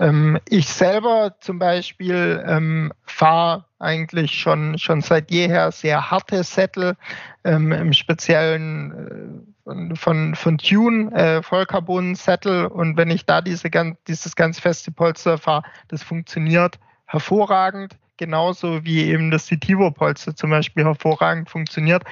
Ähm, 0.02 0.40
ich 0.48 0.66
selber 0.66 1.36
zum 1.38 1.60
Beispiel 1.60 2.42
ähm, 2.44 2.92
fahre 3.04 3.66
eigentlich 3.78 4.32
schon, 4.32 4.76
schon 4.76 5.00
seit 5.00 5.30
jeher 5.30 5.70
sehr 5.70 6.10
harte 6.10 6.42
Sättel, 6.42 6.96
ähm, 7.44 7.70
im 7.70 7.92
Speziellen 7.92 9.44
äh, 9.64 9.94
von, 9.94 10.34
von 10.34 10.58
Tune, 10.58 11.12
äh, 11.12 11.40
Vollcarbon-Sättel. 11.40 12.66
Und 12.66 12.96
wenn 12.96 13.10
ich 13.10 13.26
da 13.26 13.40
diese, 13.40 13.70
dieses 14.08 14.34
ganz 14.34 14.58
feste 14.58 14.90
Polster 14.90 15.38
fahre, 15.38 15.62
das 15.86 16.02
funktioniert 16.02 16.80
hervorragend, 17.06 17.96
genauso 18.16 18.84
wie 18.84 19.04
eben 19.04 19.30
das 19.30 19.46
Citivo-Polster 19.46 20.34
zum 20.34 20.50
Beispiel 20.50 20.84
hervorragend 20.84 21.48
funktioniert. 21.48 22.02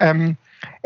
Ähm, 0.00 0.36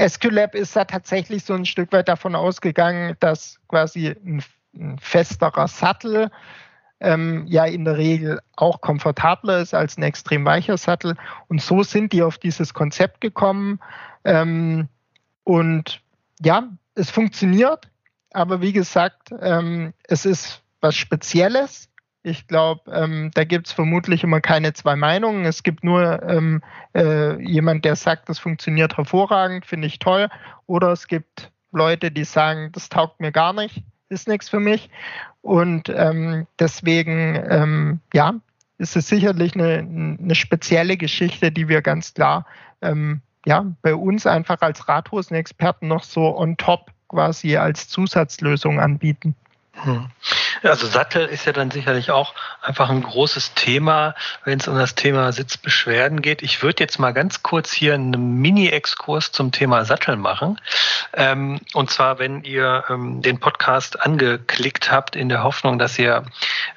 SQLab 0.01 0.55
ist 0.55 0.77
da 0.77 0.85
tatsächlich 0.85 1.43
so 1.43 1.55
ein 1.55 1.67
Stück 1.67 1.91
weit 1.91 2.07
davon 2.07 2.37
ausgegangen, 2.37 3.17
dass 3.19 3.59
quasi 3.67 4.15
ein 4.25 4.45
ein 4.75 4.99
festerer 4.99 5.69
Sattel 5.69 6.31
ähm, 7.01 7.47
ja 7.47 7.65
in 7.65 7.85
der 7.85 7.97
Regel 7.97 8.41
auch 8.57 8.81
komfortabler 8.81 9.59
ist 9.59 9.75
als 9.75 9.97
ein 9.97 10.03
extrem 10.03 10.45
weicher 10.45 10.77
Sattel. 10.77 11.17
Und 11.49 11.63
so 11.63 11.83
sind 11.83 12.13
die 12.13 12.23
auf 12.23 12.39
dieses 12.39 12.75
Konzept 12.75 13.21
gekommen. 13.21 13.81
Ähm, 14.25 14.89
und 15.45 16.03
ja, 16.41 16.69
es 16.95 17.11
funktioniert, 17.11 17.89
aber 18.33 18.61
wie 18.61 18.73
gesagt, 18.73 19.35
ähm, 19.41 19.95
es 20.05 20.27
ist 20.27 20.63
was 20.81 20.95
Spezielles. 20.95 21.89
Ich 22.23 22.47
glaube, 22.47 22.91
ähm, 22.93 23.31
da 23.33 23.45
gibt 23.45 23.69
es 23.69 23.73
vermutlich 23.73 24.23
immer 24.23 24.43
keine 24.43 24.75
zwei 24.75 24.95
Meinungen. 24.95 25.47
Es 25.47 25.63
gibt 25.63 25.83
nur 25.83 26.23
ähm, 26.23 26.63
äh, 26.95 27.43
jemand, 27.43 27.87
der 27.87 27.97
sagt, 27.97 28.29
das 28.29 28.39
funktioniert 28.39 28.99
hervorragend, 28.99 29.65
finde 29.65 29.87
ich 29.87 29.99
toll. 29.99 30.29
Oder 30.67 30.93
es 30.93 31.09
gibt 31.09 31.51
Leute, 31.73 32.11
die 32.11 32.25
sagen, 32.25 32.73
das 32.73 32.91
taugt 32.91 33.21
mir 33.21 33.33
gar 33.33 33.55
nicht 33.55 33.83
ist 34.11 34.29
nichts 34.29 34.49
für 34.49 34.61
mich. 34.61 34.91
Und 35.41 35.89
ähm, 35.89 36.47
deswegen, 36.59 37.43
ähm, 37.49 38.01
ja, 38.13 38.35
ist 38.79 38.97
es 38.97 39.09
sicherlich 39.09 39.55
eine, 39.55 39.79
eine 40.21 40.35
spezielle 40.35 40.97
Geschichte, 40.97 41.53
die 41.53 41.69
wir 41.69 41.83
ganz 41.83 42.15
klar 42.15 42.47
ähm, 42.83 43.21
ja, 43.47 43.67
bei 43.83 43.95
uns 43.95 44.27
einfach 44.27 44.61
als 44.61 44.89
Radhosenexperten 44.89 45.89
noch 45.89 46.05
so 46.05 46.37
on 46.37 46.57
top 46.57 46.91
quasi 47.09 47.57
als 47.57 47.89
Zusatzlösung 47.89 48.81
anbieten. 48.81 49.35
Hm. 49.83 50.11
Also 50.63 50.87
Sattel 50.87 51.27
ist 51.27 51.47
ja 51.47 51.53
dann 51.53 51.71
sicherlich 51.71 52.11
auch 52.11 52.35
einfach 52.61 52.91
ein 52.91 53.03
großes 53.03 53.55
Thema, 53.55 54.15
wenn 54.45 54.61
es 54.61 54.69
um 54.69 54.77
das 54.77 54.95
Thema 54.95 55.33
Sitzbeschwerden 55.33 56.21
geht. 56.21 56.43
Ich 56.43 56.63
würde 56.63 56.83
jetzt 56.83 56.99
mal 56.99 57.13
ganz 57.13 57.43
kurz 57.43 57.73
hier 57.73 57.95
einen 57.95 58.41
Mini-Exkurs 58.41 59.33
zum 59.33 59.53
Thema 59.53 59.87
Sattel 59.87 60.17
machen. 60.17 60.61
Ähm, 61.15 61.61
und 61.73 61.91
zwar, 61.91 62.19
wenn 62.19 62.45
ihr 62.45 62.85
ähm, 62.91 63.23
den 63.23 63.41
Podcast 63.41 64.01
angeklickt 64.01 64.91
habt, 64.91 65.17
in 65.17 65.31
der 65.31 65.43
Hoffnung, 65.43 65.79
dass 65.79 65.99
ihr 65.99 66.25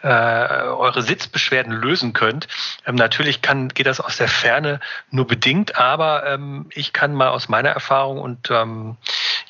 äh, 0.01 0.07
eure 0.07 1.01
Sitzbeschwerden 1.01 1.73
lösen 1.73 2.13
könnt. 2.13 2.47
Ähm, 2.85 2.95
natürlich 2.95 3.41
kann, 3.41 3.67
geht 3.67 3.87
das 3.87 3.99
aus 3.99 4.15
der 4.15 4.29
Ferne 4.29 4.79
nur 5.11 5.27
bedingt, 5.27 5.77
aber 5.77 6.39
ich 6.73 6.93
kann 6.93 7.13
mal 7.13 7.29
aus 7.29 7.49
meiner 7.49 7.69
Erfahrung 7.69 8.19
und 8.19 8.49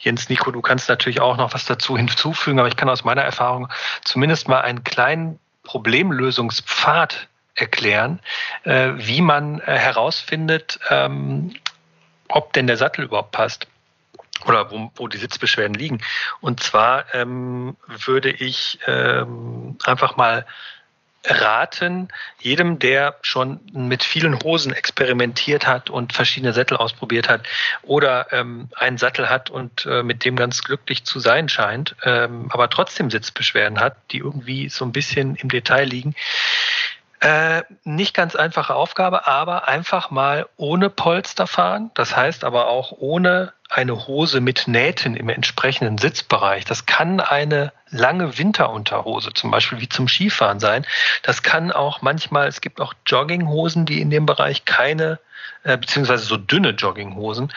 Jens 0.04 0.30
Nico, 0.30 0.52
du 0.52 0.62
kannst 0.62 0.90
natürlich 0.90 1.22
auch 1.22 1.38
noch 1.38 1.54
was 1.54 1.66
dazu 1.66 1.98
hinzufügen, 1.98 2.60
aber 2.60 2.68
ich 2.68 2.76
kann 2.76 2.90
aus 2.90 3.04
meiner 3.04 3.22
Erfahrung 3.22 3.70
zumindest 4.04 4.48
mal 4.48 4.62
einen 4.62 4.84
kleinen 4.84 5.40
Problemlösungspfad 5.64 7.28
erklären, 7.56 8.20
äh, 8.64 8.92
wie 8.96 9.22
man 9.22 9.60
äh, 9.62 9.78
herausfindet, 9.78 10.80
ähm, 10.90 11.56
ob 12.28 12.52
denn 12.54 12.68
der 12.68 12.78
Sattel 12.78 13.06
überhaupt 13.06 13.32
passt 13.32 13.68
oder 14.46 14.72
wo, 14.72 14.92
wo 14.96 15.08
die 15.08 15.18
Sitzbeschwerden 15.18 15.76
liegen. 15.76 16.02
Und 16.42 16.62
zwar 16.62 17.14
ähm, 17.14 17.78
würde 17.88 18.32
ich 18.32 18.80
ähm, 18.88 19.78
einfach 19.86 20.18
mal 20.18 20.46
raten, 21.26 22.10
jedem, 22.40 22.80
der 22.80 23.16
schon 23.22 23.60
mit 23.72 24.04
vielen 24.04 24.42
Hosen 24.44 24.74
experimentiert 24.74 25.66
hat 25.66 25.90
und 25.90 26.14
verschiedene 26.14 26.54
Sättel 26.54 26.78
ausprobiert 26.78 27.30
hat 27.30 27.48
oder 27.82 28.28
ähm, 28.32 28.70
einen 28.76 28.98
Sattel 28.98 29.30
hat 29.30 29.50
und 29.50 29.86
äh, 29.86 30.04
mit 30.04 30.26
dem 30.26 30.36
ganz 30.36 30.64
glücklich 30.64 31.06
zu 31.06 31.20
sein 31.20 31.48
scheint, 31.48 31.96
ähm, 32.04 32.50
aber 32.52 32.70
trotzdem 32.70 33.10
Sitzbeschwerden 33.10 33.80
hat, 33.80 33.96
die 34.12 34.18
irgendwie 34.18 34.70
so 34.70 34.84
ein 34.84 34.92
bisschen 34.92 35.36
im 35.36 35.50
Detail 35.50 35.86
liegen, 35.86 36.16
äh, 37.22 37.64
nicht 37.86 38.14
ganz 38.14 38.36
einfache 38.36 38.76
Aufgabe, 38.76 39.28
aber 39.28 39.70
einfach 39.70 40.12
mal 40.12 40.46
ohne 40.58 40.90
Polster 40.90 41.48
fahren. 41.48 41.90
Das 41.94 42.18
heißt 42.18 42.44
aber 42.44 42.68
auch 42.68 42.92
ohne 42.92 43.54
eine 43.74 44.08
Hose 44.08 44.40
mit 44.40 44.68
Nähten 44.68 45.16
im 45.16 45.30
entsprechenden 45.30 45.98
Sitzbereich. 45.98 46.64
Das 46.66 46.86
kann 46.86 47.20
eine 47.20 47.74
lange 47.90 48.38
Winterunterhose, 48.38 49.34
zum 49.34 49.52
Beispiel 49.52 49.82
wie 49.82 49.90
zum 49.90 50.08
Skifahren 50.08 50.60
sein. 50.60 50.86
Das 51.24 51.42
kann 51.42 51.72
auch 51.72 52.02
manchmal, 52.02 52.48
es 52.48 52.62
gibt 52.62 52.80
auch 52.80 52.94
Jogginghosen, 53.06 53.86
die 53.86 54.00
in 54.00 54.10
dem 54.10 54.26
Bereich 54.26 54.66
keine 54.66 55.20
äh, 55.64 55.78
beziehungsweise 55.78 56.26
so 56.26 56.38
dünne 56.38 56.72
Jogginghosen, 56.72 57.52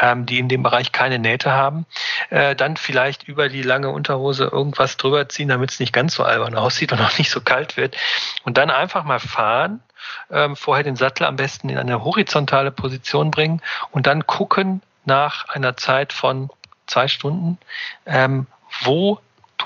ähm, 0.00 0.26
die 0.26 0.38
in 0.38 0.48
dem 0.48 0.62
Bereich 0.62 0.92
keine 0.92 1.18
Nähte 1.18 1.50
haben. 1.50 1.86
Äh, 2.30 2.54
dann 2.54 2.76
vielleicht 2.76 3.26
über 3.26 3.48
die 3.48 3.62
lange 3.62 3.90
Unterhose 3.90 4.44
irgendwas 4.44 4.96
drüber 4.96 5.28
ziehen, 5.28 5.48
damit 5.48 5.72
es 5.72 5.80
nicht 5.80 5.92
ganz 5.92 6.14
so 6.14 6.22
albern 6.22 6.54
aussieht 6.54 6.92
und 6.92 7.00
auch 7.00 7.18
nicht 7.18 7.30
so 7.30 7.40
kalt 7.40 7.76
wird. 7.76 7.96
Und 8.44 8.58
dann 8.58 8.70
einfach 8.70 9.04
mal 9.04 9.18
fahren, 9.18 9.82
ähm, 10.30 10.56
vorher 10.56 10.84
den 10.84 10.96
Sattel 10.96 11.26
am 11.26 11.36
besten 11.36 11.68
in 11.68 11.78
eine 11.78 12.04
horizontale 12.04 12.70
Position 12.70 13.30
bringen 13.30 13.60
und 13.90 14.06
dann 14.06 14.26
gucken 14.26 14.80
nach 15.08 15.48
einer 15.48 15.76
Zeit 15.76 16.12
von 16.12 16.50
zwei 16.86 17.08
Stunden, 17.08 17.58
ähm, 18.06 18.46
wo 18.82 19.20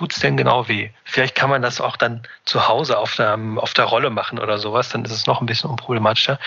es 0.08 0.20
denn 0.20 0.36
genau 0.36 0.68
weh? 0.68 0.90
Vielleicht 1.04 1.34
kann 1.34 1.50
man 1.50 1.62
das 1.62 1.80
auch 1.80 1.96
dann 1.96 2.22
zu 2.44 2.66
Hause 2.66 2.98
auf 2.98 3.14
der, 3.16 3.38
auf 3.56 3.74
der 3.74 3.84
Rolle 3.84 4.10
machen 4.10 4.38
oder 4.38 4.58
sowas, 4.58 4.88
dann 4.88 5.04
ist 5.04 5.12
es 5.12 5.26
noch 5.26 5.40
ein 5.40 5.46
bisschen 5.46 5.70
unproblematischer. 5.70 6.38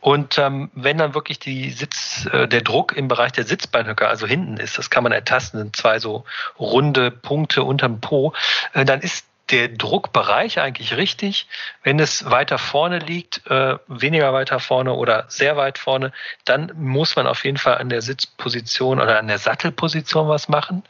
Und 0.00 0.36
ähm, 0.36 0.70
wenn 0.74 0.98
dann 0.98 1.14
wirklich 1.14 1.38
die 1.38 1.70
Sitz, 1.70 2.28
äh, 2.30 2.46
der 2.46 2.60
Druck 2.60 2.94
im 2.94 3.08
Bereich 3.08 3.32
der 3.32 3.44
Sitzbeinhöcker, 3.44 4.08
also 4.08 4.26
hinten 4.26 4.58
ist, 4.58 4.76
das 4.76 4.90
kann 4.90 5.02
man 5.02 5.12
ertasten, 5.12 5.58
sind 5.58 5.76
zwei 5.76 5.98
so 5.98 6.24
runde 6.58 7.10
Punkte 7.10 7.64
unterm 7.64 8.00
Po, 8.00 8.34
äh, 8.74 8.84
dann 8.84 9.00
ist 9.00 9.24
der 9.50 9.68
Druckbereich 9.68 10.58
eigentlich 10.58 10.96
richtig. 10.96 11.46
Wenn 11.82 12.00
es 12.00 12.30
weiter 12.30 12.58
vorne 12.58 12.98
liegt, 12.98 13.46
äh, 13.46 13.76
weniger 13.88 14.32
weiter 14.32 14.58
vorne 14.58 14.94
oder 14.94 15.26
sehr 15.28 15.56
weit 15.56 15.78
vorne, 15.78 16.12
dann 16.44 16.72
muss 16.76 17.14
man 17.16 17.26
auf 17.26 17.44
jeden 17.44 17.58
Fall 17.58 17.78
an 17.78 17.88
der 17.88 18.00
Sitzposition 18.00 19.00
oder 19.00 19.18
an 19.18 19.28
der 19.28 19.38
Sattelposition 19.38 20.28
was 20.28 20.48
machen 20.48 20.82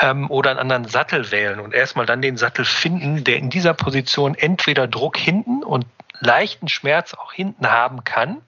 ähm, 0.00 0.30
oder 0.30 0.50
einen 0.50 0.60
anderen 0.60 0.84
Sattel 0.84 1.30
wählen 1.32 1.58
und 1.58 1.74
erstmal 1.74 2.06
dann 2.06 2.22
den 2.22 2.36
Sattel 2.36 2.64
finden, 2.64 3.24
der 3.24 3.36
in 3.36 3.50
dieser 3.50 3.74
Position 3.74 4.34
entweder 4.34 4.86
Druck 4.86 5.16
hinten 5.16 5.64
und 5.64 5.86
leichten 6.20 6.68
Schmerz 6.68 7.14
auch 7.14 7.32
hinten 7.32 7.70
haben 7.70 8.04
kann 8.04 8.40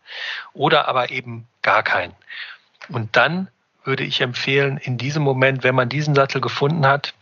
oder 0.52 0.86
aber 0.88 1.10
eben 1.10 1.48
gar 1.62 1.82
keinen. 1.82 2.14
Und 2.88 3.16
dann 3.16 3.48
würde 3.84 4.04
ich 4.04 4.20
empfehlen, 4.20 4.78
in 4.78 4.98
diesem 4.98 5.22
Moment, 5.22 5.64
wenn 5.64 5.74
man 5.74 5.88
diesen 5.88 6.14
Sattel 6.14 6.40
gefunden 6.40 6.86
hat, 6.86 7.14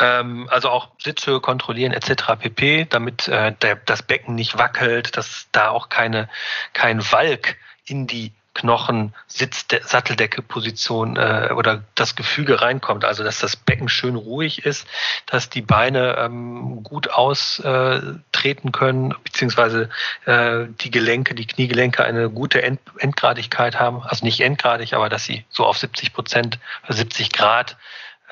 ähm, 0.00 0.48
also 0.50 0.70
auch 0.70 0.88
Sitzhöhe 0.98 1.40
kontrollieren 1.40 1.92
etc. 1.92 2.36
pp, 2.38 2.86
damit 2.88 3.28
äh, 3.28 3.52
der, 3.52 3.76
das 3.76 4.02
Becken 4.02 4.34
nicht 4.34 4.58
wackelt, 4.58 5.16
dass 5.16 5.48
da 5.52 5.70
auch 5.70 5.88
keine, 5.88 6.28
kein 6.72 7.00
Walk 7.12 7.56
in 7.86 8.06
die 8.06 8.32
Knochen, 8.54 9.12
Sitz, 9.26 9.66
Satteldecke, 9.82 10.40
Position 10.40 11.16
äh, 11.16 11.50
oder 11.56 11.82
das 11.96 12.14
Gefüge 12.14 12.62
reinkommt. 12.62 13.04
Also 13.04 13.24
dass 13.24 13.40
das 13.40 13.56
Becken 13.56 13.88
schön 13.88 14.14
ruhig 14.14 14.64
ist, 14.64 14.86
dass 15.26 15.50
die 15.50 15.60
Beine 15.60 16.16
ähm, 16.18 16.84
gut 16.84 17.10
austreten 17.10 18.70
können, 18.70 19.14
beziehungsweise 19.24 19.90
äh, 20.24 20.66
die 20.80 20.92
Gelenke, 20.92 21.34
die 21.34 21.46
Kniegelenke 21.46 22.04
eine 22.04 22.30
gute 22.30 22.62
End 22.62 22.80
Endgradigkeit 22.98 23.80
haben. 23.80 24.02
Also 24.02 24.24
nicht 24.24 24.40
endgradig, 24.40 24.94
aber 24.94 25.08
dass 25.08 25.24
sie 25.24 25.44
so 25.50 25.66
auf 25.66 25.76
70 25.76 26.12
Prozent, 26.12 26.60
70 26.88 27.32
Grad 27.32 27.76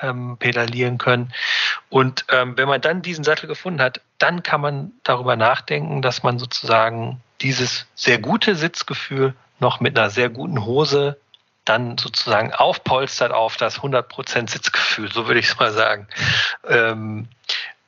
ähm, 0.03 0.37
pedalieren 0.37 0.97
können. 0.97 1.33
Und 1.89 2.25
ähm, 2.29 2.57
wenn 2.57 2.67
man 2.67 2.81
dann 2.81 3.01
diesen 3.01 3.23
Sattel 3.23 3.47
gefunden 3.47 3.81
hat, 3.81 4.01
dann 4.19 4.43
kann 4.43 4.61
man 4.61 4.91
darüber 5.03 5.35
nachdenken, 5.35 6.01
dass 6.01 6.21
man 6.21 6.37
sozusagen 6.37 7.21
dieses 7.41 7.87
sehr 7.95 8.19
gute 8.19 8.55
Sitzgefühl 8.55 9.33
noch 9.59 9.79
mit 9.79 9.97
einer 9.97 10.09
sehr 10.09 10.29
guten 10.29 10.65
Hose 10.65 11.17
dann 11.65 11.97
sozusagen 11.97 12.53
aufpolstert 12.53 13.31
auf 13.31 13.55
das 13.55 13.79
100% 13.79 14.49
Sitzgefühl, 14.49 15.11
so 15.11 15.27
würde 15.27 15.39
ich 15.39 15.47
es 15.47 15.59
mal 15.59 15.71
sagen. 15.71 16.07
Ähm, 16.67 17.29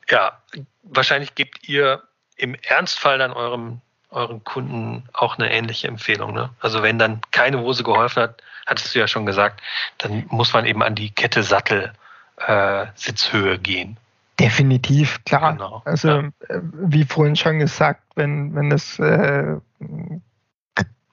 ja, 0.10 0.40
wahrscheinlich 0.84 1.36
gebt 1.36 1.68
ihr 1.68 2.02
im 2.38 2.56
Ernstfall 2.56 3.18
dann 3.18 3.34
eurem, 3.34 3.82
euren 4.12 4.44
Kunden 4.46 5.10
auch 5.12 5.38
eine 5.38 5.52
ähnliche 5.52 5.90
Empfehlung. 5.90 6.34
Ne? 6.34 6.52
Also 6.62 6.84
wenn 6.84 6.98
dann 6.98 7.20
keine 7.32 7.60
Hose 7.60 7.84
geholfen 7.84 8.24
hat, 8.24 8.42
hattest 8.66 8.96
du 8.96 9.00
ja 9.00 9.08
schon 9.08 9.26
gesagt, 9.26 9.62
dann 9.98 10.26
muss 10.30 10.54
man 10.54 10.66
eben 10.66 10.82
an 10.82 10.96
die 10.96 11.12
Kette 11.12 11.44
Sattel 11.44 11.94
äh, 12.38 12.86
Sitzhöhe 12.96 13.60
gehen. 13.60 13.98
Definitiv, 14.40 15.24
klar. 15.24 15.54
Genau, 15.54 15.82
also 15.86 16.10
ja. 16.10 16.30
Äh, 16.50 16.60
wie 16.74 17.06
vorhin 17.06 17.36
schon 17.36 17.60
gesagt, 17.60 18.04
wenn, 18.16 18.54
wenn 18.56 18.70
das 18.70 19.00
äh, 19.00 19.56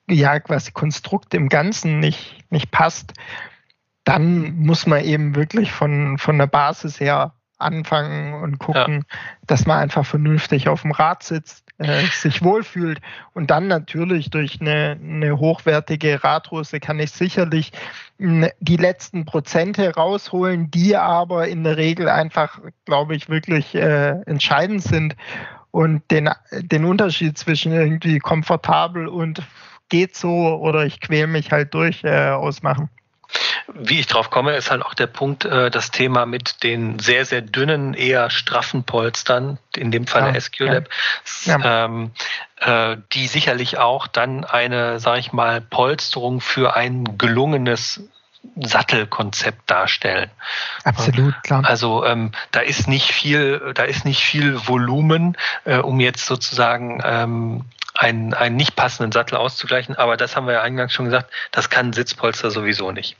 ja 0.08 0.40
quasi 0.40 0.72
Konstrukt 0.72 1.34
im 1.34 1.48
Ganzen 1.48 2.00
nicht, 2.00 2.44
nicht 2.50 2.70
passt, 2.70 3.14
dann 4.04 4.56
muss 4.56 4.86
man 4.86 5.04
eben 5.04 5.36
wirklich 5.36 5.72
von, 5.72 6.18
von 6.18 6.38
der 6.38 6.48
Basis 6.48 6.98
her 6.98 7.34
anfangen 7.62 8.34
und 8.34 8.58
gucken, 8.58 9.04
ja. 9.08 9.18
dass 9.46 9.66
man 9.66 9.78
einfach 9.78 10.04
vernünftig 10.04 10.68
auf 10.68 10.82
dem 10.82 10.90
Rad 10.92 11.22
sitzt, 11.22 11.64
äh, 11.78 12.04
sich 12.06 12.42
wohlfühlt. 12.42 13.00
Und 13.34 13.50
dann 13.50 13.68
natürlich 13.68 14.30
durch 14.30 14.60
eine, 14.60 14.98
eine 15.00 15.38
hochwertige 15.38 16.22
Radhose 16.22 16.80
kann 16.80 16.98
ich 16.98 17.12
sicherlich 17.12 17.72
die 18.18 18.76
letzten 18.76 19.24
Prozente 19.24 19.94
rausholen, 19.94 20.70
die 20.70 20.96
aber 20.96 21.48
in 21.48 21.64
der 21.64 21.76
Regel 21.76 22.08
einfach, 22.08 22.60
glaube 22.84 23.16
ich, 23.16 23.28
wirklich 23.28 23.74
äh, 23.74 24.20
entscheidend 24.26 24.82
sind 24.82 25.16
und 25.72 26.08
den, 26.10 26.30
den 26.52 26.84
Unterschied 26.84 27.36
zwischen 27.36 27.72
irgendwie 27.72 28.18
komfortabel 28.18 29.08
und 29.08 29.42
geht 29.88 30.14
so 30.14 30.56
oder 30.60 30.86
ich 30.86 31.00
quäle 31.00 31.26
mich 31.26 31.50
halt 31.50 31.74
durch 31.74 32.04
äh, 32.04 32.28
ausmachen. 32.30 32.88
Wie 33.74 34.00
ich 34.00 34.06
drauf 34.06 34.30
komme, 34.30 34.56
ist 34.56 34.70
halt 34.70 34.84
auch 34.84 34.94
der 34.94 35.06
Punkt, 35.06 35.44
äh, 35.44 35.70
das 35.70 35.90
Thema 35.90 36.26
mit 36.26 36.62
den 36.62 36.98
sehr, 36.98 37.24
sehr 37.24 37.40
dünnen, 37.40 37.94
eher 37.94 38.30
straffen 38.30 38.84
Polstern, 38.84 39.58
in 39.76 39.90
dem 39.90 40.06
Fall 40.06 40.26
ja, 40.26 40.32
der 40.32 40.40
SQ-Lab, 40.40 40.88
ja. 41.44 41.84
ähm, 41.84 42.10
äh, 42.60 42.96
die 43.12 43.26
sicherlich 43.26 43.78
auch 43.78 44.06
dann 44.06 44.44
eine, 44.44 45.00
sag 45.00 45.18
ich 45.18 45.32
mal, 45.32 45.60
Polsterung 45.60 46.40
für 46.40 46.76
ein 46.76 47.16
gelungenes 47.18 48.02
Sattelkonzept 48.56 49.70
darstellen. 49.70 50.30
Absolut, 50.84 51.34
klar. 51.44 51.64
Also 51.64 52.04
ähm, 52.04 52.32
da 52.50 52.60
ist 52.60 52.88
nicht 52.88 53.12
viel, 53.12 53.72
da 53.74 53.84
ist 53.84 54.04
nicht 54.04 54.24
viel 54.24 54.66
Volumen, 54.66 55.36
äh, 55.64 55.78
um 55.78 56.00
jetzt 56.00 56.26
sozusagen 56.26 57.00
ähm, 57.04 57.64
einen, 57.94 58.34
einen 58.34 58.56
nicht 58.56 58.76
passenden 58.76 59.12
Sattel 59.12 59.36
auszugleichen. 59.36 59.96
Aber 59.96 60.16
das 60.16 60.36
haben 60.36 60.46
wir 60.46 60.54
ja 60.54 60.62
eingangs 60.62 60.92
schon 60.92 61.06
gesagt, 61.06 61.30
das 61.50 61.70
kann 61.70 61.92
Sitzpolster 61.92 62.50
sowieso 62.50 62.92
nicht. 62.92 63.16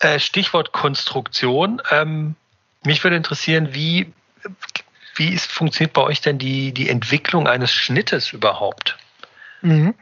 Äh, 0.00 0.18
Stichwort 0.18 0.72
Konstruktion. 0.72 1.82
Ähm, 1.90 2.34
mich 2.84 3.02
würde 3.04 3.16
interessieren, 3.16 3.74
wie, 3.74 4.12
wie 5.16 5.28
ist, 5.28 5.50
funktioniert 5.50 5.92
bei 5.92 6.02
euch 6.02 6.20
denn 6.20 6.38
die, 6.38 6.72
die 6.72 6.88
Entwicklung 6.88 7.46
eines 7.46 7.72
Schnittes 7.72 8.32
überhaupt? 8.32 8.98
Mhm. 9.62 9.94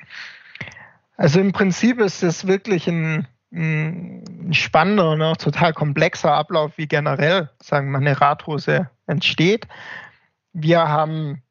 Also 1.16 1.40
im 1.40 1.52
Prinzip 1.52 1.98
ist 2.00 2.22
es 2.22 2.46
wirklich 2.46 2.86
ein, 2.86 3.26
ein 3.52 4.52
spannender 4.52 5.10
und 5.12 5.22
auch 5.22 5.36
total 5.36 5.72
komplexer 5.72 6.34
Ablauf, 6.34 6.72
wie 6.76 6.86
generell, 6.86 7.48
sagen 7.62 7.90
wir, 7.90 7.98
eine 7.98 8.20
Radhose 8.20 8.90
entsteht. 9.06 9.66
Wir 10.52 10.88
haben 10.88 11.42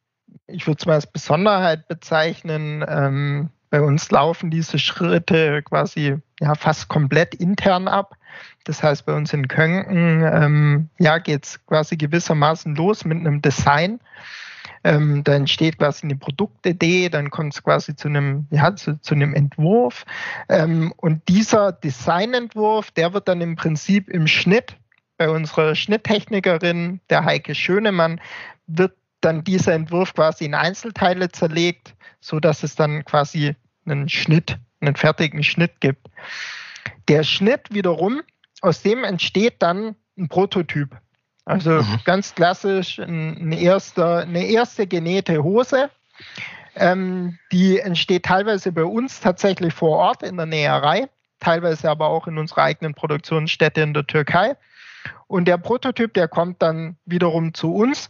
ich 0.48 0.68
würde 0.68 0.80
es 0.80 0.86
mal 0.86 0.94
als 0.94 1.08
Besonderheit 1.08 1.88
bezeichnen, 1.88 2.86
ähm, 2.88 3.50
bei 3.70 3.82
uns 3.82 4.10
laufen 4.12 4.52
diese 4.52 4.80
Schritte 4.80 5.62
quasi 5.64 6.18
ja, 6.40 6.56
fast 6.56 6.88
komplett 6.88 7.36
intern 7.36 7.88
ab. 7.88 8.16
Das 8.64 8.82
heißt, 8.82 9.06
bei 9.06 9.14
uns 9.14 9.34
in 9.34 9.48
Könken 9.48 10.24
ähm, 10.24 10.90
ja, 10.98 11.18
geht 11.18 11.46
es 11.46 11.66
quasi 11.66 11.98
gewissermaßen 11.98 12.76
los 12.76 13.06
mit 13.06 13.20
einem 13.20 13.42
Design. 13.42 14.00
Ähm, 14.84 15.24
da 15.24 15.34
entsteht 15.34 15.80
quasi 15.80 16.06
eine 16.06 16.16
Produktidee, 16.16 17.10
dann 17.10 17.32
kommt 17.32 17.54
es 17.54 17.64
quasi 17.64 17.96
zu 17.96 18.08
einem, 18.08 18.48
ja, 18.52 18.76
zu, 18.76 19.00
zu 19.02 19.16
einem 19.16 19.34
Entwurf. 19.34 20.06
Ähm, 20.48 20.94
und 20.98 21.28
dieser 21.28 21.72
Designentwurf, 21.72 22.92
der 22.92 23.14
wird 23.14 23.28
dann 23.28 23.42
im 23.42 23.56
Prinzip 23.56 24.10
im 24.10 24.28
Schnitt 24.28 24.78
bei 25.18 25.30
unserer 25.30 25.76
Schnitttechnikerin, 25.76 27.00
der 27.10 27.26
Heike 27.26 27.56
Schönemann, 27.56 28.22
wird 28.68 28.94
dann 29.26 29.44
dieser 29.44 29.74
Entwurf 29.74 30.14
quasi 30.14 30.46
in 30.46 30.54
Einzelteile 30.54 31.30
zerlegt, 31.30 31.96
so 32.22 32.40
dass 32.40 32.64
es 32.64 32.76
dann 32.76 33.04
quasi 33.04 33.56
einen 33.86 34.08
Schnitt, 34.08 34.58
einen 34.80 34.96
fertigen 34.96 35.44
Schnitt 35.44 35.82
gibt. 35.82 36.08
Der 37.08 37.24
Schnitt 37.24 37.74
wiederum, 37.74 38.22
aus 38.62 38.82
dem 38.82 39.04
entsteht 39.04 39.56
dann 39.60 39.96
ein 40.18 40.30
Prototyp. 40.30 40.96
Also 41.46 41.72
mhm. 41.72 42.00
ganz 42.06 42.34
klassisch 42.34 43.00
ein, 43.00 43.52
erster, 43.52 44.20
eine 44.20 44.46
erste 44.46 44.88
genähte 44.88 45.44
Hose. 45.44 45.90
Ähm, 46.76 47.38
die 47.52 47.80
entsteht 47.80 48.24
teilweise 48.24 48.72
bei 48.72 48.84
uns 48.84 49.22
tatsächlich 49.22 49.74
vor 49.74 49.98
Ort 49.98 50.24
in 50.24 50.38
der 50.38 50.46
Näherei, 50.46 51.08
teilweise 51.40 51.90
aber 51.90 52.08
auch 52.08 52.28
in 52.28 52.38
unserer 52.38 52.64
eigenen 52.64 52.96
Produktionsstätte 52.96 53.82
in 53.82 53.94
der 53.94 54.08
Türkei. 54.08 54.56
Und 55.28 55.46
der 55.46 55.58
Prototyp, 55.58 56.14
der 56.14 56.28
kommt 56.28 56.62
dann 56.62 56.98
wiederum 57.06 57.54
zu 57.54 57.74
uns 57.74 58.10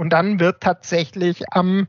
und 0.00 0.14
dann 0.14 0.40
wird 0.40 0.62
tatsächlich 0.62 1.42
am 1.50 1.86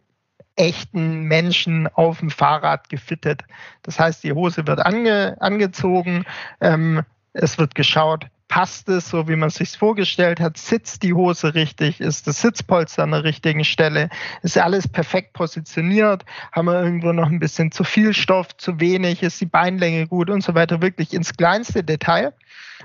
echten 0.58 1.24
Menschen 1.24 1.88
auf 1.88 2.20
dem 2.20 2.30
Fahrrad 2.30 2.90
gefittet. 2.90 3.44
Das 3.84 4.02
heißt, 4.02 4.26
die 4.26 4.34
Hose 4.34 4.68
wird 4.68 4.86
ange, 4.86 5.38
angezogen, 5.40 6.26
ähm, 6.60 7.04
es 7.32 7.58
wird 7.58 7.74
geschaut, 7.74 8.28
passt 8.50 8.90
es 8.90 9.08
so, 9.08 9.30
wie 9.30 9.38
man 9.38 9.48
es 9.48 9.56
sich 9.56 9.78
vorgestellt 9.78 10.42
hat, 10.42 10.58
sitzt 10.58 11.04
die 11.04 11.14
Hose 11.14 11.56
richtig, 11.56 12.02
ist 12.02 12.28
das 12.28 12.42
Sitzpolster 12.42 13.04
an 13.04 13.12
der 13.12 13.24
richtigen 13.24 13.64
Stelle, 13.64 14.10
ist 14.42 14.58
alles 14.58 14.90
perfekt 14.90 15.32
positioniert, 15.32 16.26
haben 16.52 16.66
wir 16.66 16.84
irgendwo 16.84 17.14
noch 17.14 17.30
ein 17.30 17.40
bisschen 17.40 17.72
zu 17.72 17.86
viel 17.86 18.14
Stoff, 18.14 18.58
zu 18.58 18.82
wenig, 18.82 19.24
ist 19.24 19.40
die 19.40 19.46
Beinlänge 19.46 20.06
gut? 20.06 20.30
Und 20.30 20.44
so 20.44 20.54
weiter, 20.54 20.82
wirklich 20.82 21.14
ins 21.14 21.32
kleinste 21.38 21.82
Detail. 21.82 22.34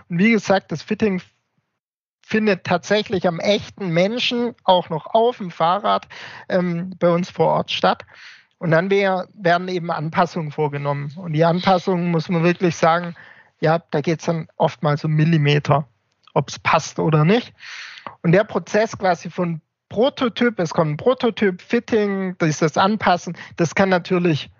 Und 0.09 0.21
wie 0.21 0.31
gesagt, 0.31 0.71
das 0.71 0.83
Fitting 0.83 1.21
findet 2.27 2.65
tatsächlich 2.65 3.29
am 3.29 3.39
echten 3.39 3.91
Menschen 3.91 4.57
auch 4.65 4.89
noch 4.89 5.07
auf 5.07 5.37
dem 5.37 5.53
Fahrrad 5.53 6.09
ähm, 6.49 6.91
bei 6.99 7.09
uns 7.09 7.31
vor 7.31 7.47
Ort 7.47 7.71
statt. 7.71 8.05
Und 8.59 8.73
dann 8.73 8.91
wär, 8.91 9.29
werden 9.33 9.69
eben 9.69 9.93
Anpassungen 9.93 10.51
vorgenommen. 10.51 11.13
Und 11.17 11.35
die 11.35 11.45
Anpassungen 11.45 12.11
muss 12.11 12.29
man 12.29 12.43
wirklich 12.43 12.75
sagen, 12.75 13.15
ja, 13.61 13.79
da 13.93 14.01
geht 14.01 14.19
es 14.19 14.27
dann 14.27 14.49
oftmals 14.57 15.05
um 15.05 15.13
Millimeter, 15.13 15.87
ob 16.35 16.49
es 16.49 16.59
passt 16.59 16.99
oder 16.99 17.25
nicht. 17.25 17.55
Und 18.23 18.33
der 18.33 18.43
Prozess 18.43 18.99
quasi 18.99 19.31
von 19.31 19.61
Prototyp, 19.89 20.59
es 20.59 20.71
kommt 20.75 20.91
ein 20.91 20.97
Prototyp, 20.97 21.63
Fitting, 21.63 22.37
dieses 22.43 22.77
Anpassen, 22.77 23.37
das 23.55 23.77
kann 23.77 23.89
natürlich 23.89 24.51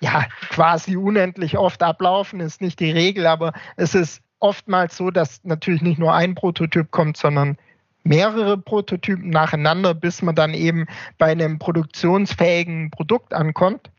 ja 0.00 0.24
quasi 0.50 0.96
unendlich 0.96 1.58
oft 1.58 1.80
ablaufen, 1.80 2.40
ist 2.40 2.60
nicht 2.60 2.80
die 2.80 2.90
Regel, 2.90 3.28
aber 3.28 3.52
es 3.76 3.94
ist 3.94 4.20
oftmals 4.44 4.96
so, 4.96 5.10
dass 5.10 5.42
natürlich 5.42 5.80
nicht 5.80 5.98
nur 5.98 6.14
ein 6.14 6.34
Prototyp 6.34 6.90
kommt, 6.90 7.16
sondern 7.16 7.56
mehrere 8.04 8.58
Prototypen 8.58 9.30
nacheinander, 9.30 9.94
bis 9.94 10.20
man 10.20 10.34
dann 10.34 10.52
eben 10.52 10.86
bei 11.16 11.32
einem 11.32 11.58
produktionsfähigen 11.58 12.90
Produkt 12.90 13.32
ankommt. 13.32 13.90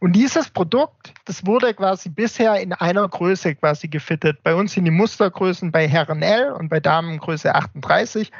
Und 0.00 0.12
dieses 0.14 0.48
Produkt, 0.48 1.12
das 1.26 1.44
wurde 1.44 1.74
quasi 1.74 2.08
bisher 2.08 2.58
in 2.60 2.72
einer 2.72 3.06
Größe 3.06 3.54
quasi 3.56 3.88
gefittet. 3.88 4.42
Bei 4.42 4.54
uns 4.54 4.72
sind 4.72 4.86
die 4.86 4.90
Mustergrößen 4.90 5.70
bei 5.70 5.86
Herren 5.86 6.22
L 6.22 6.52
und 6.52 6.70
bei 6.70 6.80
Damen 6.80 7.18
Größe 7.18 7.54
38. 7.54 8.32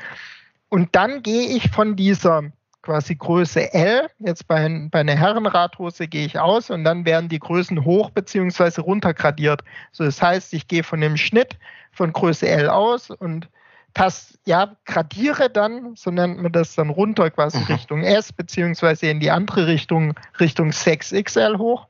Und 0.70 0.97
dann 0.97 1.22
gehe 1.22 1.49
ich 1.49 1.70
von 1.70 1.95
dieser 1.95 2.45
quasi 2.89 3.16
Größe 3.16 3.74
L, 3.74 4.09
jetzt 4.18 4.49
bei, 4.49 4.66
bei 4.91 5.01
einer 5.01 5.14
Herrenradhose 5.14 6.09
gehe 6.09 6.24
ich 6.24 6.39
aus 6.39 6.70
und 6.70 6.84
dann 6.84 7.05
werden 7.05 7.28
die 7.28 7.39
Größen 7.39 7.84
hoch 7.84 8.09
bzw. 8.09 8.80
runtergradiert. 8.80 9.62
So, 9.93 10.05
das 10.05 10.22
heißt, 10.22 10.55
ich 10.55 10.68
gehe 10.68 10.82
von 10.82 11.03
dem 11.03 11.18
Schnitt 11.18 11.59
von 11.93 12.14
Größe 12.14 12.49
L 12.49 12.70
aus 12.70 13.11
und 13.11 13.51
pass, 13.93 14.39
ja, 14.47 14.74
gradiere 14.86 15.51
dann, 15.51 15.97
so 15.97 16.11
nennt 16.11 16.41
man 16.41 16.51
das 16.51 16.76
dann 16.76 16.89
runter 16.89 17.28
quasi 17.30 17.59
mhm. 17.59 17.64
Richtung 17.64 18.03
S, 18.05 18.32
beziehungsweise 18.32 19.09
in 19.09 19.20
die 19.20 19.30
andere 19.30 19.66
Richtung, 19.66 20.14
Richtung 20.41 20.70
6XL 20.70 21.59
hoch. 21.59 21.89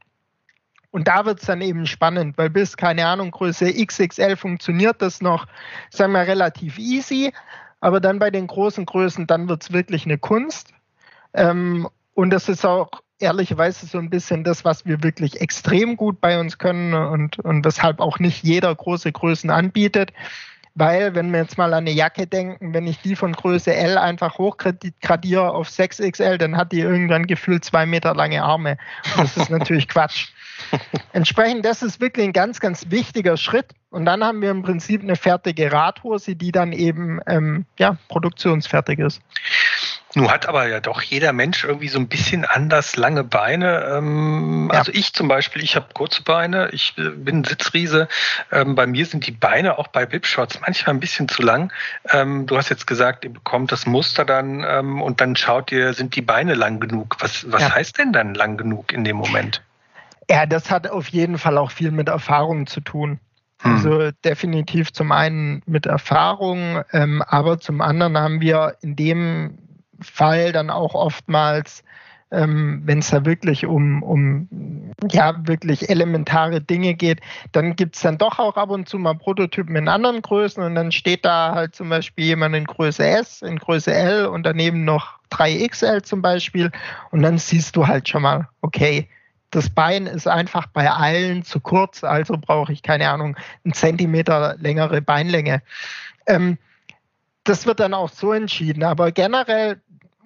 Und 0.91 1.07
da 1.07 1.27
wird 1.27 1.39
es 1.39 1.47
dann 1.47 1.61
eben 1.61 1.87
spannend, 1.87 2.37
weil 2.39 2.51
bis, 2.51 2.77
keine 2.77 3.07
Ahnung, 3.07 3.31
Größe 3.31 3.73
XXL 3.73 4.35
funktioniert 4.37 5.01
das 5.01 5.21
noch, 5.21 5.47
sagen 5.91 6.13
wir, 6.13 6.27
relativ 6.27 6.77
easy. 6.77 7.33
Aber 7.79 8.01
dann 8.01 8.19
bei 8.19 8.33
den 8.33 8.49
großen 8.49 8.85
Größen, 8.85 9.29
dann 9.29 9.49
wird 9.49 9.63
es 9.63 9.73
wirklich 9.73 10.05
eine 10.05 10.19
Kunst. 10.19 10.73
Ähm, 11.39 11.89
und 12.15 12.31
das 12.31 12.49
ist 12.49 12.67
auch 12.67 12.91
ehrlicherweise 13.21 13.87
so 13.87 13.99
ein 13.99 14.11
bisschen 14.11 14.45
das, 14.45 14.65
was 14.65 14.87
wir 14.87 15.03
wirklich 15.03 15.41
extrem 15.41 15.97
gut 15.97 16.21
bei 16.21 16.39
uns 16.39 16.59
können 16.59 16.95
und, 16.95 17.39
und 17.39 17.65
weshalb 17.65 18.01
auch 18.01 18.19
nicht 18.19 18.45
jeder 18.45 18.75
große 18.75 19.13
Größen 19.13 19.51
anbietet. 19.51 20.13
Weil, 20.75 21.17
wenn 21.17 21.33
wir 21.33 21.41
jetzt 21.41 21.59
mal 21.59 21.75
an 21.75 21.79
eine 21.85 21.91
Jacke 21.91 22.29
denken, 22.29 22.73
wenn 22.73 22.87
ich 22.87 23.01
die 23.01 23.17
von 23.17 23.33
Größe 23.33 23.75
L 23.75 23.99
einfach 23.99 24.39
hochgradiere 24.39 25.51
auf 25.51 25.69
6XL, 25.69 26.37
dann 26.37 26.57
hat 26.57 26.71
die 26.71 26.81
irgendwann 26.81 27.27
gefühlt 27.27 27.65
zwei 27.65 27.85
Meter 27.85 28.15
lange 28.15 28.45
Arme. 28.45 28.79
Und 29.17 29.25
das 29.25 29.37
ist 29.37 29.51
natürlich 29.51 29.89
Quatsch. 29.89 30.29
Entsprechend, 31.13 31.65
das 31.65 31.83
ist 31.83 32.01
wirklich 32.01 32.27
ein 32.27 32.33
ganz, 32.33 32.61
ganz 32.61 32.91
wichtiger 32.91 33.37
Schritt. 33.37 33.75
Und 33.91 34.05
dann 34.05 34.23
haben 34.23 34.41
wir 34.41 34.51
im 34.51 34.63
Prinzip 34.63 35.03
eine 35.03 35.17
fertige 35.17 35.73
Radhose, 35.73 36.37
die 36.37 36.53
dann 36.53 36.73
eben 36.73 37.21
ähm, 37.27 37.65
ja, 37.79 37.97
produktionsfertig 38.09 39.01
ist. 39.01 39.21
Nun 40.19 40.33
hat 40.33 40.49
aber 40.49 40.67
ja 40.67 40.81
doch 40.81 41.01
jeder 41.01 41.33
Mensch 41.33 41.63
irgendwie 41.63 41.87
so 41.87 42.01
ein 42.01 42.09
bisschen 42.09 42.45
anders 42.45 42.97
lange 42.97 43.23
Beine. 43.23 43.85
Ähm, 43.85 44.69
ja. 44.73 44.81
Also 44.81 44.91
ich 44.93 45.13
zum 45.13 45.29
Beispiel, 45.29 45.63
ich 45.63 45.77
habe 45.77 45.87
kurze 45.95 46.25
Beine, 46.25 46.71
ich 46.73 46.95
äh, 46.99 47.11
bin 47.11 47.45
Sitzriese. 47.45 48.09
Ähm, 48.51 48.75
bei 48.75 48.89
mir 48.89 49.07
sind 49.07 49.29
die 49.29 49.33
Beine 49.33 49.79
auch 49.79 49.87
bei 49.87 50.07
Bipshots 50.07 50.61
manchmal 50.61 50.97
ein 50.97 50.99
bisschen 50.99 51.29
zu 51.29 51.43
lang. 51.43 51.73
Ähm, 52.11 52.49
du 52.49 52.57
hast 52.57 52.69
jetzt 52.69 52.89
gesagt, 52.89 53.23
ihr 53.23 53.33
bekommt 53.33 53.71
das 53.71 53.87
Muster 53.87 54.25
dann 54.25 54.65
ähm, 54.67 55.01
und 55.03 55.21
dann 55.21 55.37
schaut 55.37 55.71
ihr, 55.71 55.95
sind 55.95 56.17
die 56.17 56.23
Beine 56.23 56.55
lang 56.55 56.81
genug? 56.81 57.15
Was, 57.21 57.53
was 57.53 57.63
ja. 57.63 57.75
heißt 57.77 57.99
denn 57.99 58.13
dann 58.13 58.35
lang 58.35 58.57
genug 58.57 58.93
in 58.93 59.05
dem 59.05 59.19
Moment? 59.19 59.63
Ja, 60.29 60.47
das 60.47 60.69
hat 60.69 60.91
auf 60.91 61.07
jeden 61.07 61.39
Fall 61.39 61.57
auch 61.57 61.71
viel 61.71 61.93
mit 61.93 62.09
Erfahrung 62.09 62.67
zu 62.67 62.81
tun. 62.81 63.21
Hm. 63.63 63.73
Also 63.73 64.11
definitiv 64.25 64.93
zum 64.93 65.13
einen 65.13 65.63
mit 65.67 65.87
Erfahrung, 65.87 66.83
ähm, 66.93 67.23
aber 67.23 67.61
zum 67.61 67.81
anderen 67.81 68.19
haben 68.19 68.41
wir 68.41 68.75
in 68.83 68.97
dem 68.97 69.59
Fall 70.01 70.53
dann 70.53 70.71
auch 70.71 70.95
oftmals, 70.95 71.83
ähm, 72.31 72.83
wenn 72.85 72.99
es 72.99 73.11
da 73.11 73.25
wirklich 73.25 73.65
um, 73.65 74.03
um 74.03 74.49
ja 75.11 75.35
wirklich 75.47 75.89
elementare 75.89 76.61
Dinge 76.61 76.95
geht, 76.95 77.21
dann 77.53 77.75
gibt 77.77 77.97
es 77.97 78.03
dann 78.03 78.19
doch 78.19 78.39
auch 78.39 78.57
ab 78.57 78.71
und 78.71 78.89
zu 78.89 78.99
mal 78.99 79.15
Prototypen 79.15 79.77
in 79.77 79.89
anderen 79.89 80.21
Größen 80.21 80.63
und 80.63 80.75
dann 80.75 80.93
steht 80.93 81.25
da 81.25 81.55
halt 81.55 81.75
zum 81.75 81.89
Beispiel 81.89 82.27
jemand 82.27 82.55
in 82.55 82.65
Größe 82.65 83.07
S, 83.07 83.43
in 83.43 83.59
Größe 83.59 83.95
L 83.95 84.27
und 84.27 84.45
daneben 84.45 84.85
noch 84.85 85.19
3XL 85.31 86.03
zum 86.03 86.23
Beispiel 86.23 86.71
und 87.11 87.23
dann 87.23 87.39
siehst 87.39 87.77
du 87.77 87.87
halt 87.87 88.09
schon 88.09 88.23
mal, 88.23 88.49
okay, 88.61 89.09
das 89.51 89.71
Bein 89.71 90.07
ist 90.07 90.29
einfach 90.29 90.67
bei 90.67 90.91
allen 90.91 91.43
zu 91.43 91.61
kurz, 91.61 92.05
also 92.05 92.37
brauche 92.39 92.73
ich 92.73 92.83
keine 92.83 93.09
Ahnung, 93.09 93.37
einen 93.65 93.73
Zentimeter 93.73 94.57
längere 94.59 95.01
Beinlänge. 95.01 95.63
Ähm, 96.27 96.59
das 97.45 97.67
wird 97.67 97.81
dann 97.81 97.95
auch 97.95 98.11
so 98.11 98.33
entschieden. 98.33 98.83
Aber 98.83 99.11
generell 99.11 99.81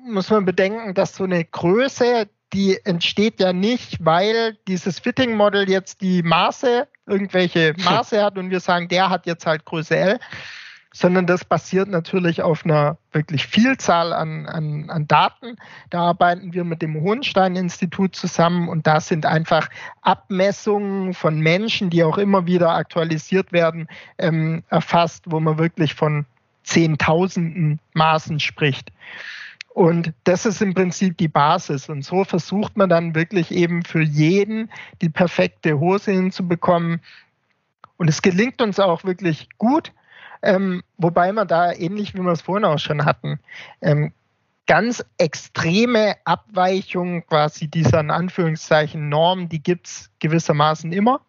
muss 0.04 0.30
man 0.30 0.44
bedenken, 0.44 0.94
dass 0.94 1.16
so 1.16 1.24
eine 1.24 1.44
Größe, 1.44 2.28
die 2.52 2.78
entsteht 2.84 3.40
ja 3.40 3.52
nicht, 3.52 4.04
weil 4.04 4.58
dieses 4.68 4.98
Fitting-Model 4.98 5.68
jetzt 5.68 6.00
die 6.00 6.22
Maße, 6.22 6.88
irgendwelche 7.06 7.74
Maße 7.84 8.22
hat 8.22 8.38
und 8.38 8.50
wir 8.50 8.60
sagen, 8.60 8.88
der 8.88 9.10
hat 9.10 9.26
jetzt 9.26 9.46
halt 9.46 9.64
Größe 9.64 9.96
L, 9.96 10.18
sondern 10.94 11.26
das 11.26 11.44
basiert 11.44 11.88
natürlich 11.88 12.42
auf 12.42 12.66
einer 12.66 12.98
wirklich 13.12 13.46
Vielzahl 13.46 14.12
an, 14.12 14.46
an, 14.46 14.90
an 14.90 15.08
Daten. 15.08 15.56
Da 15.88 16.02
arbeiten 16.02 16.52
wir 16.52 16.64
mit 16.64 16.82
dem 16.82 17.00
Hohenstein-Institut 17.00 18.14
zusammen 18.14 18.68
und 18.68 18.86
da 18.86 19.00
sind 19.00 19.24
einfach 19.24 19.70
Abmessungen 20.02 21.14
von 21.14 21.40
Menschen, 21.40 21.88
die 21.88 22.04
auch 22.04 22.18
immer 22.18 22.46
wieder 22.46 22.74
aktualisiert 22.74 23.52
werden, 23.52 23.88
ähm, 24.18 24.64
erfasst, 24.68 25.24
wo 25.26 25.40
man 25.40 25.58
wirklich 25.58 25.94
von 25.94 26.26
Zehntausenden 26.62 27.80
Maßen 27.94 28.38
spricht. 28.38 28.92
Und 29.74 30.12
das 30.24 30.44
ist 30.44 30.60
im 30.60 30.74
Prinzip 30.74 31.16
die 31.16 31.28
Basis. 31.28 31.88
Und 31.88 32.04
so 32.04 32.24
versucht 32.24 32.76
man 32.76 32.90
dann 32.90 33.14
wirklich 33.14 33.50
eben 33.50 33.84
für 33.84 34.02
jeden 34.02 34.70
die 35.00 35.08
perfekte 35.08 35.80
Hose 35.80 36.12
hinzubekommen. 36.12 37.00
Und 37.96 38.08
es 38.08 38.20
gelingt 38.20 38.60
uns 38.60 38.78
auch 38.78 39.04
wirklich 39.04 39.48
gut, 39.56 39.92
ähm, 40.42 40.82
wobei 40.98 41.32
man 41.32 41.48
da 41.48 41.72
ähnlich 41.72 42.14
wie 42.14 42.20
wir 42.20 42.32
es 42.32 42.42
vorhin 42.42 42.64
auch 42.64 42.78
schon 42.78 43.04
hatten, 43.04 43.38
ähm, 43.80 44.12
ganz 44.66 45.04
extreme 45.18 46.16
Abweichungen 46.24 47.26
quasi 47.26 47.68
dieser 47.68 48.00
in 48.00 48.10
Anführungszeichen 48.10 49.08
Norm, 49.08 49.48
die 49.48 49.62
gibt 49.62 49.86
es 49.86 50.10
gewissermaßen 50.18 50.92
immer. 50.92 51.20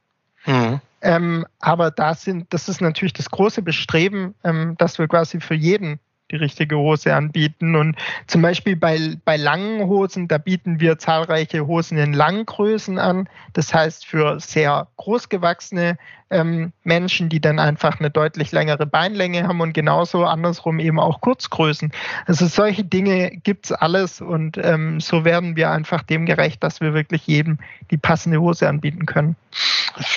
Mhm. 0.45 0.81
Ähm, 1.01 1.45
aber 1.59 1.91
da 1.91 2.13
sind, 2.13 2.53
das 2.53 2.69
ist 2.69 2.81
natürlich 2.81 3.13
das 3.13 3.29
große 3.29 3.61
Bestreben, 3.61 4.35
ähm, 4.43 4.75
dass 4.77 4.99
wir 4.99 5.07
quasi 5.07 5.39
für 5.39 5.55
jeden 5.55 5.99
die 6.31 6.37
richtige 6.37 6.77
Hose 6.77 7.15
anbieten. 7.15 7.75
Und 7.75 7.95
zum 8.27 8.41
Beispiel 8.41 8.75
bei, 8.75 9.15
bei 9.25 9.37
langen 9.37 9.87
Hosen, 9.87 10.27
da 10.27 10.37
bieten 10.37 10.79
wir 10.79 10.97
zahlreiche 10.97 11.67
Hosen 11.67 11.97
in 11.97 12.13
Langgrößen 12.13 12.97
an. 12.97 13.29
Das 13.53 13.73
heißt 13.73 14.05
für 14.05 14.39
sehr 14.39 14.87
großgewachsene 14.97 15.97
ähm, 16.33 16.73
Menschen, 16.83 17.29
die 17.29 17.39
dann 17.39 17.59
einfach 17.59 17.99
eine 17.99 18.09
deutlich 18.09 18.51
längere 18.51 18.85
Beinlänge 18.85 19.47
haben 19.47 19.61
und 19.61 19.73
genauso 19.73 20.25
andersrum 20.25 20.79
eben 20.79 20.99
auch 20.99 21.21
Kurzgrößen. 21.21 21.91
Also 22.25 22.47
solche 22.47 22.83
Dinge 22.83 23.31
gibt 23.31 23.65
es 23.65 23.71
alles 23.71 24.21
und 24.21 24.57
ähm, 24.57 24.99
so 24.99 25.23
werden 25.23 25.55
wir 25.55 25.71
einfach 25.71 26.03
dem 26.03 26.25
gerecht, 26.25 26.63
dass 26.63 26.81
wir 26.81 26.93
wirklich 26.93 27.27
jedem 27.27 27.59
die 27.91 27.97
passende 27.97 28.41
Hose 28.41 28.67
anbieten 28.67 29.05
können. 29.05 29.35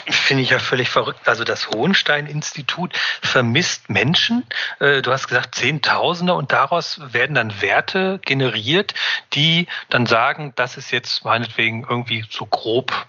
Finde 0.08 0.42
ich 0.42 0.50
ja 0.50 0.58
völlig 0.58 0.88
verrückt. 0.88 1.28
Also 1.28 1.44
das 1.44 1.68
Hohenstein-Institut 1.68 2.96
vermisst 3.20 3.90
Menschen. 3.90 4.44
Äh, 4.80 5.02
du 5.02 5.12
hast 5.12 5.28
gesagt 5.28 5.54
Zehntausende 5.54 6.32
und 6.32 6.52
daraus 6.52 7.00
werden 7.12 7.34
dann 7.34 7.60
Werte 7.60 8.18
generiert, 8.24 8.94
die 9.34 9.66
dann 9.90 10.06
sagen, 10.06 10.54
das 10.56 10.78
ist 10.78 10.90
jetzt 10.90 11.24
meinetwegen 11.24 11.86
irgendwie 11.88 12.24
so 12.30 12.46
grob 12.46 13.06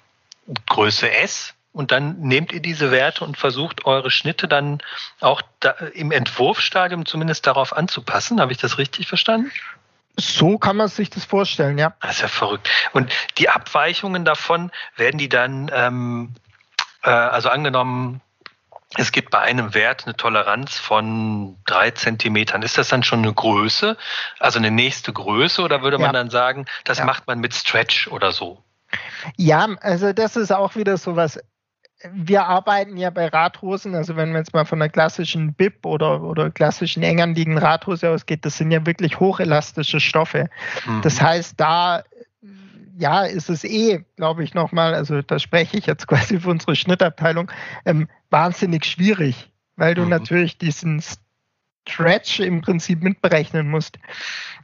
Größe 0.65 1.11
S 1.11 1.53
und 1.77 1.91
dann 1.91 2.19
nehmt 2.21 2.51
ihr 2.53 2.59
diese 2.59 2.89
Werte 2.89 3.23
und 3.23 3.37
versucht 3.37 3.85
eure 3.85 4.09
Schnitte 4.09 4.47
dann 4.47 4.79
auch 5.19 5.43
da, 5.59 5.69
im 5.93 6.11
Entwurfsstadium 6.11 7.05
zumindest 7.05 7.45
darauf 7.45 7.71
anzupassen. 7.77 8.41
Habe 8.41 8.51
ich 8.51 8.57
das 8.57 8.79
richtig 8.79 9.07
verstanden? 9.07 9.51
So 10.15 10.57
kann 10.57 10.75
man 10.75 10.87
sich 10.87 11.11
das 11.11 11.23
vorstellen, 11.23 11.77
ja. 11.77 11.93
Das 12.01 12.15
ist 12.15 12.21
ja 12.21 12.29
verrückt. 12.29 12.67
Und 12.93 13.13
die 13.37 13.49
Abweichungen 13.49 14.25
davon 14.25 14.71
werden 14.95 15.19
die 15.19 15.29
dann, 15.29 15.69
ähm, 15.71 16.33
äh, 17.03 17.11
also 17.11 17.49
angenommen, 17.49 18.21
es 18.95 19.11
gibt 19.11 19.29
bei 19.29 19.41
einem 19.41 19.75
Wert 19.75 20.05
eine 20.05 20.15
Toleranz 20.15 20.79
von 20.79 21.57
drei 21.67 21.91
Zentimetern. 21.91 22.63
Ist 22.63 22.79
das 22.79 22.87
dann 22.87 23.03
schon 23.03 23.19
eine 23.19 23.33
Größe, 23.33 23.97
also 24.39 24.57
eine 24.57 24.71
nächste 24.71 25.13
Größe, 25.13 25.61
oder 25.61 25.83
würde 25.83 25.99
man 25.99 26.07
ja. 26.07 26.13
dann 26.13 26.31
sagen, 26.31 26.65
das 26.85 26.97
ja. 26.97 27.05
macht 27.05 27.27
man 27.27 27.37
mit 27.39 27.53
Stretch 27.53 28.07
oder 28.07 28.31
so? 28.31 28.63
Ja, 29.35 29.67
also 29.81 30.11
das 30.13 30.35
ist 30.37 30.51
auch 30.51 30.75
wieder 30.75 30.97
so 30.97 31.15
was 31.15 31.39
wir 32.13 32.45
arbeiten 32.45 32.97
ja 32.97 33.09
bei 33.09 33.27
Radhosen, 33.27 33.95
also 33.95 34.15
wenn 34.15 34.29
man 34.29 34.37
jetzt 34.37 34.53
mal 34.53 34.65
von 34.65 34.81
einer 34.81 34.89
klassischen 34.89 35.53
Bib 35.53 35.85
oder, 35.85 36.21
oder 36.21 36.51
klassischen 36.51 37.01
eng 37.01 37.21
anliegenden 37.21 37.63
Radhose 37.63 38.09
ausgeht, 38.09 38.45
das 38.45 38.57
sind 38.57 38.71
ja 38.71 38.85
wirklich 38.85 39.19
hochelastische 39.19 39.99
Stoffe. 39.99 40.49
Mhm. 40.85 41.01
Das 41.01 41.19
heißt, 41.19 41.59
da 41.59 42.03
ja, 42.99 43.23
ist 43.23 43.49
es 43.49 43.63
eh, 43.63 44.03
glaube 44.15 44.43
ich, 44.43 44.53
nochmal, 44.53 44.95
also 44.95 45.21
da 45.21 45.39
spreche 45.39 45.77
ich 45.77 45.85
jetzt 45.85 46.07
quasi 46.07 46.39
für 46.39 46.49
unsere 46.49 46.75
Schnittabteilung, 46.75 47.51
ähm, 47.85 48.07
wahnsinnig 48.29 48.85
schwierig, 48.85 49.51
weil 49.75 49.95
du 49.95 50.03
mhm. 50.03 50.09
natürlich 50.09 50.57
diesen 50.57 51.01
Stretch 51.87 52.39
im 52.39 52.61
Prinzip 52.61 53.01
mitberechnen 53.01 53.69
musst. 53.69 53.97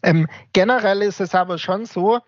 Ähm, 0.02 0.28
generell 0.52 1.02
ist 1.02 1.22
es 1.22 1.34
aber 1.34 1.58
schon 1.58 1.86
so, 1.86 2.20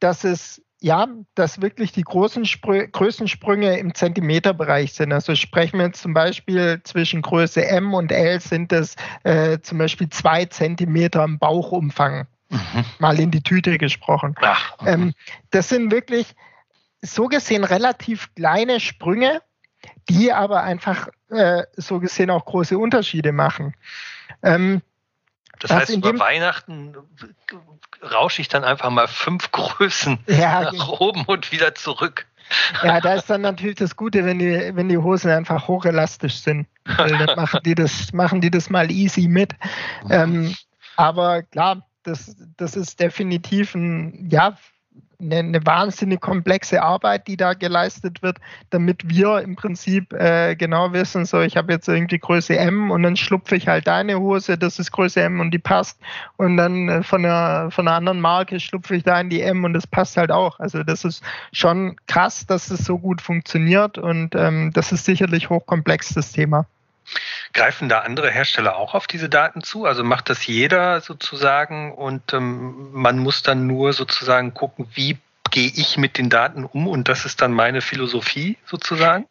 dass 0.00 0.24
es 0.24 0.60
ja, 0.84 1.08
dass 1.34 1.62
wirklich 1.62 1.92
die 1.92 2.02
großen 2.02 2.44
Sprü 2.44 2.86
Größensprünge 2.86 3.78
im 3.78 3.94
Zentimeterbereich 3.94 4.92
sind. 4.92 5.14
Also 5.14 5.34
sprechen 5.34 5.78
wir 5.78 5.86
jetzt 5.86 6.02
zum 6.02 6.12
Beispiel 6.12 6.82
zwischen 6.84 7.22
Größe 7.22 7.66
M 7.66 7.94
und 7.94 8.12
L 8.12 8.38
sind 8.38 8.70
es 8.70 8.94
äh, 9.22 9.58
zum 9.60 9.78
Beispiel 9.78 10.10
zwei 10.10 10.44
Zentimeter 10.44 11.24
im 11.24 11.38
Bauchumfang. 11.38 12.26
Mhm. 12.50 12.84
Mal 12.98 13.18
in 13.18 13.30
die 13.30 13.42
Tüte 13.42 13.78
gesprochen. 13.78 14.34
Ach, 14.42 14.76
ähm, 14.84 15.14
das 15.52 15.70
sind 15.70 15.90
wirklich 15.90 16.34
so 17.00 17.28
gesehen 17.28 17.64
relativ 17.64 18.34
kleine 18.34 18.78
Sprünge, 18.78 19.40
die 20.10 20.34
aber 20.34 20.64
einfach 20.64 21.08
äh, 21.30 21.62
so 21.78 21.98
gesehen 21.98 22.28
auch 22.28 22.44
große 22.44 22.76
Unterschiede 22.76 23.32
machen. 23.32 23.74
Ähm, 24.42 24.82
das 25.60 25.70
heißt, 25.70 25.90
über 25.90 26.18
Weihnachten 26.18 26.96
rausche 28.02 28.42
ich 28.42 28.48
dann 28.48 28.64
einfach 28.64 28.90
mal 28.90 29.08
fünf 29.08 29.50
Größen 29.52 30.18
ja, 30.26 30.62
nach 30.62 30.70
genau. 30.72 30.98
oben 31.00 31.24
und 31.24 31.52
wieder 31.52 31.74
zurück. 31.74 32.26
Ja, 32.82 33.00
da 33.00 33.14
ist 33.14 33.30
dann 33.30 33.40
natürlich 33.40 33.76
das 33.76 33.96
Gute, 33.96 34.24
wenn 34.24 34.38
die, 34.38 34.72
wenn 34.74 34.88
die 34.88 34.98
Hosen 34.98 35.30
einfach 35.30 35.66
hochelastisch 35.66 36.36
sind. 36.36 36.66
Weil 36.84 37.16
dann 37.16 37.36
machen 37.36 37.60
die 37.64 37.74
das, 37.74 38.12
machen 38.12 38.40
die 38.40 38.50
das 38.50 38.68
mal 38.68 38.90
easy 38.90 39.28
mit. 39.28 39.54
Ähm, 40.10 40.54
aber 40.96 41.42
klar, 41.42 41.86
das, 42.02 42.36
das 42.56 42.76
ist 42.76 43.00
definitiv 43.00 43.74
ein, 43.74 44.28
ja, 44.30 44.56
eine, 45.20 45.36
eine, 45.36 45.66
wahnsinnig 45.66 46.20
komplexe 46.20 46.82
Arbeit, 46.82 47.26
die 47.28 47.36
da 47.36 47.54
geleistet 47.54 48.22
wird, 48.22 48.38
damit 48.70 49.08
wir 49.08 49.40
im 49.40 49.56
Prinzip 49.56 50.12
äh, 50.12 50.54
genau 50.56 50.92
wissen, 50.92 51.24
so 51.24 51.40
ich 51.40 51.56
habe 51.56 51.72
jetzt 51.72 51.88
irgendwie 51.88 52.18
Größe 52.18 52.56
M 52.56 52.90
und 52.90 53.02
dann 53.02 53.16
schlupfe 53.16 53.56
ich 53.56 53.68
halt 53.68 53.86
deine 53.86 54.18
Hose, 54.18 54.58
das 54.58 54.78
ist 54.78 54.92
Größe 54.92 55.22
M 55.22 55.40
und 55.40 55.50
die 55.52 55.58
passt 55.58 55.98
und 56.36 56.56
dann 56.56 56.88
äh, 56.88 57.02
von, 57.02 57.24
einer, 57.24 57.70
von 57.70 57.88
einer 57.88 57.96
anderen 57.96 58.20
Marke 58.20 58.60
schlupfe 58.60 58.96
ich 58.96 59.02
da 59.02 59.20
in 59.20 59.30
die 59.30 59.40
M 59.40 59.64
und 59.64 59.72
das 59.72 59.86
passt 59.86 60.16
halt 60.16 60.30
auch. 60.30 60.58
Also 60.60 60.82
das 60.82 61.04
ist 61.04 61.22
schon 61.52 61.96
krass, 62.06 62.46
dass 62.46 62.70
es 62.70 62.84
so 62.84 62.98
gut 62.98 63.22
funktioniert 63.22 63.98
und 63.98 64.34
ähm, 64.34 64.72
das 64.72 64.92
ist 64.92 65.04
sicherlich 65.04 65.50
hochkomplex, 65.50 66.14
das 66.14 66.32
Thema. 66.32 66.66
Greifen 67.52 67.88
da 67.88 68.00
andere 68.00 68.30
Hersteller 68.30 68.76
auch 68.76 68.94
auf 68.94 69.06
diese 69.06 69.28
Daten 69.28 69.62
zu? 69.62 69.84
Also 69.84 70.04
macht 70.04 70.30
das 70.30 70.46
jeder 70.46 71.00
sozusagen 71.00 71.92
und 71.92 72.32
ähm, 72.32 72.90
man 72.92 73.18
muss 73.18 73.42
dann 73.42 73.66
nur 73.66 73.92
sozusagen 73.92 74.54
gucken, 74.54 74.86
wie 74.94 75.18
gehe 75.50 75.70
ich 75.74 75.96
mit 75.96 76.18
den 76.18 76.30
Daten 76.30 76.64
um 76.64 76.88
und 76.88 77.08
das 77.08 77.24
ist 77.24 77.40
dann 77.40 77.52
meine 77.52 77.80
Philosophie 77.80 78.58
sozusagen? 78.66 79.26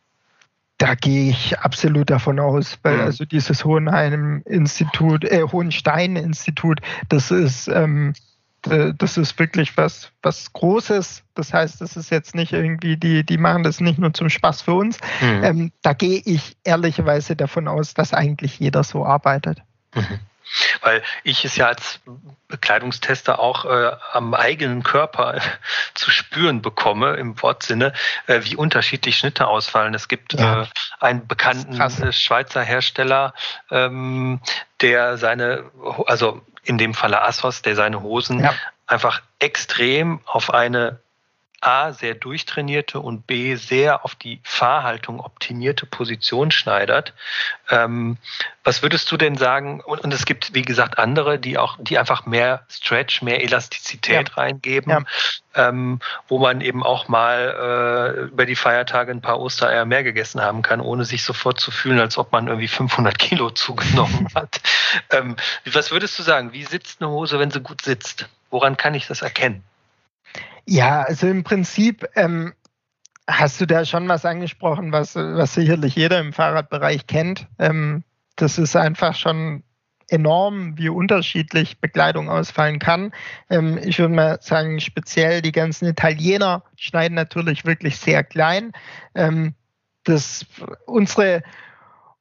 Da 0.77 0.95
gehe 0.95 1.29
ich 1.29 1.59
absolut 1.59 2.09
davon 2.09 2.39
aus, 2.39 2.77
weil 2.83 2.97
mhm. 2.97 3.03
also 3.03 3.25
dieses 3.25 3.63
Hohenheim-Institut, 3.63 5.23
äh, 5.23 5.43
Hohenstein-Institut, 5.43 6.81
das 7.09 7.31
ist 7.31 7.67
ähm, 7.67 8.09
äh, 8.09 8.32
das 8.63 9.17
ist 9.17 9.37
wirklich 9.39 9.75
was, 9.77 10.11
was 10.21 10.53
Großes. 10.53 11.23
Das 11.35 11.53
heißt, 11.53 11.81
das 11.81 11.97
ist 11.97 12.09
jetzt 12.09 12.33
nicht 12.33 12.53
irgendwie, 12.53 12.97
die, 12.97 13.25
die 13.25 13.37
machen 13.37 13.63
das 13.63 13.81
nicht 13.81 13.99
nur 13.99 14.13
zum 14.13 14.29
Spaß 14.29 14.61
für 14.61 14.73
uns. 14.73 14.99
Mhm. 15.21 15.43
Ähm, 15.43 15.71
da 15.81 15.93
gehe 15.93 16.21
ich 16.23 16.55
ehrlicherweise 16.63 17.35
davon 17.35 17.67
aus, 17.67 17.93
dass 17.93 18.13
eigentlich 18.13 18.59
jeder 18.59 18.83
so 18.83 19.05
arbeitet. 19.05 19.61
Mhm. 19.93 20.19
Weil 20.81 21.01
ich 21.23 21.45
es 21.45 21.55
ja 21.55 21.67
als 21.67 21.99
Bekleidungstester 22.47 23.39
auch 23.39 23.65
äh, 23.65 23.91
am 24.11 24.33
eigenen 24.33 24.83
Körper 24.83 25.41
zu 25.93 26.11
spüren 26.11 26.61
bekomme, 26.61 27.15
im 27.15 27.41
Wortsinne, 27.41 27.93
äh, 28.27 28.41
wie 28.43 28.55
unterschiedlich 28.55 29.17
Schnitte 29.17 29.47
ausfallen. 29.47 29.93
Es 29.93 30.07
gibt 30.07 30.33
ja. 30.33 30.63
äh, 30.63 30.65
einen 30.99 31.27
bekannten 31.27 31.79
äh, 31.79 32.13
Schweizer 32.13 32.61
Hersteller, 32.61 33.33
ähm, 33.71 34.39
der 34.81 35.17
seine, 35.17 35.63
also 36.05 36.41
in 36.63 36.77
dem 36.77 36.93
Falle 36.93 37.21
Assos, 37.21 37.61
der 37.61 37.75
seine 37.75 38.01
Hosen 38.01 38.39
ja. 38.39 38.53
einfach 38.87 39.21
extrem 39.39 40.19
auf 40.25 40.53
eine 40.53 40.99
A, 41.63 41.93
sehr 41.93 42.13
durchtrainierte 42.13 42.99
und 42.99 43.25
B, 43.25 43.55
sehr 43.55 44.03
auf 44.03 44.15
die 44.15 44.41
Fahrhaltung 44.43 45.19
optimierte 45.19 45.85
Position 45.85 46.51
schneidert. 46.51 47.13
Ähm, 47.69 48.17
was 48.63 48.81
würdest 48.81 49.11
du 49.11 49.17
denn 49.17 49.37
sagen? 49.37 49.79
Und, 49.81 50.01
und, 50.01 50.13
es 50.13 50.25
gibt, 50.25 50.53
wie 50.53 50.61
gesagt, 50.61 50.97
andere, 50.97 51.39
die 51.39 51.57
auch, 51.57 51.77
die 51.79 51.97
einfach 51.97 52.25
mehr 52.25 52.65
Stretch, 52.69 53.21
mehr 53.21 53.41
Elastizität 53.41 54.29
ja. 54.29 54.35
reingeben, 54.35 54.91
ja. 54.91 55.03
Ähm, 55.55 55.99
wo 56.27 56.39
man 56.39 56.61
eben 56.61 56.83
auch 56.83 57.07
mal 57.07 58.15
äh, 58.17 58.21
über 58.23 58.45
die 58.45 58.55
Feiertage 58.55 59.11
ein 59.11 59.21
paar 59.21 59.39
Ostereier 59.39 59.85
mehr 59.85 60.03
gegessen 60.03 60.41
haben 60.41 60.63
kann, 60.63 60.81
ohne 60.81 61.05
sich 61.05 61.23
sofort 61.23 61.59
zu 61.59 61.71
fühlen, 61.71 61.99
als 61.99 62.17
ob 62.17 62.31
man 62.31 62.47
irgendwie 62.47 62.67
500 62.67 63.17
Kilo 63.17 63.49
zugenommen 63.51 64.27
hat. 64.35 64.61
ähm, 65.11 65.35
was 65.65 65.91
würdest 65.91 66.17
du 66.19 66.23
sagen? 66.23 66.53
Wie 66.53 66.63
sitzt 66.63 67.01
eine 67.01 67.09
Hose, 67.09 67.39
wenn 67.39 67.51
sie 67.51 67.61
gut 67.61 67.83
sitzt? 67.83 68.27
Woran 68.49 68.77
kann 68.77 68.95
ich 68.95 69.07
das 69.07 69.21
erkennen? 69.21 69.63
Ja, 70.65 71.03
also 71.03 71.27
im 71.27 71.43
Prinzip 71.43 72.07
ähm, 72.15 72.53
hast 73.27 73.59
du 73.61 73.65
da 73.65 73.85
schon 73.85 74.07
was 74.07 74.25
angesprochen, 74.25 74.91
was, 74.91 75.15
was 75.15 75.53
sicherlich 75.53 75.95
jeder 75.95 76.19
im 76.19 76.33
Fahrradbereich 76.33 77.07
kennt. 77.07 77.47
Ähm, 77.59 78.03
das 78.35 78.57
ist 78.57 78.75
einfach 78.75 79.15
schon 79.15 79.63
enorm, 80.09 80.77
wie 80.77 80.89
unterschiedlich 80.89 81.79
Bekleidung 81.79 82.29
ausfallen 82.29 82.79
kann. 82.79 83.13
Ähm, 83.49 83.79
ich 83.83 83.99
würde 83.99 84.13
mal 84.13 84.37
sagen, 84.41 84.79
speziell 84.79 85.41
die 85.41 85.51
ganzen 85.51 85.87
Italiener 85.87 86.63
schneiden 86.75 87.15
natürlich 87.15 87.65
wirklich 87.65 87.97
sehr 87.97 88.23
klein. 88.23 88.73
Ähm, 89.15 89.55
das, 90.03 90.45
unsere 90.85 91.43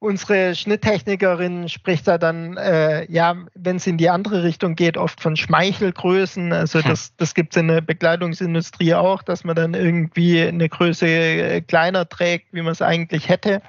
unsere 0.02 0.54
Schnitttechnikerin 0.56 1.68
spricht 1.68 2.08
da 2.08 2.18
dann, 2.18 2.56
äh, 2.56 3.10
ja, 3.10 3.36
wenn 3.54 3.76
es 3.76 3.86
in 3.86 3.98
die 3.98 4.10
andere 4.10 4.42
Richtung 4.42 4.74
geht, 4.74 4.96
oft 4.96 5.20
von 5.20 5.36
Schmeichelgrößen. 5.36 6.52
Also 6.52 6.80
hm. 6.80 6.90
das, 6.90 7.14
das 7.16 7.34
gibt 7.34 7.54
es 7.54 7.60
in 7.60 7.68
der 7.68 7.80
Bekleidungsindustrie 7.80 8.94
auch, 8.94 9.22
dass 9.22 9.44
man 9.44 9.54
dann 9.54 9.74
irgendwie 9.74 10.42
eine 10.42 10.68
Größe 10.68 11.06
äh, 11.06 11.60
kleiner 11.60 12.08
trägt, 12.08 12.52
wie 12.52 12.62
man 12.62 12.72
es 12.72 12.82
eigentlich 12.82 13.28
hätte. 13.28 13.62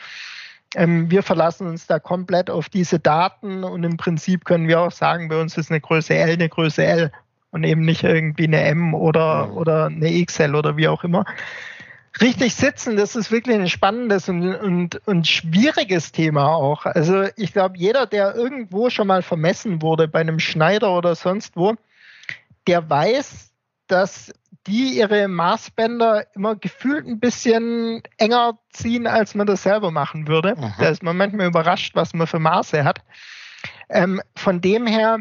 Ähm, 0.76 1.12
wir 1.12 1.22
verlassen 1.22 1.68
uns 1.68 1.86
da 1.86 2.00
komplett 2.00 2.50
auf 2.50 2.68
diese 2.68 3.00
Daten 3.00 3.64
und 3.64 3.84
im 3.84 3.98
Prinzip 3.98 4.44
können 4.44 4.68
wir 4.68 4.82
auch 4.82 4.92
sagen, 4.92 5.30
bei 5.30 5.40
uns 5.40 5.56
ist 5.56 5.70
eine 5.70 5.82
Größe 5.82 6.16
L 6.16 6.32
eine 6.32 6.50
Größe 6.50 6.84
L 6.84 7.12
und 7.52 7.64
eben 7.64 7.82
nicht 7.82 8.04
irgendwie 8.04 8.48
eine 8.48 8.64
M 8.64 8.96
oder, 8.96 9.46
hm. 9.46 9.58
oder 9.58 9.86
eine 9.86 10.26
XL 10.26 10.56
oder 10.56 10.78
wie 10.78 10.88
auch 10.88 11.04
immer 11.04 11.26
richtig 12.22 12.56
sitzen, 12.56 12.98
das 12.98 13.16
ist 13.16 13.32
wirklich 13.32 13.56
ein 13.56 13.70
spannendes 13.70 14.30
und, 14.30 14.56
und, 14.56 15.08
und 15.08 15.28
schwieriges 15.28 16.12
Thema 16.12 16.56
auch. 16.56 16.86
Also 16.86 17.26
ich 17.36 17.54
glaube, 17.54 17.78
jeder, 17.78 18.06
der 18.06 18.36
irgendwo 18.36 18.90
schon 18.90 19.08
mal 19.08 19.22
vermessen 19.22 19.82
wurde 19.82 20.08
bei 20.08 20.20
einem 20.20 20.40
Schneider 20.40 20.96
oder 20.96 21.16
sonst 21.16 21.56
wo, 21.56 21.76
der 22.68 22.90
weiß, 22.90 23.52
dass 23.88 24.34
die 24.68 24.98
ihre 24.98 25.28
Maßbänder 25.28 26.28
immer 26.36 26.56
gefühlt 26.56 27.06
ein 27.06 27.20
bisschen 27.20 28.02
enger 28.18 28.58
ziehen, 28.70 29.08
als 29.08 29.36
man 29.36 29.46
das 29.46 29.64
selber 29.64 29.92
machen 29.92 30.28
würde. 30.28 30.56
Mhm. 30.56 30.74
Da 30.80 30.88
ist 30.88 31.04
man 31.04 31.18
manchmal 31.18 31.48
überrascht, 31.48 31.96
was 31.96 32.14
man 32.14 32.28
für 32.28 32.40
Maße 32.40 32.84
hat. 32.84 33.02
Ähm, 33.90 34.22
von 34.36 34.62
dem 34.62 34.88
her 34.88 35.20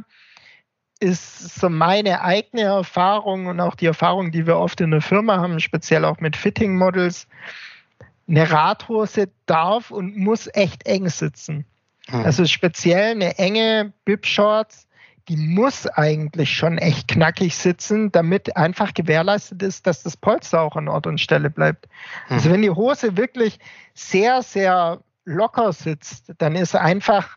ist 1.03 1.57
so 1.61 1.69
meine 1.69 2.23
eigene 2.23 2.63
Erfahrung 2.63 3.47
und 3.47 3.61
auch 3.61 3.75
die 3.75 3.87
Erfahrung, 3.87 4.31
die 4.31 4.47
wir 4.47 4.57
oft 4.57 4.81
in 4.81 4.93
der 4.93 5.01
Firma 5.01 5.39
haben, 5.39 5.59
speziell 5.59 6.05
auch 6.05 6.21
mit 6.21 6.37
Fitting 6.37 6.79
Models. 6.79 7.27
Eine 8.29 8.51
Radhose 8.51 9.29
darf 9.47 9.91
und 9.91 10.17
muss 10.17 10.49
echt 10.55 10.87
eng 10.87 11.09
sitzen. 11.09 11.67
Hm. 12.09 12.25
Also 12.25 12.47
speziell 12.47 13.11
eine 13.11 13.37
enge 13.39 13.93
Bib-Shorts, 14.05 14.87
die 15.29 15.37
muss 15.37 15.87
eigentlich 15.87 16.55
schon 16.55 16.79
echt 16.79 17.09
knackig 17.09 17.57
sitzen, 17.57 18.11
damit 18.13 18.57
einfach 18.57 18.95
gewährleistet 18.95 19.63
ist, 19.63 19.87
dass 19.87 20.03
das 20.03 20.17
Polster 20.17 20.61
auch 20.61 20.77
an 20.77 20.89
Ort 20.89 21.07
und 21.07 21.21
Stelle 21.21 21.51
bleibt. 21.51 21.89
Hm. 22.29 22.37
Also 22.37 22.51
wenn 22.51 22.63
die 22.63 22.71
Hose 22.71 23.17
wirklich 23.17 23.59
sehr, 23.95 24.43
sehr 24.43 25.01
locker 25.25 25.73
sitzt, 25.73 26.33
dann 26.39 26.55
ist 26.55 26.77
einfach 26.77 27.37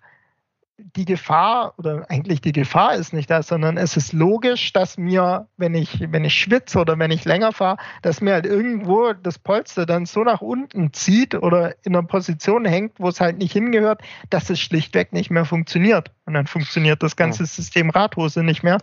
die 0.77 1.05
Gefahr 1.05 1.73
oder 1.77 2.05
eigentlich 2.09 2.41
die 2.41 2.51
Gefahr 2.51 2.95
ist 2.95 3.13
nicht 3.13 3.29
da, 3.29 3.43
sondern 3.43 3.77
es 3.77 3.95
ist 3.95 4.11
logisch, 4.11 4.73
dass 4.73 4.97
mir, 4.97 5.47
wenn 5.55 5.73
ich, 5.73 6.11
wenn 6.11 6.25
ich 6.25 6.33
schwitze 6.33 6.79
oder 6.79 6.99
wenn 6.99 7.11
ich 7.11 7.23
länger 7.23 7.53
fahre, 7.53 7.77
dass 8.01 8.19
mir 8.19 8.33
halt 8.33 8.45
irgendwo 8.45 9.13
das 9.13 9.39
Polster 9.39 9.85
dann 9.85 10.05
so 10.05 10.23
nach 10.23 10.41
unten 10.41 10.91
zieht 10.91 11.33
oder 11.33 11.75
in 11.83 11.95
einer 11.95 12.05
Position 12.05 12.65
hängt, 12.65 12.99
wo 12.99 13.07
es 13.07 13.21
halt 13.21 13.37
nicht 13.37 13.53
hingehört, 13.53 14.01
dass 14.29 14.49
es 14.49 14.59
schlichtweg 14.59 15.13
nicht 15.13 15.31
mehr 15.31 15.45
funktioniert. 15.45 16.11
Und 16.25 16.33
dann 16.33 16.47
funktioniert 16.47 17.01
das 17.03 17.15
ganze 17.15 17.45
System 17.45 17.89
Radhose 17.89 18.43
nicht 18.43 18.63
mehr. 18.63 18.79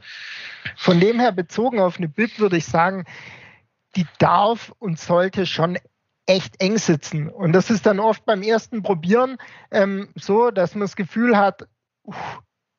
Von 0.76 0.98
dem 0.98 1.20
her 1.20 1.32
bezogen 1.32 1.78
auf 1.78 1.98
eine 1.98 2.08
Bild 2.08 2.38
würde 2.38 2.56
ich 2.56 2.64
sagen, 2.64 3.04
die 3.96 4.06
darf 4.18 4.72
und 4.78 4.98
sollte 4.98 5.44
schon 5.44 5.76
echt 6.26 6.62
eng 6.62 6.78
sitzen. 6.78 7.28
Und 7.28 7.52
das 7.52 7.70
ist 7.70 7.84
dann 7.84 8.00
oft 8.00 8.24
beim 8.24 8.42
ersten 8.42 8.82
Probieren 8.82 9.36
ähm, 9.70 10.08
so, 10.14 10.50
dass 10.50 10.74
man 10.74 10.82
das 10.82 10.96
Gefühl 10.96 11.36
hat, 11.36 11.66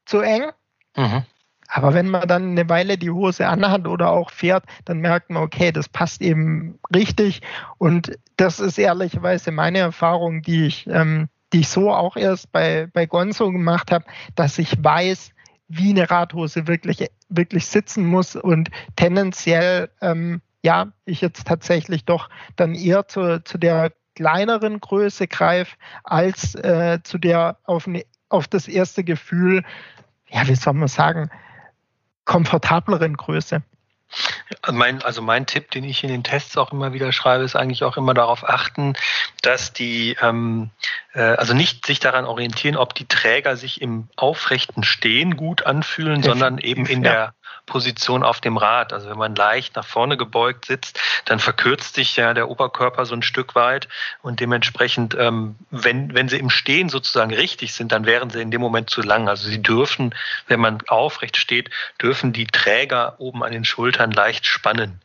zu 0.05 0.19
eng. 0.19 0.51
Mhm. 0.95 1.23
Aber 1.67 1.93
wenn 1.95 2.07
man 2.07 2.27
dann 2.27 2.51
eine 2.51 2.69
Weile 2.69 2.97
die 2.97 3.09
Hose 3.09 3.47
anhat 3.47 3.87
oder 3.87 4.11
auch 4.11 4.29
fährt, 4.29 4.63
dann 4.85 4.99
merkt 4.99 5.31
man, 5.31 5.41
okay, 5.41 5.71
das 5.71 5.89
passt 5.89 6.21
eben 6.21 6.79
richtig. 6.93 7.41
Und 7.79 8.19
das 8.37 8.59
ist 8.59 8.77
ehrlicherweise 8.77 9.51
meine 9.51 9.79
Erfahrung, 9.79 10.43
die 10.43 10.67
ich, 10.67 10.85
ähm, 10.87 11.29
die 11.51 11.61
ich 11.61 11.69
so 11.69 11.91
auch 11.91 12.15
erst 12.15 12.51
bei, 12.51 12.87
bei 12.93 13.07
Gonzo 13.07 13.51
gemacht 13.51 13.91
habe, 13.91 14.05
dass 14.35 14.59
ich 14.59 14.83
weiß, 14.83 15.31
wie 15.67 15.89
eine 15.89 16.11
Radhose 16.11 16.67
wirklich, 16.67 17.09
wirklich 17.29 17.65
sitzen 17.65 18.05
muss 18.05 18.35
und 18.35 18.69
tendenziell 18.95 19.89
ähm, 20.01 20.41
ja, 20.63 20.93
ich 21.05 21.21
jetzt 21.21 21.47
tatsächlich 21.47 22.05
doch 22.05 22.29
dann 22.55 22.73
eher 22.73 23.07
zu, 23.07 23.43
zu 23.43 23.57
der 23.57 23.91
kleineren 24.15 24.79
Größe 24.79 25.27
greife, 25.27 25.75
als 26.03 26.55
äh, 26.55 26.99
zu 27.03 27.17
der 27.17 27.57
auf, 27.63 27.87
ne, 27.87 28.05
auf 28.33 28.47
das 28.47 28.67
erste 28.67 29.03
Gefühl, 29.03 29.63
ja, 30.29 30.47
wie 30.47 30.55
soll 30.55 30.73
man 30.73 30.87
sagen, 30.87 31.29
komfortableren 32.25 33.15
Größe. 33.15 33.61
Mein, 34.71 35.01
also 35.01 35.21
mein 35.21 35.47
Tipp, 35.47 35.71
den 35.71 35.83
ich 35.83 36.03
in 36.03 36.09
den 36.09 36.23
Tests 36.23 36.55
auch 36.57 36.71
immer 36.71 36.93
wieder 36.93 37.11
schreibe, 37.11 37.43
ist 37.43 37.55
eigentlich 37.55 37.83
auch 37.83 37.97
immer 37.97 38.13
darauf 38.13 38.47
achten, 38.47 38.93
dass 39.41 39.73
die, 39.73 40.15
ähm, 40.21 40.69
äh, 41.13 41.21
also 41.21 41.53
nicht 41.53 41.85
sich 41.85 41.99
daran 41.99 42.25
orientieren, 42.25 42.77
ob 42.77 42.93
die 42.93 43.07
Träger 43.07 43.57
sich 43.57 43.81
im 43.81 44.07
aufrechten 44.15 44.83
Stehen 44.83 45.35
gut 45.35 45.65
anfühlen, 45.65 46.21
Definitiv, 46.21 46.39
sondern 46.39 46.57
eben 46.59 46.85
in 46.85 47.03
ja. 47.03 47.11
der 47.11 47.33
Position 47.65 48.23
auf 48.23 48.41
dem 48.41 48.57
Rad. 48.57 48.93
Also 48.93 49.09
wenn 49.09 49.17
man 49.17 49.35
leicht 49.35 49.75
nach 49.75 49.85
vorne 49.85 50.17
gebeugt 50.17 50.65
sitzt, 50.65 50.99
dann 51.25 51.39
verkürzt 51.39 51.95
sich 51.95 52.15
ja 52.15 52.33
der 52.33 52.49
Oberkörper 52.49 53.05
so 53.05 53.15
ein 53.15 53.21
Stück 53.21 53.55
weit 53.55 53.87
und 54.21 54.39
dementsprechend, 54.39 55.15
ähm, 55.17 55.55
wenn, 55.71 56.13
wenn 56.13 56.29
sie 56.29 56.37
im 56.37 56.49
Stehen 56.49 56.89
sozusagen 56.89 57.33
richtig 57.33 57.73
sind, 57.73 57.91
dann 57.91 58.05
wären 58.05 58.29
sie 58.29 58.41
in 58.41 58.51
dem 58.51 58.61
Moment 58.61 58.89
zu 58.89 59.01
lang. 59.01 59.29
Also 59.29 59.49
sie 59.49 59.61
dürfen, 59.61 60.13
wenn 60.47 60.59
man 60.59 60.79
aufrecht 60.87 61.37
steht, 61.37 61.69
dürfen 62.01 62.33
die 62.33 62.47
Träger 62.47 63.15
oben 63.19 63.43
an 63.43 63.51
den 63.51 63.65
Schultern 63.65 64.11
leicht 64.11 64.45
spannen. 64.45 65.01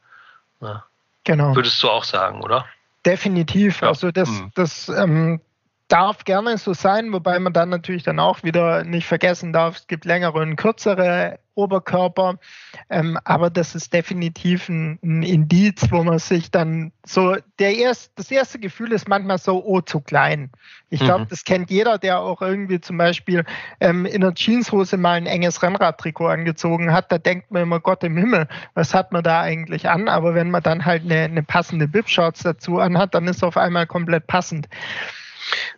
Ja. 0.61 0.85
Genau. 1.25 1.55
Würdest 1.55 1.83
du 1.83 1.91
auch 1.91 2.05
sagen, 2.05 2.43
oder? 2.43 2.67
Definitiv. 3.05 3.83
Ja. 3.83 3.89
Also 3.89 4.11
das, 4.11 4.29
hm. 4.29 4.51
das 4.55 4.89
ähm, 4.89 5.41
darf 5.89 6.25
gerne 6.25 6.59
so 6.59 6.75
sein, 6.75 7.13
wobei 7.13 7.39
man 7.39 7.53
dann 7.55 7.71
natürlich 7.71 8.03
dann 8.03 8.21
auch 8.21 8.43
wieder 8.43 8.85
nicht 8.85 9.07
vergessen 9.07 9.53
darf, 9.53 9.77
es 9.77 9.87
gibt 9.87 10.05
längere 10.05 10.39
und 10.39 10.57
kürzere 10.57 11.39
Oberkörper, 11.55 12.39
ähm, 12.89 13.19
aber 13.25 13.51
das 13.51 13.75
ist 13.75 13.93
definitiv 13.93 14.69
ein, 14.69 14.99
ein, 15.03 15.23
Indiz, 15.25 15.91
wo 15.91 16.05
man 16.05 16.21
sich 16.21 16.53
dann 16.53 16.93
so, 17.05 17.37
der 17.59 17.75
erst, 17.75 18.13
das 18.17 18.31
erste 18.31 18.61
Gefühl 18.61 18.93
ist 18.93 19.09
manchmal 19.09 19.39
so, 19.39 19.65
oh, 19.65 19.81
zu 19.81 20.01
klein. 20.01 20.51
Ich 20.91 21.01
glaube, 21.01 21.25
mhm. 21.25 21.29
das 21.29 21.45
kennt 21.45 21.71
jeder, 21.71 21.99
der 21.99 22.21
auch 22.21 22.41
irgendwie 22.43 22.81
zum 22.81 22.97
Beispiel 22.97 23.45
ähm, 23.81 24.07
in 24.07 24.21
der 24.21 24.35
Jeanshose 24.35 24.97
mal 24.99 25.15
ein 25.15 25.27
enges 25.27 25.63
Rennradtrikot 25.63 26.29
angezogen 26.29 26.93
hat, 26.93 27.11
da 27.11 27.19
denkt 27.19 27.51
man 27.51 27.63
immer, 27.63 27.81
Gott 27.81 28.05
im 28.05 28.17
Himmel, 28.17 28.47
was 28.75 28.95
hat 28.95 29.11
man 29.11 29.25
da 29.25 29.41
eigentlich 29.41 29.89
an? 29.89 30.09
Aber 30.09 30.35
wenn 30.35 30.51
man 30.51 30.63
dann 30.63 30.85
halt 30.85 31.03
eine, 31.03 31.25
eine 31.25 31.43
passende 31.43 31.89
Bib-Shorts 31.89 32.45
dazu 32.45 32.79
anhat, 32.79 33.15
dann 33.15 33.27
ist 33.27 33.39
es 33.39 33.43
auf 33.43 33.57
einmal 33.57 33.87
komplett 33.87 34.29
passend. 34.29 34.69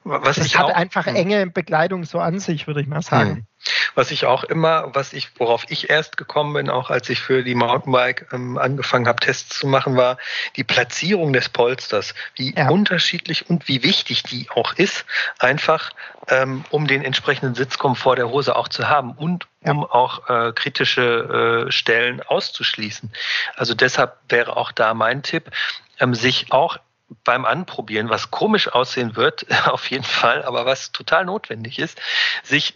Was 0.04 0.36
das 0.36 0.54
hat 0.56 0.66
auch, 0.66 0.74
einfach 0.74 1.06
hm. 1.06 1.16
enge 1.16 1.46
Bekleidung 1.46 2.04
so 2.04 2.18
an 2.18 2.38
sich, 2.38 2.66
würde 2.66 2.80
ich 2.80 2.86
mal 2.86 3.02
sagen. 3.02 3.30
Hm. 3.30 3.46
Was 3.94 4.10
ich 4.10 4.24
auch 4.24 4.44
immer, 4.44 4.94
was 4.94 5.12
ich, 5.12 5.28
worauf 5.38 5.66
ich 5.68 5.90
erst 5.90 6.16
gekommen 6.16 6.54
bin, 6.54 6.70
auch 6.70 6.88
als 6.88 7.10
ich 7.10 7.20
für 7.20 7.42
die 7.42 7.54
Mountainbike 7.54 8.26
ähm, 8.32 8.56
angefangen 8.56 9.06
habe, 9.06 9.20
Tests 9.20 9.58
zu 9.58 9.66
machen, 9.66 9.96
war 9.96 10.16
die 10.56 10.64
Platzierung 10.64 11.34
des 11.34 11.50
Polsters, 11.50 12.14
wie 12.36 12.54
ja. 12.54 12.70
unterschiedlich 12.70 13.50
und 13.50 13.68
wie 13.68 13.82
wichtig 13.82 14.22
die 14.22 14.48
auch 14.50 14.72
ist, 14.74 15.04
einfach 15.38 15.90
ähm, 16.28 16.64
um 16.70 16.86
den 16.86 17.02
entsprechenden 17.02 17.54
Sitzkomfort 17.54 18.16
der 18.16 18.30
Hose 18.30 18.56
auch 18.56 18.68
zu 18.68 18.88
haben 18.88 19.12
und 19.12 19.46
ja. 19.62 19.72
um 19.72 19.84
auch 19.84 20.28
äh, 20.30 20.52
kritische 20.52 21.66
äh, 21.66 21.72
Stellen 21.72 22.22
auszuschließen. 22.22 23.12
Also 23.56 23.74
deshalb 23.74 24.16
wäre 24.30 24.56
auch 24.56 24.72
da 24.72 24.94
mein 24.94 25.22
Tipp, 25.22 25.50
ähm, 25.98 26.14
sich 26.14 26.50
auch 26.50 26.78
beim 27.24 27.44
Anprobieren, 27.44 28.08
was 28.08 28.30
komisch 28.30 28.68
aussehen 28.68 29.16
wird, 29.16 29.46
auf 29.66 29.90
jeden 29.90 30.04
Fall, 30.04 30.44
aber 30.44 30.66
was 30.66 30.92
total 30.92 31.24
notwendig 31.24 31.78
ist, 31.78 32.00
sich 32.42 32.74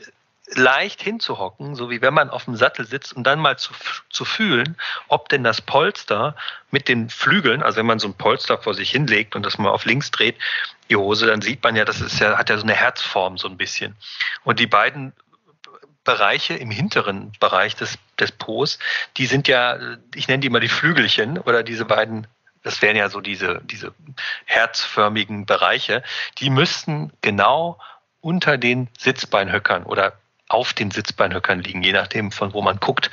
leicht 0.49 1.03
hinzuhocken, 1.03 1.75
so 1.75 1.91
wie 1.91 2.03
wenn 2.03 2.13
man 2.13 2.29
auf 2.29 2.45
dem 2.45 2.55
Sattel 2.55 2.87
sitzt 2.87 3.15
und 3.15 3.25
dann 3.25 3.41
mal 3.41 3.59
zu, 3.59 3.73
zu 4.11 4.25
fühlen, 4.25 4.77
ob 5.09 5.29
denn 5.31 5.43
das 5.43 5.63
Polster 5.63 6.37
mit 6.71 6.89
den 6.89 7.09
Flügeln, 7.09 7.63
also 7.63 7.79
wenn 7.79 7.87
man 7.87 7.99
so 7.99 8.09
ein 8.09 8.15
Polster 8.15 8.59
vor 8.59 8.75
sich 8.75 8.91
hinlegt 8.91 9.37
und 9.37 9.45
das 9.45 9.57
mal 9.57 9.71
auf 9.71 9.87
links 9.87 10.11
dreht, 10.11 10.37
die 10.91 10.97
Hose, 10.97 11.27
dann 11.27 11.41
sieht 11.41 11.63
man 11.63 11.77
ja, 11.77 11.85
das 11.85 12.01
ist 12.01 12.21
ja, 12.21 12.37
hat 12.37 12.51
ja 12.51 12.59
so 12.59 12.65
eine 12.65 12.75
Herzform 12.75 13.39
so 13.39 13.49
ein 13.49 13.57
bisschen. 13.57 13.97
Und 14.45 14.61
die 14.61 14.67
beiden 14.67 15.15
Bereiche 16.05 16.55
im 16.55 16.71
hinteren 16.71 17.33
Bereich 17.41 17.75
des, 17.75 17.99
des 18.19 18.31
Po's, 18.31 18.79
die 19.17 19.25
sind 19.25 19.49
ja, 19.49 19.79
ich 20.15 20.29
nenne 20.29 20.41
die 20.41 20.51
mal 20.51 20.61
die 20.61 20.69
Flügelchen 20.69 21.39
oder 21.39 21.63
diese 21.63 21.87
beiden 21.87 22.27
das 22.65 22.83
wären 22.83 22.97
ja 22.97 23.09
so 23.09 23.21
diese, 23.21 23.61
diese 23.65 23.95
herzförmigen 24.47 25.47
Bereiche, 25.47 26.03
die 26.39 26.51
müssten 26.51 27.13
genau 27.21 27.79
unter 28.21 28.59
den 28.59 28.89
Sitzbeinhöckern 28.99 29.85
oder 29.85 30.15
auf 30.49 30.73
den 30.73 30.91
Sitzbeinhöckern 30.91 31.61
liegen, 31.61 31.83
je 31.83 31.93
nachdem, 31.93 32.31
von 32.31 32.53
wo 32.53 32.63
man 32.63 32.79
guckt. 32.79 33.11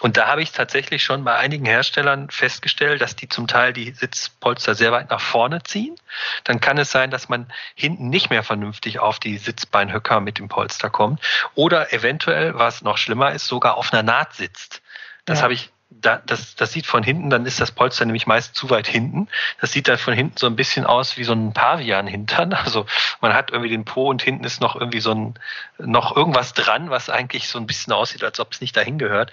Und 0.00 0.16
da 0.16 0.26
habe 0.26 0.42
ich 0.42 0.52
tatsächlich 0.52 1.02
schon 1.02 1.24
bei 1.24 1.36
einigen 1.36 1.64
Herstellern 1.64 2.28
festgestellt, 2.28 3.00
dass 3.00 3.16
die 3.16 3.28
zum 3.28 3.46
Teil 3.46 3.72
die 3.72 3.92
Sitzpolster 3.92 4.74
sehr 4.74 4.92
weit 4.92 5.10
nach 5.10 5.20
vorne 5.20 5.62
ziehen. 5.62 5.96
Dann 6.44 6.60
kann 6.60 6.78
es 6.78 6.90
sein, 6.90 7.10
dass 7.10 7.28
man 7.28 7.52
hinten 7.74 8.08
nicht 8.08 8.30
mehr 8.30 8.42
vernünftig 8.42 8.98
auf 8.98 9.20
die 9.20 9.38
Sitzbeinhöcker 9.38 10.20
mit 10.20 10.38
dem 10.38 10.48
Polster 10.48 10.90
kommt. 10.90 11.20
Oder 11.54 11.92
eventuell, 11.92 12.58
was 12.58 12.82
noch 12.82 12.98
schlimmer 12.98 13.32
ist, 13.32 13.46
sogar 13.46 13.76
auf 13.76 13.92
einer 13.92 14.02
Naht 14.02 14.34
sitzt. 14.34 14.82
Das 15.24 15.38
ja. 15.38 15.44
habe 15.44 15.54
ich 15.54 15.71
da, 16.00 16.22
das, 16.26 16.54
das 16.54 16.72
sieht 16.72 16.86
von 16.86 17.02
hinten, 17.02 17.30
dann 17.30 17.46
ist 17.46 17.60
das 17.60 17.72
Polster 17.72 18.04
nämlich 18.04 18.26
meist 18.26 18.54
zu 18.54 18.70
weit 18.70 18.86
hinten. 18.86 19.28
Das 19.60 19.72
sieht 19.72 19.88
dann 19.88 19.98
von 19.98 20.14
hinten 20.14 20.36
so 20.36 20.46
ein 20.46 20.56
bisschen 20.56 20.86
aus 20.86 21.16
wie 21.16 21.24
so 21.24 21.32
ein 21.32 21.52
Pavian-Hintern. 21.52 22.52
Also 22.62 22.86
man 23.20 23.34
hat 23.34 23.50
irgendwie 23.50 23.70
den 23.70 23.84
Po 23.84 24.08
und 24.08 24.22
hinten 24.22 24.44
ist 24.44 24.60
noch 24.60 24.76
irgendwie 24.76 25.00
so 25.00 25.12
ein, 25.12 25.34
noch 25.78 26.16
irgendwas 26.16 26.54
dran, 26.54 26.90
was 26.90 27.10
eigentlich 27.10 27.48
so 27.48 27.58
ein 27.58 27.66
bisschen 27.66 27.92
aussieht, 27.92 28.22
als 28.24 28.40
ob 28.40 28.52
es 28.52 28.60
nicht 28.60 28.76
dahin 28.76 28.98
gehört. 28.98 29.32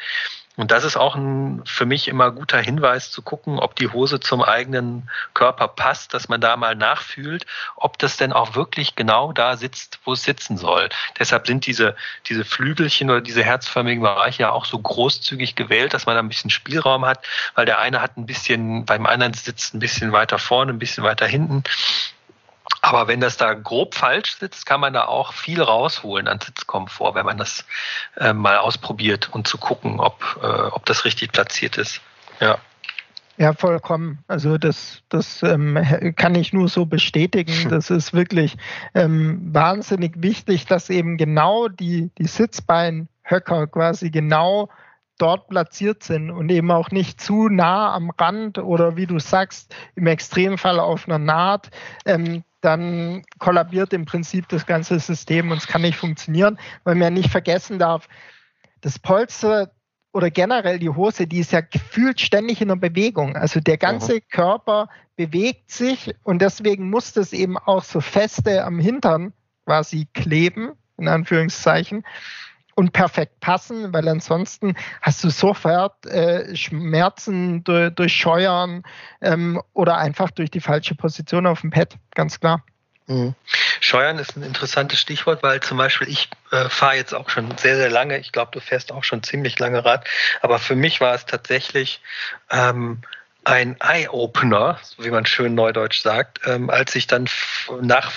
Und 0.60 0.72
das 0.72 0.84
ist 0.84 0.97
auch 0.97 1.16
ein, 1.16 1.62
für 1.64 1.86
mich 1.86 2.10
immer 2.10 2.32
guter 2.32 2.60
Hinweis 2.60 3.12
zu 3.12 3.22
gucken, 3.22 3.60
ob 3.60 3.78
die 3.78 3.88
Hose 3.88 4.20
zum 4.20 4.43
eigenen 4.43 5.10
Körper 5.34 5.70
passt, 5.70 6.14
dass 6.14 6.28
man 6.28 6.41
da 6.41 6.57
mal 6.57 6.76
nachfühlt, 6.76 7.45
ob 7.78 7.97
das 7.97 8.18
denn 8.18 8.34
auch 8.34 8.55
wirklich 8.55 8.95
genau 8.95 9.32
da 9.32 9.55
sitzt, 9.55 10.01
wo 10.03 10.12
es 10.12 10.24
sitzen 10.24 10.57
soll. 10.57 10.89
Deshalb 11.18 11.47
sind 11.47 11.66
diese, 11.66 11.95
diese 12.28 12.43
Flügelchen 12.43 13.10
oder 13.10 13.22
diese 13.22 13.41
herzförmigen 13.41 14.03
Bereiche 14.03 14.41
ja 14.41 14.51
auch 14.51 14.66
so 14.66 14.78
großzügig 14.78 15.55
gewählt, 15.55 15.93
dass 15.93 16.07
man 16.07 16.16
da 16.16 16.22
ein 16.22 16.28
bisschen 16.28 16.49
Spielraum 16.49 17.05
hat, 17.05 17.26
weil 17.55 17.66
der 17.66 17.80
eine 17.80 18.01
hat 18.01 18.18
ein 18.18 18.26
bisschen, 18.26 18.84
beim 18.84 19.05
anderen 19.05 19.32
sitzt 19.34 19.74
ein 19.74 19.80
bisschen 19.80 20.12
weiter 20.12 20.39
vorne, 20.39 20.74
ein 20.74 20.80
bisschen 20.80 21.05
weiter 21.05 21.26
hinten. 21.26 21.64
Aber 22.82 23.07
wenn 23.07 23.20
das 23.20 23.38
da 23.38 23.53
grob 23.53 23.95
falsch 23.95 24.38
sitzt, 24.38 24.65
kann 24.65 24.80
man 24.80 24.93
da 24.93 25.05
auch 25.05 25.34
viel 25.34 25.61
rausholen 25.61 26.28
an 26.28 26.39
Sitzkomfort, 26.39 27.15
wenn 27.15 27.26
man 27.26 27.38
das 27.38 27.65
äh, 28.17 28.34
mal 28.34 28.57
ausprobiert 28.57 29.30
und 29.32 29.47
zu 29.47 29.57
gucken, 29.57 29.99
ob, 29.99 30.39
äh, 30.41 30.45
ob 30.45 30.86
das 30.86 31.05
richtig 31.05 31.32
platziert 31.32 31.78
ist. 31.78 32.01
Ja. 32.39 32.57
Ja, 33.38 33.53
vollkommen. 33.53 34.20
Also 34.28 34.57
das, 34.57 35.01
das 35.07 35.43
ähm, 35.43 35.78
kann 36.17 36.36
ich 36.36 36.51
nur 36.51 36.67
so 36.67 36.86
bestätigen. 36.86 37.53
Hm. 37.53 37.70
Das 37.70 37.89
ist 37.89 38.13
wirklich 38.13 38.57
ähm, 38.93 39.39
wahnsinnig 39.53 40.22
wichtig, 40.22 40.65
dass 40.65 40.89
eben 40.89 41.15
genau 41.15 41.70
die, 41.70 42.11
die 42.17 42.28
Sitzbeinhöcker 42.28 43.67
quasi 43.67 44.09
genau 44.09 44.67
dort 45.20 45.47
platziert 45.47 46.03
sind 46.03 46.32
und 46.32 46.49
eben 46.49 46.70
auch 46.72 46.91
nicht 46.91 47.22
zu 47.22 47.47
nah 47.47 47.93
am 47.93 48.09
Rand 48.09 48.57
oder 48.57 48.97
wie 48.97 49.05
du 49.05 49.20
sagst, 49.20 49.74
im 49.95 50.07
Extremfall 50.07 50.80
auf 50.80 51.07
einer 51.07 51.20
Naht, 51.20 51.72
ähm, 52.05 52.43
dann 52.62 53.24
kollabiert 53.39 53.93
im 53.93 54.05
Prinzip 54.05 54.47
das 54.49 54.66
ganze 54.66 54.99
System 54.99 55.51
und 55.51 55.57
es 55.57 55.68
kann 55.68 55.82
nicht 55.82 55.97
funktionieren, 55.97 56.60
weil 56.84 56.95
man 56.95 57.03
ja 57.03 57.10
nicht 57.10 57.32
vergessen 57.32 57.80
darf, 57.80 58.07
das 58.82 58.99
Polster 58.99 59.72
oder 60.12 60.30
generell 60.32 60.80
die 60.80 60.89
Hose, 60.89 61.28
die 61.28 61.39
ist 61.39 61.51
ja 61.51 61.62
gefühlt 61.62 62.20
ständig 62.20 62.62
in 62.62 62.70
der 62.70 62.76
Bewegung. 62.76 63.36
Also 63.36 63.60
der 63.60 63.78
ganze 63.78 64.16
mhm. 64.16 64.22
Körper 64.32 64.89
bewegt 65.16 65.72
sich 65.72 66.16
und 66.24 66.41
deswegen 66.41 66.89
muss 66.89 67.14
das 67.14 67.34
eben 67.34 67.57
auch 67.57 67.84
so 67.84 68.01
feste 68.01 68.64
am 68.64 68.80
Hintern 68.80 69.34
quasi 69.66 70.07
kleben, 70.14 70.72
in 70.97 71.07
Anführungszeichen 71.07 72.03
und 72.80 72.93
perfekt 72.93 73.41
passen, 73.41 73.91
weil 73.91 74.07
ansonsten 74.07 74.73
hast 75.01 75.21
du 75.25 75.30
sofort 75.30 76.05
äh, 76.05 76.55
Schmerzen 76.55 77.61
durch, 77.65 77.93
durch 77.93 78.13
Scheuern 78.13 78.84
ähm, 79.19 79.61
oder 79.73 79.97
einfach 79.97 80.32
durch 80.32 80.49
die 80.49 80.61
falsche 80.61 80.95
Position 80.95 81.45
auf 81.45 81.59
dem 81.59 81.71
Pad, 81.71 81.97
ganz 82.15 82.39
klar. 82.39 82.63
Mhm. 83.07 83.36
Scheuern 83.82 84.17
ist 84.17 84.38
ein 84.38 84.43
interessantes 84.43 84.97
Stichwort, 84.97 85.43
weil 85.43 85.59
zum 85.59 85.77
Beispiel 85.77 86.07
ich 86.07 86.30
äh, 86.51 86.69
fahre 86.69 86.95
jetzt 86.95 87.13
auch 87.13 87.30
schon 87.30 87.57
sehr, 87.57 87.75
sehr 87.75 87.89
lange. 87.89 88.17
Ich 88.17 88.32
glaube, 88.32 88.51
du 88.53 88.61
fährst 88.61 88.93
auch 88.93 89.03
schon 89.03 89.23
ziemlich 89.23 89.59
lange 89.59 89.84
Rad. 89.84 90.07
Aber 90.41 90.57
für 90.57 90.77
mich 90.77 91.01
war 91.01 91.13
es 91.13 91.25
tatsächlich 91.25 91.99
ähm, 92.49 93.01
ein 93.43 93.75
Eye-Opener, 93.82 94.80
wie 94.99 95.09
man 95.09 95.25
schön 95.25 95.53
neudeutsch 95.53 96.01
sagt, 96.01 96.39
ähm, 96.45 96.69
als 96.69 96.95
ich 96.95 97.07
dann 97.07 97.27
nach 97.82 98.13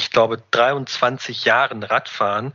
ich 0.00 0.10
glaube, 0.10 0.42
23 0.50 1.44
Jahren 1.44 1.82
Radfahren 1.82 2.54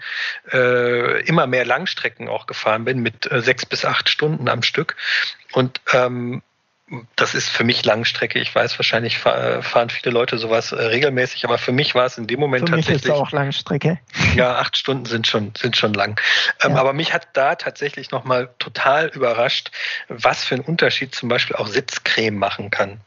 äh, 0.51 1.21
immer 1.25 1.45
mehr 1.45 1.63
Langstrecken 1.63 2.27
auch 2.27 2.47
gefahren 2.47 2.85
bin 2.85 2.99
mit 2.99 3.31
äh, 3.31 3.41
sechs 3.41 3.65
bis 3.65 3.85
acht 3.85 4.09
Stunden 4.09 4.49
am 4.49 4.63
Stück. 4.63 4.95
Und 5.51 5.79
ähm, 5.93 6.41
das 7.15 7.33
ist 7.33 7.49
für 7.49 7.63
mich 7.63 7.83
Langstrecke. 7.83 8.39
Ich 8.39 8.53
weiß, 8.53 8.77
wahrscheinlich 8.77 9.17
fahren 9.17 9.89
viele 9.89 10.13
Leute 10.13 10.37
sowas 10.37 10.71
äh, 10.71 10.75
regelmäßig, 10.75 11.45
aber 11.45 11.57
für 11.57 11.71
mich 11.71 11.95
war 11.95 12.05
es 12.05 12.17
in 12.17 12.27
dem 12.27 12.39
Moment 12.39 12.69
für 12.69 12.75
tatsächlich. 12.75 13.05
Mich 13.05 13.13
ist 13.13 13.19
auch 13.19 13.31
Langstrecke. 13.31 13.99
Ja, 14.35 14.57
acht 14.57 14.77
Stunden 14.77 15.05
sind 15.05 15.27
schon, 15.27 15.53
sind 15.57 15.77
schon 15.77 15.93
lang. 15.93 16.19
Ähm, 16.61 16.71
ja. 16.71 16.77
Aber 16.77 16.91
mich 16.91 17.13
hat 17.13 17.29
da 17.33 17.55
tatsächlich 17.55 18.11
nochmal 18.11 18.49
total 18.59 19.07
überrascht, 19.07 19.71
was 20.09 20.43
für 20.43 20.55
einen 20.55 20.65
Unterschied 20.65 21.15
zum 21.15 21.29
Beispiel 21.29 21.55
auch 21.55 21.67
Sitzcreme 21.67 22.37
machen 22.37 22.69
kann. 22.69 22.99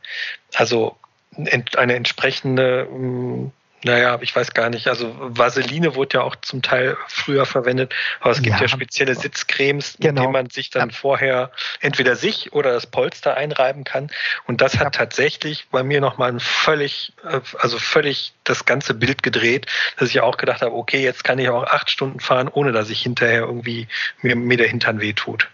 Also 0.55 0.97
eine 1.36 1.95
entsprechende 1.95 2.86
mm, 2.86 3.53
naja, 3.85 4.18
ich 4.20 4.35
weiß 4.35 4.55
gar 4.55 4.70
nicht. 4.70 4.89
Also 4.89 5.14
Vaseline 5.18 5.95
wurde 5.95 6.18
ja 6.18 6.22
auch 6.22 6.37
zum 6.37 6.62
Teil 6.62 6.97
früher 7.07 7.47
verwendet, 7.47 7.95
aber 8.20 8.33
es 8.33 8.43
gibt 8.43 8.57
ja, 8.57 8.62
ja 8.62 8.68
spezielle 8.68 9.14
Sitzcremes, 9.14 9.97
genau. 9.99 10.12
mit 10.12 10.22
denen 10.22 10.33
man 10.33 10.51
sich 10.51 10.70
dann 10.70 10.91
ja. 10.91 10.97
vorher 10.97 11.53
entweder 11.81 12.16
sich 12.16 12.53
oder 12.53 12.72
das 12.72 12.87
Polster 12.87 13.37
einreiben 13.37 13.85
kann. 13.85 14.11
Und 14.47 14.61
das 14.61 14.74
hat 14.74 14.83
ja. 14.83 14.91
tatsächlich 14.91 15.66
bei 15.70 15.83
mir 15.83 16.01
nochmal 16.01 16.31
ein 16.31 16.41
völlig, 16.41 17.12
äh, 17.24 17.41
also 17.59 17.79
völlig 17.79 18.33
das 18.45 18.64
ganze 18.64 18.95
Bild 18.95 19.22
gedreht, 19.22 19.66
dass 19.97 20.11
ich 20.11 20.20
auch 20.20 20.37
gedacht 20.37 20.62
habe, 20.62 20.74
okay, 20.74 21.03
jetzt 21.03 21.22
kann 21.22 21.39
ich 21.39 21.49
auch 21.49 21.64
acht 21.64 21.91
Stunden 21.91 22.20
fahren, 22.20 22.49
ohne 22.49 22.72
dass 22.72 22.91
ich 22.91 23.01
hinterher 23.03 23.43
irgendwie 23.43 23.87
mir, 24.22 24.35
mir 24.35 24.57
der 24.57 24.68
Hintern 24.68 25.01
wehtut. 25.01 25.49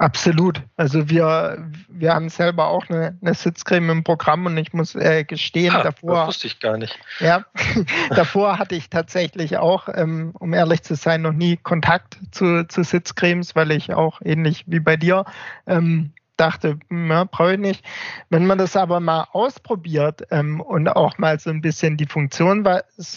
Absolut. 0.00 0.62
Also 0.78 1.10
wir, 1.10 1.62
wir 1.90 2.14
haben 2.14 2.30
selber 2.30 2.68
auch 2.68 2.88
eine, 2.88 3.18
eine 3.20 3.34
Sitzcreme 3.34 3.90
im 3.90 4.02
Programm 4.02 4.46
und 4.46 4.56
ich 4.56 4.72
muss 4.72 4.94
äh, 4.94 5.24
gestehen, 5.24 5.74
ha, 5.74 5.82
davor. 5.82 6.14
Das 6.14 6.28
wusste 6.28 6.46
ich 6.46 6.58
gar 6.58 6.78
nicht. 6.78 6.98
Ja, 7.18 7.44
davor 8.08 8.58
hatte 8.58 8.76
ich 8.76 8.88
tatsächlich 8.88 9.58
auch, 9.58 9.90
ähm, 9.92 10.32
um 10.38 10.54
ehrlich 10.54 10.84
zu 10.84 10.94
sein, 10.94 11.20
noch 11.20 11.34
nie 11.34 11.58
Kontakt 11.58 12.16
zu, 12.30 12.66
zu 12.66 12.82
Sitzcremes, 12.82 13.54
weil 13.54 13.72
ich 13.72 13.92
auch 13.92 14.22
ähnlich 14.24 14.64
wie 14.66 14.80
bei 14.80 14.96
dir 14.96 15.26
ähm, 15.66 16.12
dachte, 16.40 16.78
ja, 16.90 17.24
brauche 17.24 17.52
ich 17.52 17.58
nicht. 17.58 17.84
Wenn 18.30 18.46
man 18.46 18.58
das 18.58 18.76
aber 18.76 18.98
mal 19.00 19.28
ausprobiert 19.32 20.26
ähm, 20.30 20.60
und 20.60 20.88
auch 20.88 21.18
mal 21.18 21.38
so 21.38 21.50
ein 21.50 21.60
bisschen 21.60 21.96
die 21.96 22.06
Funktion, 22.06 22.66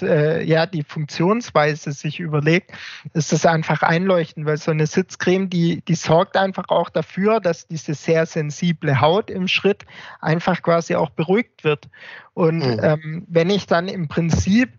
äh, 0.01 0.43
ja, 0.43 0.65
die 0.65 0.83
Funktionsweise 0.83 1.93
sich 1.93 2.19
überlegt, 2.19 2.71
ist 3.13 3.31
das 3.31 3.45
einfach 3.45 3.81
einleuchtend, 3.81 4.45
weil 4.45 4.57
so 4.57 4.71
eine 4.71 4.85
Sitzcreme, 4.85 5.49
die, 5.49 5.81
die 5.87 5.95
sorgt 5.95 6.35
einfach 6.37 6.69
auch 6.69 6.89
dafür, 6.89 7.39
dass 7.39 7.67
diese 7.67 7.93
sehr 7.93 8.25
sensible 8.25 8.99
Haut 8.99 9.31
im 9.31 9.47
Schritt 9.47 9.85
einfach 10.19 10.61
quasi 10.61 10.95
auch 10.95 11.09
beruhigt 11.09 11.63
wird. 11.63 11.89
Und 12.33 12.59
mhm. 12.59 12.79
ähm, 12.83 13.25
wenn 13.29 13.49
ich 13.49 13.67
dann 13.67 13.87
im 13.87 14.07
Prinzip 14.07 14.69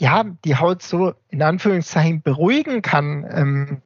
ja, 0.00 0.24
die 0.44 0.56
Haut 0.56 0.82
so 0.82 1.14
in 1.28 1.42
Anführungszeichen 1.42 2.22
beruhigen 2.22 2.82
kann, 2.82 3.26
ähm, 3.30 3.82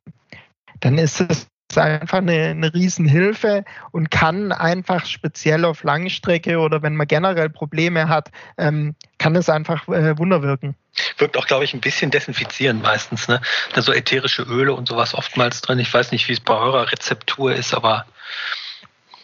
dann 0.81 0.99
ist 0.99 1.21
es 1.21 1.49
ist 1.71 1.79
einfach 1.79 2.19
eine, 2.19 2.51
eine 2.51 2.73
Riesenhilfe 2.73 3.65
und 3.91 4.11
kann 4.11 4.53
einfach 4.53 5.07
speziell 5.07 5.65
auf 5.65 5.83
Langstrecke 5.83 6.59
oder 6.59 6.83
wenn 6.83 6.97
man 6.97 7.07
generell 7.07 7.51
Probleme 7.51 8.09
hat, 8.09 8.31
ähm, 8.59 8.95
kann 9.19 9.35
es 9.37 9.49
einfach 9.49 9.89
äh, 9.89 10.17
Wunder 10.19 10.43
wirken. 10.43 10.77
Wirkt 11.19 11.37
auch, 11.37 11.47
glaube 11.47 11.65
ich, 11.65 11.75
ein 11.75 11.81
bisschen 11.81 12.11
desinfizierend 12.11 12.83
meistens. 12.83 13.27
Ne? 13.29 13.41
Da 13.73 13.83
so 13.83 13.93
ätherische 13.93 14.43
Öle 14.43 14.75
und 14.75 14.89
sowas 14.89 15.15
oftmals 15.15 15.61
drin. 15.61 15.79
Ich 15.79 15.93
weiß 15.93 16.13
nicht, 16.13 16.29
wie 16.29 16.35
es 16.35 16.41
bei 16.41 16.55
eurer 16.55 16.93
Rezeptur 16.93 17.53
ist, 17.53 17.75
aber. 17.75 18.07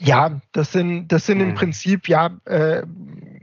Ja, 0.01 0.41
das 0.53 0.73
sind, 0.73 1.09
das 1.09 1.27
sind 1.27 1.41
im 1.41 1.51
hm. 1.51 1.55
Prinzip 1.55 2.09
ja 2.09 2.31
äh, 2.47 2.83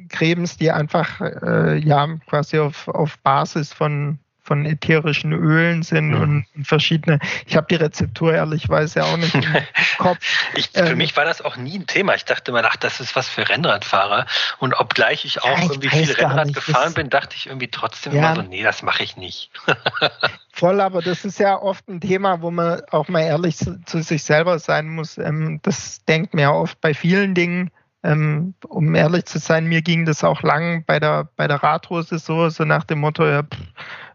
Cremes, 0.10 0.58
die 0.58 0.72
einfach 0.72 1.22
äh, 1.22 1.78
ja 1.78 2.08
quasi 2.28 2.58
auf, 2.60 2.88
auf 2.88 3.18
Basis 3.20 3.72
von 3.72 4.20
von 4.48 4.66
ätherischen 4.66 5.34
Ölen 5.34 5.84
sind 5.84 6.12
mhm. 6.12 6.22
und 6.22 6.66
verschiedene. 6.66 7.20
Ich 7.46 7.58
habe 7.58 7.68
die 7.70 7.76
Rezeptur 7.76 8.34
ehrlichweise 8.34 9.04
auch 9.04 9.18
nicht 9.18 9.36
im 9.36 9.44
Kopf. 9.98 10.18
Ich, 10.56 10.70
für 10.70 10.92
ähm, 10.92 10.98
mich 10.98 11.18
war 11.18 11.26
das 11.26 11.42
auch 11.42 11.58
nie 11.58 11.78
ein 11.78 11.86
Thema. 11.86 12.16
Ich 12.16 12.24
dachte 12.24 12.52
immer, 12.52 12.64
ach, 12.64 12.78
das 12.78 13.02
ist 13.02 13.14
was 13.18 13.28
für 13.28 13.48
Rennradfahrer. 13.48 14.26
Und 14.60 14.74
obgleich 14.74 15.26
ich 15.26 15.44
auch 15.44 15.50
ja, 15.50 15.66
ich 15.66 15.70
irgendwie 15.70 15.90
viel 15.90 16.14
Rennrad 16.14 16.54
gefahren 16.54 16.94
bin, 16.94 17.10
dachte 17.10 17.36
ich 17.36 17.48
irgendwie 17.48 17.68
trotzdem 17.68 18.14
ja. 18.14 18.32
immer 18.32 18.44
so, 18.44 18.50
nee, 18.50 18.64
das 18.64 18.84
mache 18.84 19.04
ich 19.04 19.18
nicht. 19.18 19.52
Voll, 20.54 20.80
aber 20.80 21.02
das 21.02 21.26
ist 21.26 21.40
ja 21.40 21.62
oft 21.62 21.86
ein 21.90 22.00
Thema, 22.00 22.42
wo 22.42 22.50
man 22.50 22.82
auch 22.92 23.10
mal 23.10 23.24
ehrlich 23.24 23.58
zu, 23.58 23.84
zu 23.84 24.02
sich 24.02 24.24
selber 24.24 24.60
sein 24.60 24.88
muss. 24.88 25.18
Ähm, 25.18 25.60
das 25.62 26.06
denkt 26.06 26.34
man 26.34 26.44
ja 26.44 26.52
oft 26.52 26.80
bei 26.80 26.94
vielen 26.94 27.36
Dingen. 27.36 27.70
Ähm, 28.04 28.54
um 28.66 28.96
ehrlich 28.96 29.26
zu 29.26 29.40
sein, 29.40 29.66
mir 29.66 29.82
ging 29.82 30.06
das 30.06 30.24
auch 30.24 30.42
lang 30.42 30.86
bei 30.86 31.00
der, 31.00 31.30
bei 31.36 31.48
der 31.48 31.62
Radhose 31.62 32.20
so, 32.20 32.48
so 32.48 32.64
nach 32.64 32.86
dem 32.86 33.00
Motto, 33.00 33.26
ja, 33.26 33.44
pff, 33.44 33.60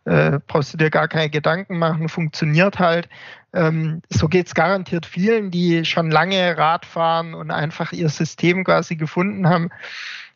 äh, 0.04 0.40
brauchst 0.46 0.72
du 0.72 0.78
dir 0.78 0.90
gar 0.90 1.08
keine 1.08 1.30
Gedanken 1.30 1.78
machen, 1.78 2.08
funktioniert 2.08 2.78
halt. 2.78 3.08
Ähm, 3.52 4.02
so 4.08 4.28
geht 4.28 4.46
es 4.46 4.54
garantiert 4.54 5.06
vielen, 5.06 5.50
die 5.50 5.84
schon 5.84 6.10
lange 6.10 6.56
Rad 6.56 6.86
fahren 6.86 7.34
und 7.34 7.50
einfach 7.50 7.92
ihr 7.92 8.08
System 8.08 8.64
quasi 8.64 8.96
gefunden 8.96 9.48
haben. 9.48 9.70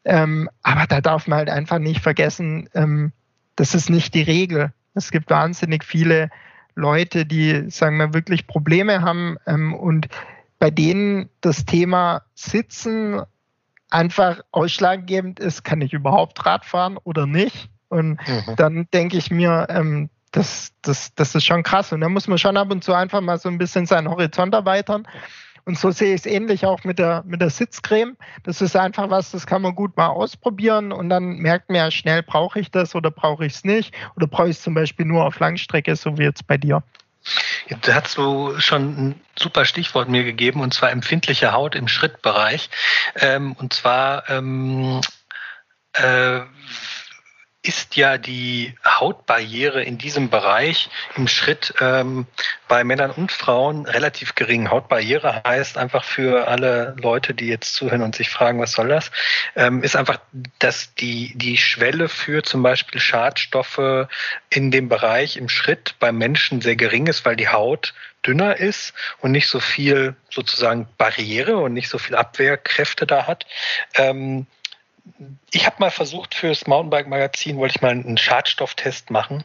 Ähm, 0.05 0.49
aber 0.63 0.87
da 0.87 1.01
darf 1.01 1.27
man 1.27 1.39
halt 1.39 1.51
einfach 1.51 1.79
nicht 1.79 2.01
vergessen, 2.01 2.69
ähm, 2.75 3.13
das 3.57 3.75
ist 3.75 3.91
nicht 3.91 4.15
die 4.15 4.23
Regel. 4.23 4.73
Es 4.95 5.11
gibt 5.11 5.31
wahnsinnig 5.31 5.85
viele 5.85 6.31
Leute, 6.75 7.27
die, 7.27 7.71
sagen 7.71 7.97
wir, 7.97 8.15
wirklich 8.15 8.47
Probleme 8.47 9.01
haben 9.01 9.37
ähm, 9.47 9.75
und 9.75 10.09
bei 10.59 10.71
denen 10.71 11.29
das 11.41 11.65
Thema 11.65 12.23
Sitzen 12.35 13.23
einfach 13.91 14.41
ausschlaggebend 14.53 15.41
ist, 15.41 15.65
kann 15.65 15.81
ich 15.81 15.93
überhaupt 15.93 16.45
Rad 16.45 16.65
fahren 16.65 16.99
oder 17.03 17.27
nicht? 17.27 17.71
Und 17.89 18.19
mhm. 18.27 18.57
dann 18.57 18.89
denke 18.93 19.17
ich 19.17 19.31
mir, 19.31 19.67
ähm, 19.71 20.11
das, 20.33 20.73
das, 20.83 21.15
das 21.15 21.35
ist 21.35 21.45
schon 21.45 21.63
krass. 21.63 21.93
Und 21.93 22.01
da 22.01 22.09
muss 22.09 22.29
man 22.29 22.39
schon 22.39 22.57
ab 22.57 22.71
und 22.71 22.85
zu 22.85 22.93
einfach 22.93 23.21
mal 23.21 23.39
so 23.39 23.49
ein 23.49 23.59
bisschen 23.59 23.87
seinen 23.87 24.09
Horizont 24.09 24.55
erweitern. 24.55 25.07
Und 25.65 25.79
so 25.79 25.91
sehe 25.91 26.15
ich 26.15 26.21
es 26.21 26.27
ähnlich 26.27 26.65
auch 26.65 26.85
mit 26.85 27.01
der, 27.01 27.25
mit 27.27 27.41
der 27.41 27.51
Sitzcreme. 27.51 28.17
Das 28.45 28.61
ist 28.61 28.77
einfach 28.77 29.11
was, 29.11 29.33
das 29.33 29.47
kann 29.47 29.63
man 29.63 29.75
gut 29.75 29.97
mal 29.97 30.07
ausprobieren 30.09 30.93
und 30.93 31.09
dann 31.09 31.39
merkt 31.39 31.69
man 31.69 31.77
ja 31.77 31.91
schnell, 31.91 32.23
brauche 32.23 32.61
ich 32.61 32.71
das 32.71 32.95
oder 32.95 33.11
brauche 33.11 33.45
ich 33.45 33.55
es 33.55 33.65
nicht? 33.65 33.93
Oder 34.15 34.29
brauche 34.29 34.49
ich 34.49 34.59
es 34.59 34.63
zum 34.63 34.75
Beispiel 34.75 35.07
nur 35.07 35.25
auf 35.25 35.41
Langstrecke, 35.41 35.97
so 35.97 36.19
wie 36.19 36.23
jetzt 36.23 36.47
bei 36.47 36.57
dir? 36.57 36.85
Da 37.83 37.95
hast 37.95 38.17
du 38.17 38.57
schon 38.61 38.83
ein 39.09 39.21
super 39.37 39.65
Stichwort 39.65 40.09
mir 40.09 40.23
gegeben, 40.23 40.61
und 40.61 40.73
zwar 40.73 40.93
empfindliche 40.93 41.51
Haut 41.51 41.75
im 41.75 41.89
Schrittbereich. 41.89 42.71
Ähm, 43.17 43.55
und 43.55 43.73
zwar 43.73 44.31
ähm, 44.31 45.01
äh, 45.95 46.43
ist 47.67 47.97
ja 47.97 48.19
die 48.19 48.75
Hautbarriere 48.85 49.83
in 49.83 49.99
diesem 49.99 50.31
Bereich 50.31 50.89
im 51.17 51.27
Schritt 51.27 51.75
ähm, 51.81 52.27
bei 52.69 52.85
Männern 52.85 53.11
und 53.11 53.33
Frauen 53.33 53.87
relativ 53.87 54.35
gering. 54.35 54.71
Hautbarriere 54.71 55.43
heißt 55.47 55.77
einfach 55.77 56.05
für 56.05 56.49
alle 56.49 56.95
Leute, 56.99 57.35
die 57.35 57.49
jetzt 57.49 57.75
zuhören 57.75 58.03
und 58.03 58.15
sich 58.15 58.31
fragen, 58.31 58.61
was 58.61 58.73
soll 58.73 58.89
das, 58.89 59.11
ähm, 59.57 59.83
ist 59.83 59.97
einfach, 59.97 60.21
dass 60.59 60.95
die, 60.95 61.33
die 61.37 61.57
Schwelle 61.57 62.09
für 62.09 62.43
zum 62.43 62.63
Beispiel 62.63 63.01
Schadstoffe 63.01 64.09
in 64.51 64.71
dem 64.71 64.89
Bereich 64.89 65.37
im 65.37 65.49
Schritt 65.49 65.97
beim 65.99 66.19
Menschen 66.19 66.61
sehr 66.61 66.77
gering 66.77 67.07
ist, 67.07 67.25
weil 67.25 67.37
die 67.37 67.49
Haut 67.49 67.95
dünner 68.27 68.57
ist 68.57 68.93
und 69.21 69.33
nicht 69.33 69.49
so 69.49 69.61
viel 69.61 70.17
sozusagen 70.31 70.89
Barriere 70.99 71.57
und 71.57 71.73
nicht 71.73 71.89
so 71.89 71.99
viel 71.99 72.17
Abwehrkräfte 72.17 73.07
da 73.07 73.27
hat. 73.27 73.47
Ähm, 73.95 74.47
ich 75.51 75.67
habe 75.67 75.77
mal 75.79 75.91
versucht, 75.91 76.35
fürs 76.35 76.67
Mountainbike-Magazin 76.67 77.57
wollte 77.57 77.75
ich 77.77 77.83
mal 77.83 77.91
einen 77.91 78.19
Schadstofftest 78.19 79.11
machen 79.11 79.45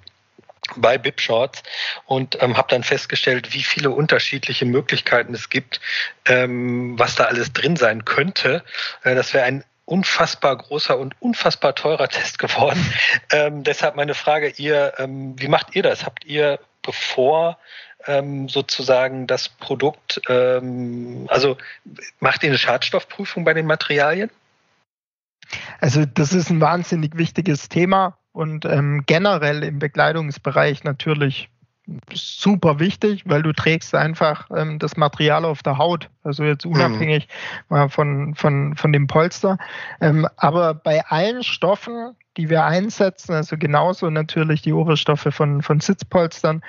bei 0.76 0.98
Bip 0.98 1.20
Shorts 1.20 1.64
und 2.06 2.42
ähm, 2.42 2.58
habe 2.58 2.70
dann 2.70 2.84
festgestellt, 2.84 3.54
wie 3.54 3.64
viele 3.64 3.90
unterschiedliche 3.90 4.66
Möglichkeiten 4.66 5.34
es 5.34 5.50
gibt, 5.50 5.82
ähm, 6.26 6.98
was 6.98 7.16
da 7.16 7.26
alles 7.26 7.52
drin 7.52 7.76
sein 7.76 8.06
könnte. 8.06 8.64
Äh, 9.04 9.16
das 9.16 9.34
wäre 9.34 9.46
ein 9.46 9.64
unfassbar 9.86 10.56
großer 10.56 10.98
und 10.98 11.16
unfassbar 11.22 11.76
teurer 11.76 12.08
Test 12.08 12.40
geworden. 12.40 12.84
Ähm, 13.34 13.64
deshalb 13.64 13.96
meine 13.96 14.14
Frage, 14.14 14.50
ihr, 14.58 14.94
ähm, 14.98 15.40
wie 15.40 15.48
macht 15.48 15.74
ihr 15.74 15.84
das? 15.84 16.06
Habt 16.06 16.26
ihr 16.26 16.60
bevor 16.82 17.58
ähm, 18.06 18.50
sozusagen 18.50 19.26
das 19.26 19.48
Produkt, 19.48 20.22
ähm, 20.28 21.28
also 21.30 21.58
macht 22.20 22.44
ihr 22.44 22.50
eine 22.50 22.58
Schadstoffprüfung 22.58 23.46
bei 23.46 23.54
den 23.54 23.66
Materialien? 23.66 24.30
Also 25.80 26.06
das 26.06 26.34
ist 26.34 26.50
ein 26.50 26.62
wahnsinnig 26.62 27.18
wichtiges 27.18 27.70
Thema 27.70 28.18
und 28.32 28.66
ähm, 28.66 29.04
generell 29.06 29.64
im 29.64 29.80
Bekleidungsbereich 29.80 30.84
natürlich 30.84 31.50
super 32.14 32.80
wichtig, 32.80 33.24
weil 33.26 33.42
du 33.42 33.54
trägst 33.54 33.96
einfach 33.96 34.50
ähm, 34.56 34.80
das 34.80 34.98
Material 34.98 35.46
auf 35.46 35.64
der 35.64 35.78
Haut, 35.78 36.10
also 36.24 36.44
jetzt 36.44 36.66
mhm. 36.66 36.74
unabhängig 36.74 37.28
mhm. 37.70 37.90
von, 37.90 38.36
von, 38.36 38.76
von 38.76 38.94
dem 38.94 39.08
Polster. 39.08 39.58
Ähm, 40.00 40.28
aber 40.38 40.74
bei 40.74 41.06
allen 41.06 41.44
Stoffen, 41.44 42.16
die 42.38 42.50
wir 42.50 42.64
einsetzen, 42.66 43.34
also 43.34 43.58
genauso 43.58 44.10
natürlich 44.10 44.62
die 44.62 44.74
Oberstoffe 44.74 45.28
von, 45.32 45.62
von 45.62 45.80
Sitzpolstern, 45.80 46.62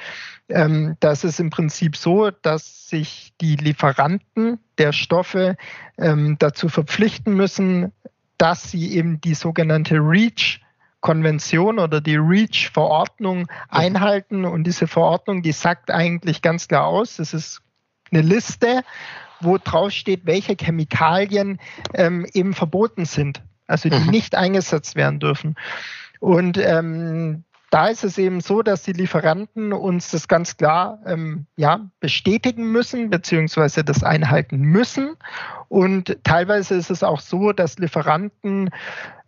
ähm, 0.48 0.96
das 1.00 1.24
ist 1.24 1.40
im 1.40 1.50
Prinzip 1.50 1.96
so, 1.96 2.30
dass 2.30 2.88
sich 2.88 3.32
die 3.40 3.56
Lieferanten 3.56 4.58
der 4.78 4.92
Stoffe 4.92 5.56
ähm, 5.98 6.36
dazu 6.38 6.68
verpflichten 6.68 7.34
müssen, 7.34 7.92
dass 8.42 8.72
sie 8.72 8.96
eben 8.96 9.20
die 9.20 9.34
sogenannte 9.34 9.98
REACH 9.98 10.58
Konvention 11.00 11.78
oder 11.78 12.00
die 12.00 12.16
REACH-Verordnung 12.16 13.46
einhalten. 13.68 14.44
Und 14.44 14.64
diese 14.64 14.88
Verordnung, 14.88 15.42
die 15.42 15.52
sagt 15.52 15.92
eigentlich 15.92 16.42
ganz 16.42 16.66
klar 16.66 16.86
aus, 16.86 17.20
es 17.20 17.34
ist 17.34 17.60
eine 18.10 18.22
Liste, 18.22 18.82
wo 19.40 19.58
drauf 19.58 19.92
steht, 19.92 20.26
welche 20.26 20.56
Chemikalien 20.60 21.60
ähm, 21.94 22.26
eben 22.34 22.52
verboten 22.52 23.04
sind, 23.04 23.42
also 23.68 23.88
die 23.88 23.98
mhm. 24.00 24.10
nicht 24.10 24.34
eingesetzt 24.34 24.96
werden 24.96 25.20
dürfen. 25.20 25.54
Und 26.18 26.58
ähm, 26.58 27.44
da 27.72 27.86
ist 27.86 28.04
es 28.04 28.18
eben 28.18 28.42
so, 28.42 28.62
dass 28.62 28.82
die 28.82 28.92
Lieferanten 28.92 29.72
uns 29.72 30.10
das 30.10 30.28
ganz 30.28 30.58
klar 30.58 30.98
ähm, 31.06 31.46
ja, 31.56 31.88
bestätigen 32.00 32.70
müssen, 32.70 33.08
beziehungsweise 33.08 33.82
das 33.82 34.04
einhalten 34.04 34.58
müssen. 34.58 35.16
Und 35.68 36.18
teilweise 36.22 36.74
ist 36.74 36.90
es 36.90 37.02
auch 37.02 37.20
so, 37.20 37.52
dass 37.52 37.78
Lieferanten 37.78 38.68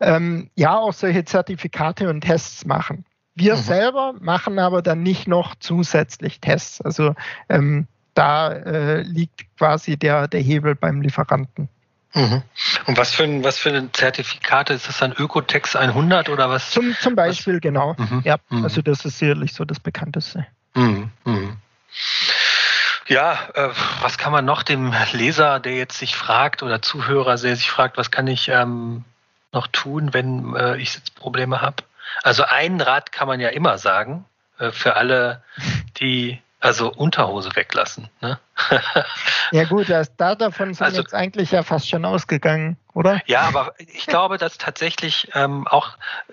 ähm, 0.00 0.50
ja 0.56 0.76
auch 0.76 0.92
solche 0.92 1.24
Zertifikate 1.24 2.10
und 2.10 2.20
Tests 2.20 2.66
machen. 2.66 3.06
Wir 3.34 3.56
mhm. 3.56 3.60
selber 3.60 4.14
machen 4.20 4.58
aber 4.58 4.82
dann 4.82 5.02
nicht 5.02 5.26
noch 5.26 5.54
zusätzlich 5.54 6.42
Tests. 6.42 6.82
Also 6.82 7.14
ähm, 7.48 7.86
da 8.12 8.52
äh, 8.52 9.00
liegt 9.00 9.56
quasi 9.56 9.96
der, 9.96 10.28
der 10.28 10.40
Hebel 10.40 10.74
beim 10.74 11.00
Lieferanten. 11.00 11.70
Mhm. 12.14 12.42
Und 12.86 12.96
was 12.96 13.12
für, 13.12 13.24
ein, 13.24 13.42
was 13.42 13.58
für 13.58 13.70
ein 13.70 13.92
Zertifikat 13.92 14.70
ist 14.70 14.88
das 14.88 14.98
dann? 14.98 15.12
Ökotex 15.12 15.74
100 15.74 16.28
oder 16.28 16.48
was? 16.48 16.70
Zum, 16.70 16.96
zum 17.00 17.16
Beispiel, 17.16 17.54
was? 17.54 17.60
genau. 17.60 17.94
Mhm. 17.98 18.22
Ja, 18.24 18.36
mhm. 18.48 18.64
also 18.64 18.82
das 18.82 19.04
ist 19.04 19.18
sicherlich 19.18 19.52
so 19.52 19.64
das 19.64 19.80
bekannteste. 19.80 20.46
Mhm. 20.74 21.10
Mhm. 21.24 21.56
Ja, 23.06 23.38
äh, 23.54 23.68
was 24.00 24.16
kann 24.16 24.32
man 24.32 24.44
noch 24.44 24.62
dem 24.62 24.94
Leser, 25.12 25.60
der 25.60 25.74
jetzt 25.74 25.98
sich 25.98 26.16
fragt 26.16 26.62
oder 26.62 26.80
Zuhörer, 26.80 27.36
der 27.36 27.56
sich 27.56 27.70
fragt, 27.70 27.98
was 27.98 28.10
kann 28.10 28.26
ich 28.28 28.48
ähm, 28.48 29.04
noch 29.52 29.66
tun, 29.66 30.14
wenn 30.14 30.54
äh, 30.54 30.76
ich 30.76 30.92
Sitzprobleme 30.92 31.60
habe? 31.60 31.82
Also 32.22 32.44
einen 32.44 32.80
Rat 32.80 33.12
kann 33.12 33.28
man 33.28 33.40
ja 33.40 33.48
immer 33.48 33.76
sagen, 33.76 34.24
äh, 34.58 34.70
für 34.70 34.96
alle, 34.96 35.42
die 35.98 36.40
also 36.64 36.90
Unterhose 36.90 37.54
weglassen. 37.54 38.08
Ne? 38.22 38.38
ja 39.52 39.64
gut, 39.64 39.90
das, 39.90 40.16
da 40.16 40.34
davon 40.34 40.72
sind 40.72 40.84
also, 40.84 41.02
jetzt 41.02 41.12
eigentlich 41.12 41.50
ja 41.50 41.62
fast 41.62 41.90
schon 41.90 42.06
ausgegangen, 42.06 42.78
oder? 42.94 43.20
Ja, 43.26 43.42
aber 43.42 43.74
ich 43.76 44.06
glaube, 44.06 44.38
dass 44.38 44.56
tatsächlich 44.56 45.28
ähm, 45.34 45.68
auch, 45.68 45.90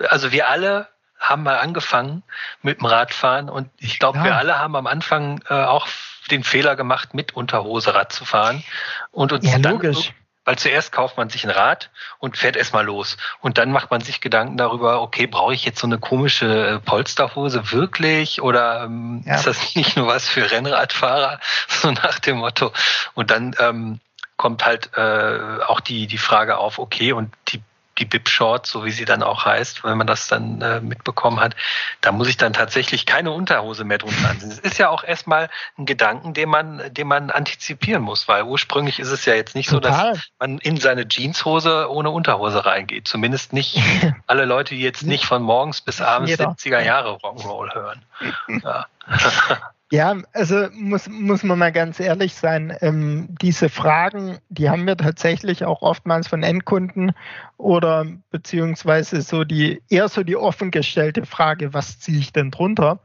also 0.09 0.31
wir 0.31 0.47
alle 0.49 0.87
haben 1.19 1.43
mal 1.43 1.57
angefangen 1.59 2.23
mit 2.61 2.79
dem 2.79 2.85
Radfahren 2.85 3.49
und 3.49 3.69
ich 3.77 3.99
glaube, 3.99 4.19
ja. 4.19 4.23
wir 4.23 4.35
alle 4.37 4.57
haben 4.57 4.75
am 4.77 4.87
Anfang 4.87 5.43
äh, 5.49 5.53
auch 5.53 5.87
den 6.31 6.43
Fehler 6.45 6.77
gemacht, 6.77 7.13
mit 7.13 7.35
Unterhose 7.35 7.93
Rad 7.93 8.13
zu 8.13 8.23
fahren 8.23 8.63
und 9.11 9.33
uns 9.33 9.45
ja, 9.45 9.59
dann 9.59 9.73
logisch. 9.73 10.13
Weil 10.43 10.57
zuerst 10.57 10.91
kauft 10.91 11.17
man 11.17 11.29
sich 11.29 11.43
ein 11.43 11.51
Rad 11.51 11.91
und 12.17 12.35
fährt 12.35 12.55
erstmal 12.55 12.83
los. 12.83 13.17
Und 13.41 13.59
dann 13.59 13.71
macht 13.71 13.91
man 13.91 14.01
sich 14.01 14.21
Gedanken 14.21 14.57
darüber, 14.57 15.01
okay, 15.01 15.27
brauche 15.27 15.53
ich 15.53 15.65
jetzt 15.65 15.79
so 15.79 15.85
eine 15.85 15.99
komische 15.99 16.67
äh, 16.67 16.79
Polsterhose 16.79 17.71
wirklich? 17.71 18.41
Oder 18.41 18.83
ähm, 18.83 19.23
ja. 19.25 19.35
ist 19.35 19.45
das 19.45 19.75
nicht 19.75 19.95
nur 19.95 20.07
was 20.07 20.27
für 20.27 20.49
Rennradfahrer? 20.49 21.39
So 21.67 21.91
nach 21.91 22.19
dem 22.19 22.37
Motto. 22.37 22.71
Und 23.13 23.31
dann 23.31 23.55
ähm, 23.59 23.99
kommt 24.35 24.65
halt 24.65 24.91
äh, 24.95 25.63
auch 25.65 25.79
die, 25.79 26.07
die 26.07 26.17
Frage 26.17 26.57
auf, 26.57 26.79
okay, 26.79 27.13
und 27.13 27.33
die 27.49 27.61
die 28.01 28.05
Bib 28.05 28.27
Short, 28.27 28.65
so 28.65 28.83
wie 28.83 28.91
sie 28.91 29.05
dann 29.05 29.23
auch 29.23 29.45
heißt, 29.45 29.83
wenn 29.83 29.97
man 29.97 30.07
das 30.07 30.27
dann 30.27 30.61
äh, 30.61 30.81
mitbekommen 30.81 31.39
hat, 31.39 31.55
da 32.01 32.11
muss 32.11 32.27
ich 32.27 32.35
dann 32.35 32.51
tatsächlich 32.51 33.05
keine 33.05 33.31
Unterhose 33.31 33.83
mehr 33.83 33.99
drunter 33.99 34.29
anziehen. 34.29 34.49
Das 34.49 34.59
ist 34.59 34.77
ja 34.79 34.89
auch 34.89 35.03
erstmal 35.03 35.49
ein 35.77 35.85
Gedanken, 35.85 36.33
den 36.33 36.49
man, 36.49 36.81
den 36.91 37.07
man 37.07 37.29
antizipieren 37.29 38.01
muss, 38.01 38.27
weil 38.27 38.43
ursprünglich 38.43 38.99
ist 38.99 39.11
es 39.11 39.25
ja 39.25 39.35
jetzt 39.35 39.55
nicht 39.55 39.69
Total. 39.69 39.93
so, 39.93 40.19
dass 40.19 40.29
man 40.39 40.57
in 40.57 40.77
seine 40.77 41.07
Jeanshose 41.07 41.89
ohne 41.89 42.09
Unterhose 42.09 42.65
reingeht. 42.65 43.07
Zumindest 43.07 43.53
nicht 43.53 43.79
alle 44.27 44.45
Leute, 44.45 44.75
die 44.75 44.81
jetzt 44.81 45.03
nicht 45.03 45.25
von 45.25 45.43
morgens 45.43 45.81
bis 45.81 46.01
abends 46.01 46.33
70er 46.33 46.81
Jahre 46.81 47.17
Rock'n'Roll 47.17 47.73
hören. 47.73 48.05
Ja. 48.63 48.85
Ja, 49.91 50.15
also 50.31 50.69
muss, 50.71 51.09
muss 51.09 51.43
man 51.43 51.59
mal 51.59 51.73
ganz 51.73 51.99
ehrlich 51.99 52.33
sein, 52.33 52.75
ähm, 52.79 53.27
diese 53.41 53.67
Fragen, 53.67 54.39
die 54.47 54.69
haben 54.69 54.87
wir 54.87 54.95
tatsächlich 54.95 55.65
auch 55.65 55.81
oftmals 55.81 56.29
von 56.29 56.43
Endkunden 56.43 57.11
oder 57.57 58.05
beziehungsweise 58.29 59.21
so 59.21 59.43
die 59.43 59.83
eher 59.89 60.07
so 60.07 60.23
die 60.23 60.37
offen 60.37 60.71
gestellte 60.71 61.25
Frage, 61.25 61.73
was 61.73 61.99
ziehe 61.99 62.19
ich 62.19 62.31
denn 62.31 62.51
drunter? 62.51 62.99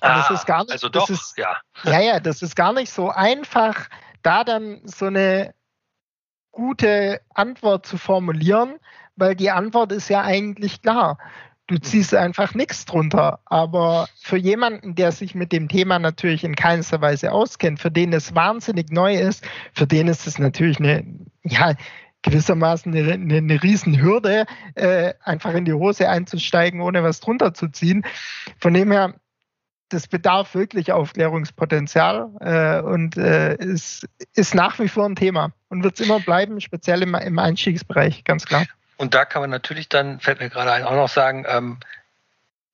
Ah, 0.00 0.18
das 0.18 0.30
ist 0.30 0.46
gar 0.46 0.62
nicht, 0.64 0.72
also 0.72 0.88
doch, 0.88 1.08
ist, 1.08 1.38
ja. 1.38 1.56
Ja, 1.84 2.00
ja, 2.00 2.18
das 2.18 2.42
ist 2.42 2.56
gar 2.56 2.72
nicht 2.72 2.90
so 2.90 3.10
einfach, 3.10 3.88
da 4.22 4.42
dann 4.42 4.80
so 4.84 5.06
eine 5.06 5.54
gute 6.50 7.20
Antwort 7.32 7.86
zu 7.86 7.96
formulieren, 7.96 8.74
weil 9.14 9.36
die 9.36 9.52
Antwort 9.52 9.92
ist 9.92 10.08
ja 10.08 10.22
eigentlich 10.22 10.82
klar 10.82 11.16
du 11.68 11.78
ziehst 11.78 12.14
einfach 12.14 12.54
nichts 12.54 12.84
drunter. 12.84 13.38
Aber 13.44 14.08
für 14.20 14.36
jemanden, 14.36 14.96
der 14.96 15.12
sich 15.12 15.34
mit 15.34 15.52
dem 15.52 15.68
Thema 15.68 16.00
natürlich 16.00 16.42
in 16.42 16.56
keinster 16.56 17.00
Weise 17.00 17.30
auskennt, 17.30 17.78
für 17.78 17.90
den 17.90 18.12
es 18.12 18.34
wahnsinnig 18.34 18.90
neu 18.90 19.14
ist, 19.14 19.46
für 19.74 19.86
den 19.86 20.08
ist 20.08 20.26
es 20.26 20.38
natürlich 20.38 20.80
eine, 20.80 21.04
ja, 21.44 21.74
gewissermaßen 22.22 22.92
eine, 22.92 23.12
eine, 23.12 23.36
eine 23.36 23.62
Riesenhürde, 23.62 24.46
äh, 24.74 25.14
einfach 25.22 25.54
in 25.54 25.64
die 25.64 25.72
Hose 25.72 26.08
einzusteigen, 26.08 26.80
ohne 26.80 27.04
was 27.04 27.20
drunter 27.20 27.54
zu 27.54 27.68
ziehen. 27.68 28.04
Von 28.58 28.74
dem 28.74 28.90
her, 28.90 29.14
das 29.90 30.08
bedarf 30.08 30.54
wirklich 30.54 30.92
Aufklärungspotenzial 30.92 32.30
äh, 32.40 32.82
und 32.82 33.16
äh, 33.16 33.56
ist, 33.56 34.06
ist 34.34 34.54
nach 34.54 34.78
wie 34.78 34.88
vor 34.88 35.06
ein 35.06 35.16
Thema 35.16 35.52
und 35.68 35.82
wird 35.82 35.98
es 35.98 36.06
immer 36.06 36.20
bleiben, 36.20 36.60
speziell 36.60 37.02
im, 37.02 37.14
im 37.14 37.38
Einstiegsbereich, 37.38 38.24
ganz 38.24 38.44
klar. 38.44 38.66
Und 38.98 39.14
da 39.14 39.24
kann 39.24 39.40
man 39.40 39.50
natürlich 39.50 39.88
dann, 39.88 40.20
fällt 40.20 40.40
mir 40.40 40.50
gerade 40.50 40.72
ein, 40.72 40.84
auch 40.84 40.94
noch 40.94 41.08
sagen, 41.08 41.46
ähm, 41.48 41.78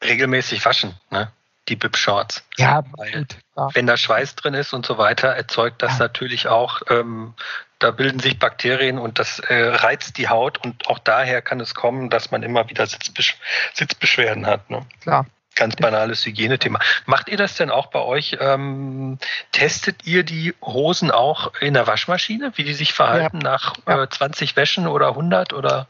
regelmäßig 0.02 0.64
waschen, 0.64 0.94
ne? 1.10 1.30
die 1.68 1.76
Bib-Shorts. 1.76 2.44
Ja, 2.56 2.82
Weil, 2.96 3.26
ja. 3.56 3.68
wenn 3.74 3.86
da 3.86 3.96
Schweiß 3.96 4.34
drin 4.34 4.54
ist 4.54 4.72
und 4.72 4.84
so 4.84 4.98
weiter, 4.98 5.28
erzeugt 5.28 5.82
das 5.82 5.92
ja. 5.92 6.04
natürlich 6.04 6.48
auch, 6.48 6.82
ähm, 6.90 7.34
da 7.78 7.90
bilden 7.90 8.18
sich 8.20 8.38
Bakterien 8.38 8.98
und 8.98 9.18
das 9.18 9.40
äh, 9.40 9.62
reizt 9.62 10.16
die 10.16 10.28
Haut 10.28 10.58
und 10.58 10.86
auch 10.88 10.98
daher 10.98 11.42
kann 11.42 11.60
es 11.60 11.74
kommen, 11.74 12.10
dass 12.10 12.30
man 12.30 12.42
immer 12.42 12.68
wieder 12.70 12.86
Sitzbesch 12.86 13.36
Sitzbeschwerden 13.74 14.46
hat. 14.46 14.70
Ne? 14.70 14.86
Klar. 15.02 15.26
Ganz 15.56 15.76
banales 15.76 16.26
Hygienethema. 16.26 16.80
Macht 17.06 17.28
ihr 17.28 17.36
das 17.36 17.54
denn 17.54 17.70
auch 17.70 17.86
bei 17.86 18.00
euch? 18.00 18.38
Ähm, 18.40 19.18
testet 19.52 20.04
ihr 20.04 20.24
die 20.24 20.52
Hosen 20.60 21.12
auch 21.12 21.54
in 21.60 21.74
der 21.74 21.86
Waschmaschine, 21.86 22.52
wie 22.56 22.64
die 22.64 22.74
sich 22.74 22.92
verhalten 22.92 23.40
ja. 23.40 23.50
nach 23.50 23.74
äh, 23.86 24.08
20 24.08 24.56
Wäschen 24.56 24.88
oder 24.88 25.08
100 25.08 25.52
oder? 25.52 25.86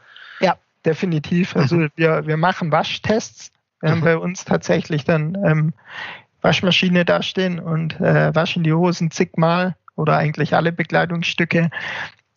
Definitiv. 0.85 1.55
Also 1.55 1.77
mhm. 1.77 1.89
wir, 1.95 2.27
wir 2.27 2.37
machen 2.37 2.71
Waschtests. 2.71 3.51
Wir 3.81 3.91
haben 3.91 3.99
mhm. 3.99 4.05
bei 4.05 4.17
uns 4.17 4.45
tatsächlich 4.45 5.03
dann 5.03 5.37
ähm, 5.45 5.73
Waschmaschine 6.41 7.05
dastehen 7.05 7.59
und 7.59 7.99
äh, 7.99 8.33
waschen 8.33 8.63
die 8.63 8.73
Hosen 8.73 9.11
zigmal 9.11 9.75
oder 9.95 10.17
eigentlich 10.17 10.53
alle 10.53 10.71
Bekleidungsstücke. 10.71 11.69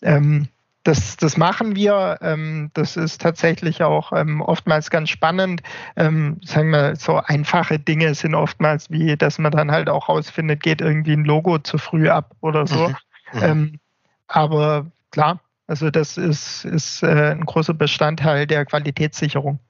Ähm, 0.03 0.49
das, 0.85 1.17
das 1.17 1.37
machen 1.37 1.77
wir. 1.77 2.19
Ähm, 2.23 2.71
das 2.73 2.97
ist 2.97 3.21
tatsächlich 3.21 3.83
auch 3.83 4.13
ähm, 4.13 4.41
oftmals 4.41 4.91
ganz 4.91 5.11
spannend. 5.11 5.63
Ähm, 5.97 6.41
sagen 6.43 6.71
wir, 6.71 6.97
so 6.97 7.17
einfache 7.17 7.79
Dinge 7.79 8.15
sind 8.15 8.35
oftmals 8.35 8.91
wie, 8.91 9.17
dass 9.17 9.39
man 9.39 9.53
dann 9.53 9.71
halt 9.71 9.91
auch 9.91 10.09
rausfindet, 10.09 10.63
geht 10.63 10.81
irgendwie 10.81 11.13
ein 11.13 11.25
Logo 11.25 11.59
zu 11.59 11.79
früh 11.79 12.09
ab 12.09 12.35
oder 12.41 12.67
so. 12.67 12.89
Mhm. 12.89 12.97
Mhm. 13.33 13.43
Ähm, 13.43 13.81
aber 14.29 14.87
klar, 15.11 15.41
also 15.69 15.91
das 15.91 16.17
ist, 16.17 16.65
ist 16.65 17.03
äh, 17.03 17.33
ein 17.33 17.45
großer 17.45 17.75
Bestandteil 17.75 18.47
der 18.47 18.65
Qualitätssicherung. 18.65 19.61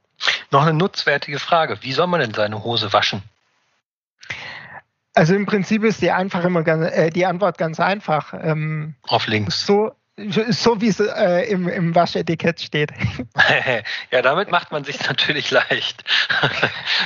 Noch 0.53 0.63
eine 0.63 0.73
nutzwertige 0.73 1.41
Frage. 1.41 1.79
Wie 1.83 1.93
soll 1.93 2.07
man 2.07 2.21
denn 2.21 2.33
seine 2.33 2.63
Hose 2.63 2.93
waschen? 2.93 3.23
Also 5.15 5.35
im 5.35 5.47
Prinzip 5.47 5.83
ist 5.83 6.01
die, 6.01 6.13
einfach 6.13 6.45
immer 6.45 6.63
ganz, 6.63 6.93
äh, 6.93 7.11
die 7.11 7.27
Antwort 7.27 7.59
ganz 7.59 7.81
einfach. 7.81 8.33
Ähm, 8.41 8.95
Auf 9.09 9.27
links. 9.27 9.67
So, 9.67 9.93
so 10.51 10.81
wie 10.81 10.89
es 10.89 11.01
äh, 11.01 11.51
im, 11.51 11.69
im 11.69 11.95
Waschetikett 11.95 12.61
steht. 12.61 12.91
ja, 14.11 14.23
damit 14.23 14.51
macht 14.51 14.73
man 14.73 14.85
sich 14.85 15.07
natürlich 15.07 15.51
leicht. 15.51 16.03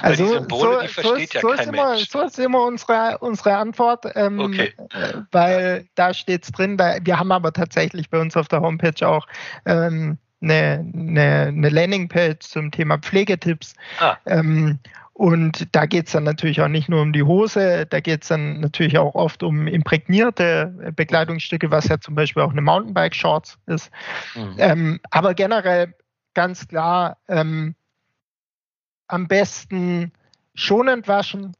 also 0.02 0.24
die 0.24 0.30
Symbole, 0.30 0.74
so, 0.74 0.80
die 0.80 0.88
versteht 0.88 1.32
so, 1.32 1.34
ja 1.34 1.40
so 1.40 1.48
kein 1.48 1.68
immer, 1.68 1.90
Mensch. 1.90 2.08
So 2.08 2.20
ist 2.22 2.38
immer 2.38 2.64
unsere, 2.64 3.18
unsere 3.18 3.56
Antwort, 3.56 4.06
ähm, 4.14 4.40
okay. 4.40 4.72
Äh, 4.90 5.14
weil 5.30 5.86
da 5.94 6.14
steht 6.14 6.44
es 6.44 6.52
drin. 6.52 6.76
Da, 6.76 6.96
wir 7.02 7.18
haben 7.18 7.32
aber 7.32 7.52
tatsächlich 7.52 8.08
bei 8.08 8.18
uns 8.18 8.36
auf 8.36 8.48
der 8.48 8.60
Homepage 8.60 9.06
auch 9.06 9.26
ähm, 9.66 10.18
eine, 10.42 10.84
eine, 10.94 11.46
eine 11.48 11.68
Landingpage 11.68 12.40
zum 12.40 12.70
Thema 12.70 12.98
Pflegetipps. 12.98 13.74
Ah. 14.00 14.16
Ähm, 14.26 14.78
und 15.14 15.74
da 15.74 15.86
geht 15.86 16.06
es 16.06 16.12
dann 16.12 16.24
natürlich 16.24 16.60
auch 16.62 16.68
nicht 16.68 16.88
nur 16.88 17.02
um 17.02 17.12
die 17.12 17.22
Hose, 17.22 17.86
da 17.86 18.00
geht 18.00 18.22
es 18.22 18.28
dann 18.28 18.60
natürlich 18.60 18.98
auch 18.98 19.14
oft 19.14 19.42
um 19.42 19.66
imprägnierte 19.66 20.92
Bekleidungsstücke, 20.96 21.70
was 21.70 21.88
ja 21.88 22.00
zum 22.00 22.14
Beispiel 22.14 22.42
auch 22.42 22.52
eine 22.52 22.62
Mountainbike-Shorts 22.62 23.58
ist. 23.66 23.90
Mhm. 24.34 24.54
Ähm, 24.58 25.00
aber 25.10 25.34
generell 25.34 25.94
ganz 26.34 26.66
klar, 26.66 27.18
ähm, 27.28 27.74
am 29.06 29.28
besten 29.28 30.12
schonend 30.54 31.08
waschen, 31.08 31.54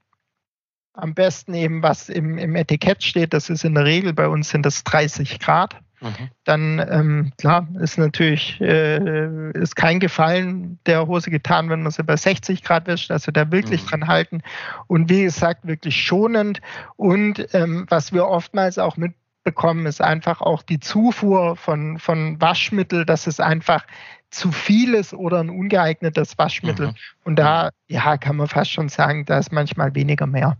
am 0.94 1.14
besten 1.14 1.54
eben, 1.54 1.82
was 1.82 2.08
im, 2.08 2.38
im 2.38 2.54
Etikett 2.54 3.02
steht, 3.02 3.32
das 3.32 3.50
ist 3.50 3.64
in 3.64 3.74
der 3.74 3.84
Regel 3.84 4.12
bei 4.12 4.28
uns 4.28 4.50
sind 4.50 4.66
das 4.66 4.84
30 4.84 5.38
Grad. 5.40 5.76
Mhm. 6.00 6.30
Dann, 6.44 6.86
ähm, 6.90 7.32
klar, 7.38 7.66
ist 7.80 7.96
natürlich 7.96 8.60
äh, 8.60 9.50
ist 9.52 9.76
kein 9.76 10.00
Gefallen 10.00 10.78
der 10.86 11.06
Hose 11.06 11.30
getan, 11.30 11.70
wenn 11.70 11.82
man 11.82 11.92
sie 11.92 12.02
bei 12.02 12.16
60 12.16 12.62
Grad 12.62 12.86
wäscht. 12.88 13.10
Also 13.10 13.30
da 13.30 13.50
wirklich 13.52 13.84
mhm. 13.84 13.88
dran 13.88 14.08
halten. 14.08 14.42
Und 14.88 15.08
wie 15.08 15.22
gesagt, 15.22 15.66
wirklich 15.66 15.96
schonend. 15.96 16.60
Und 16.96 17.46
ähm, 17.54 17.86
was 17.88 18.12
wir 18.12 18.26
oftmals 18.26 18.78
auch 18.78 18.96
mit 18.96 19.14
bekommen, 19.44 19.86
ist 19.86 20.00
einfach 20.00 20.40
auch 20.40 20.62
die 20.62 20.78
Zufuhr 20.78 21.56
von, 21.56 21.98
von 21.98 22.40
Waschmittel, 22.40 23.04
dass 23.04 23.26
es 23.26 23.40
einfach 23.40 23.84
zu 24.30 24.52
vieles 24.52 25.12
oder 25.12 25.40
ein 25.40 25.50
ungeeignetes 25.50 26.38
Waschmittel. 26.38 26.88
Mhm. 26.88 26.94
Und 27.24 27.36
da, 27.36 27.70
ja, 27.88 28.16
kann 28.16 28.36
man 28.36 28.48
fast 28.48 28.70
schon 28.70 28.88
sagen, 28.88 29.24
da 29.24 29.38
ist 29.38 29.52
manchmal 29.52 29.94
weniger 29.94 30.26
mehr. 30.26 30.56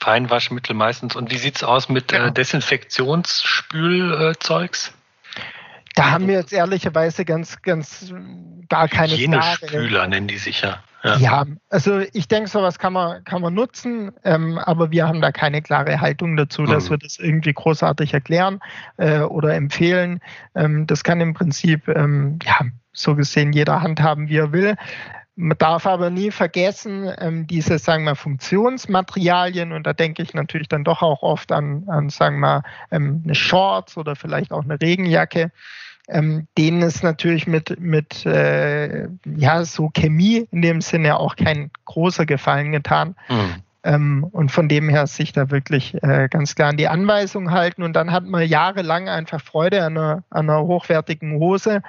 Feinwaschmittel 0.00 0.74
meistens. 0.74 1.16
Und 1.16 1.30
wie 1.30 1.38
sieht 1.38 1.56
es 1.56 1.64
aus 1.64 1.88
mit 1.88 2.12
ja. 2.12 2.26
äh, 2.26 2.32
Desinfektionsspülzeugs? 2.32 4.92
Da 5.94 6.10
haben 6.10 6.28
wir 6.28 6.34
jetzt 6.34 6.52
ehrlicherweise 6.52 7.24
ganz, 7.24 7.62
ganz 7.62 8.12
gar 8.68 8.88
keine 8.88 9.12
Hygienespüler 9.12 10.06
nennen 10.06 10.28
die 10.28 10.38
sich 10.38 10.62
ja. 10.62 10.82
Ja. 11.02 11.16
ja, 11.16 11.46
also 11.70 12.00
ich 12.12 12.28
denke, 12.28 12.50
sowas 12.50 12.78
kann 12.78 12.92
man, 12.92 13.24
kann 13.24 13.40
man 13.40 13.54
nutzen, 13.54 14.12
ähm, 14.22 14.58
aber 14.58 14.90
wir 14.90 15.08
haben 15.08 15.22
da 15.22 15.32
keine 15.32 15.62
klare 15.62 16.00
Haltung 16.00 16.36
dazu, 16.36 16.64
dass 16.64 16.86
mhm. 16.86 16.90
wir 16.90 16.98
das 16.98 17.18
irgendwie 17.18 17.54
großartig 17.54 18.12
erklären 18.12 18.60
äh, 18.98 19.20
oder 19.20 19.54
empfehlen. 19.54 20.20
Ähm, 20.54 20.86
das 20.86 21.02
kann 21.02 21.22
im 21.22 21.32
Prinzip, 21.32 21.88
ähm, 21.88 22.38
ja, 22.44 22.60
so 22.92 23.14
gesehen 23.14 23.54
jeder 23.54 23.80
handhaben, 23.80 24.28
wie 24.28 24.36
er 24.36 24.52
will. 24.52 24.76
Man 25.40 25.58
darf 25.58 25.86
aber 25.86 26.10
nie 26.10 26.30
vergessen, 26.30 27.10
ähm, 27.18 27.46
diese, 27.46 27.78
sagen 27.78 28.04
wir, 28.04 28.14
Funktionsmaterialien, 28.14 29.72
und 29.72 29.86
da 29.86 29.92
denke 29.92 30.22
ich 30.22 30.34
natürlich 30.34 30.68
dann 30.68 30.84
doch 30.84 31.02
auch 31.02 31.22
oft 31.22 31.50
an, 31.52 31.84
an 31.88 32.10
sagen 32.10 32.40
wir, 32.40 32.62
ähm, 32.90 33.22
eine 33.24 33.34
Shorts 33.34 33.96
oder 33.96 34.16
vielleicht 34.16 34.52
auch 34.52 34.64
eine 34.64 34.80
Regenjacke 34.80 35.50
ähm, 36.10 36.46
denen 36.58 36.82
ist 36.82 37.02
natürlich 37.02 37.46
mit, 37.46 37.78
mit 37.80 38.26
äh, 38.26 39.08
ja, 39.36 39.64
so 39.64 39.90
Chemie 39.90 40.46
in 40.50 40.62
dem 40.62 40.80
Sinne 40.80 41.18
auch 41.18 41.36
kein 41.36 41.70
großer 41.84 42.26
Gefallen 42.26 42.72
getan. 42.72 43.14
Mhm. 43.28 43.54
Ähm, 43.82 44.24
und 44.30 44.50
von 44.50 44.68
dem 44.68 44.88
her 44.90 45.06
sich 45.06 45.32
da 45.32 45.50
wirklich 45.50 45.94
äh, 46.02 46.28
ganz 46.28 46.54
klar 46.54 46.70
an 46.70 46.76
die 46.76 46.88
Anweisung 46.88 47.50
halten. 47.50 47.82
Und 47.82 47.94
dann 47.94 48.12
hat 48.12 48.24
man 48.24 48.46
jahrelang 48.46 49.08
einfach 49.08 49.40
Freude 49.40 49.84
an 49.84 49.96
einer, 49.96 50.24
an 50.30 50.50
einer 50.50 50.62
hochwertigen 50.62 51.38
Hose 51.38 51.82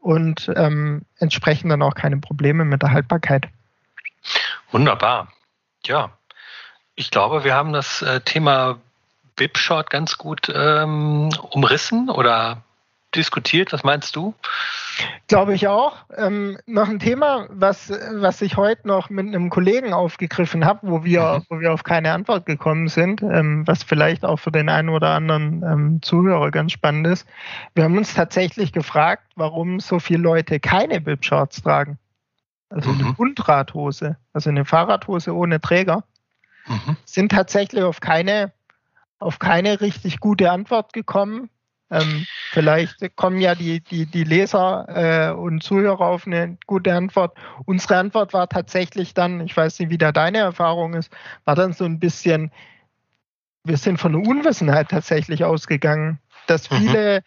und 0.00 0.50
ähm, 0.56 1.02
entsprechend 1.18 1.70
dann 1.70 1.82
auch 1.82 1.94
keine 1.94 2.18
Probleme 2.18 2.64
mit 2.64 2.82
der 2.82 2.92
Haltbarkeit. 2.92 3.48
Wunderbar. 4.70 5.28
Ja, 5.84 6.10
ich 6.94 7.10
glaube, 7.10 7.44
wir 7.44 7.54
haben 7.54 7.72
das 7.72 8.02
äh, 8.02 8.20
Thema 8.20 8.78
Wipshot 9.36 9.90
ganz 9.90 10.18
gut 10.18 10.52
ähm, 10.54 11.30
umrissen 11.50 12.10
oder 12.10 12.62
diskutiert. 13.14 13.72
Was 13.72 13.84
meinst 13.84 14.14
du? 14.16 14.34
Glaube 15.28 15.54
ich 15.54 15.68
auch. 15.68 15.96
Ähm, 16.16 16.58
noch 16.66 16.88
ein 16.88 16.98
Thema, 16.98 17.46
was, 17.50 17.90
was 17.90 18.42
ich 18.42 18.56
heute 18.56 18.86
noch 18.86 19.10
mit 19.10 19.26
einem 19.26 19.50
Kollegen 19.50 19.92
aufgegriffen 19.92 20.64
habe, 20.64 20.80
wo 20.82 21.04
wir, 21.04 21.38
mhm. 21.38 21.44
wo 21.48 21.60
wir 21.60 21.72
auf 21.72 21.84
keine 21.84 22.12
Antwort 22.12 22.46
gekommen 22.46 22.88
sind, 22.88 23.22
ähm, 23.22 23.66
was 23.66 23.82
vielleicht 23.82 24.24
auch 24.24 24.38
für 24.38 24.50
den 24.50 24.68
einen 24.68 24.88
oder 24.88 25.10
anderen 25.10 25.62
ähm, 25.62 26.02
Zuhörer 26.02 26.50
ganz 26.50 26.72
spannend 26.72 27.06
ist. 27.06 27.26
Wir 27.74 27.84
haben 27.84 27.96
uns 27.96 28.14
tatsächlich 28.14 28.72
gefragt, 28.72 29.24
warum 29.36 29.80
so 29.80 30.00
viele 30.00 30.22
Leute 30.22 30.60
keine 30.60 31.00
Bib-Shorts 31.00 31.62
tragen. 31.62 31.98
Also 32.70 32.92
mhm. 32.92 33.00
eine 33.00 33.12
Bundradhose, 33.14 34.16
also 34.32 34.50
eine 34.50 34.64
Fahrradhose 34.64 35.34
ohne 35.34 35.60
Träger, 35.60 36.04
mhm. 36.66 36.96
sind 37.04 37.32
tatsächlich 37.32 37.82
auf 37.82 38.00
keine, 38.00 38.52
auf 39.18 39.38
keine 39.38 39.80
richtig 39.80 40.20
gute 40.20 40.50
Antwort 40.50 40.92
gekommen. 40.92 41.48
Ähm, 41.90 42.26
vielleicht 42.50 43.16
kommen 43.16 43.40
ja 43.40 43.54
die, 43.54 43.80
die, 43.80 44.06
die 44.06 44.24
Leser 44.24 44.86
äh, 44.88 45.32
und 45.32 45.62
Zuhörer 45.62 46.06
auf 46.06 46.26
eine 46.26 46.58
gute 46.66 46.94
Antwort. 46.94 47.36
Unsere 47.64 47.96
Antwort 47.96 48.34
war 48.34 48.48
tatsächlich 48.48 49.14
dann, 49.14 49.40
ich 49.40 49.56
weiß 49.56 49.78
nicht, 49.78 49.90
wie 49.90 49.98
da 49.98 50.12
deine 50.12 50.38
Erfahrung 50.38 50.94
ist, 50.94 51.10
war 51.44 51.54
dann 51.54 51.72
so 51.72 51.84
ein 51.84 51.98
bisschen, 51.98 52.52
wir 53.64 53.78
sind 53.78 53.98
von 53.98 54.12
der 54.12 54.22
Unwissenheit 54.22 54.90
tatsächlich 54.90 55.44
ausgegangen, 55.44 56.18
dass 56.46 56.70
mhm. 56.70 56.76
viele 56.76 57.20
mhm. 57.20 57.24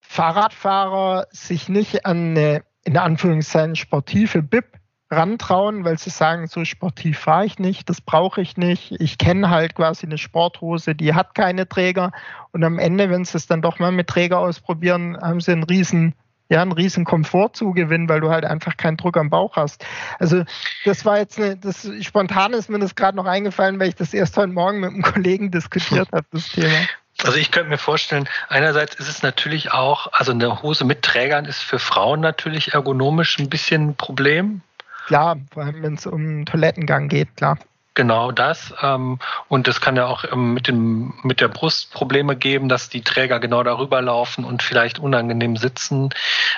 Fahrradfahrer 0.00 1.26
sich 1.30 1.68
nicht 1.68 2.06
an 2.06 2.36
eine, 2.36 2.62
in 2.84 2.96
Anführungszeichen, 2.96 3.76
sportive 3.76 4.42
Bib 4.42 4.66
rantrauen, 5.12 5.84
weil 5.84 5.98
sie 5.98 6.10
sagen, 6.10 6.46
so 6.46 6.64
sportiv 6.64 7.18
fahre 7.18 7.44
ich 7.44 7.58
nicht, 7.58 7.88
das 7.88 8.00
brauche 8.00 8.40
ich 8.40 8.56
nicht. 8.56 8.92
Ich 8.98 9.18
kenne 9.18 9.50
halt 9.50 9.74
quasi 9.74 10.06
eine 10.06 10.18
Sporthose, 10.18 10.94
die 10.94 11.14
hat 11.14 11.34
keine 11.34 11.68
Träger. 11.68 12.12
Und 12.52 12.64
am 12.64 12.78
Ende, 12.78 13.10
wenn 13.10 13.24
sie 13.24 13.36
es 13.36 13.46
dann 13.46 13.62
doch 13.62 13.78
mal 13.78 13.92
mit 13.92 14.08
Träger 14.08 14.38
ausprobieren, 14.38 15.18
haben 15.20 15.40
sie 15.40 15.52
einen 15.52 15.64
riesen, 15.64 16.14
ja, 16.48 16.62
einen 16.62 16.72
riesen 16.72 17.04
Komfortzugewinn, 17.04 18.08
weil 18.08 18.20
du 18.20 18.30
halt 18.30 18.44
einfach 18.44 18.76
keinen 18.76 18.96
Druck 18.96 19.16
am 19.16 19.30
Bauch 19.30 19.56
hast. 19.56 19.84
Also 20.18 20.44
das 20.84 21.04
war 21.04 21.18
jetzt 21.18 21.38
eine, 21.38 21.56
das 21.56 21.88
spontan 22.00 22.54
ist 22.54 22.70
mir 22.70 22.78
das 22.78 22.94
gerade 22.94 23.16
noch 23.16 23.26
eingefallen, 23.26 23.78
weil 23.78 23.88
ich 23.88 23.96
das 23.96 24.14
erst 24.14 24.36
heute 24.36 24.52
Morgen 24.52 24.80
mit 24.80 24.90
einem 24.90 25.02
Kollegen 25.02 25.50
diskutiert 25.50 26.08
habe, 26.12 26.26
das 26.32 26.48
Thema. 26.48 26.86
Also 27.22 27.36
ich 27.36 27.50
könnte 27.50 27.68
mir 27.68 27.78
vorstellen, 27.78 28.28
einerseits 28.48 28.94
ist 28.96 29.08
es 29.08 29.22
natürlich 29.22 29.70
auch, 29.70 30.08
also 30.12 30.32
eine 30.32 30.62
Hose 30.62 30.84
mit 30.84 31.02
Trägern 31.02 31.44
ist 31.44 31.62
für 31.62 31.78
Frauen 31.78 32.20
natürlich 32.20 32.72
ergonomisch 32.72 33.38
ein 33.38 33.50
bisschen 33.50 33.90
ein 33.90 33.94
Problem, 33.94 34.62
Klar, 35.06 35.38
vor 35.52 35.64
allem 35.64 35.82
wenn 35.82 35.94
es 35.94 36.06
um 36.06 36.44
Toilettengang 36.44 37.08
geht, 37.08 37.36
klar. 37.36 37.58
Genau 37.94 38.32
das. 38.32 38.72
Ähm, 38.80 39.18
und 39.48 39.68
es 39.68 39.80
kann 39.80 39.96
ja 39.96 40.06
auch 40.06 40.24
ähm, 40.32 40.54
mit, 40.54 40.66
dem, 40.66 41.12
mit 41.22 41.40
der 41.40 41.48
Brust 41.48 41.92
Probleme 41.92 42.36
geben, 42.36 42.68
dass 42.68 42.88
die 42.88 43.02
Träger 43.02 43.38
genau 43.38 43.62
darüber 43.62 44.00
laufen 44.00 44.44
und 44.44 44.62
vielleicht 44.62 44.98
unangenehm 44.98 45.56
sitzen. 45.56 46.10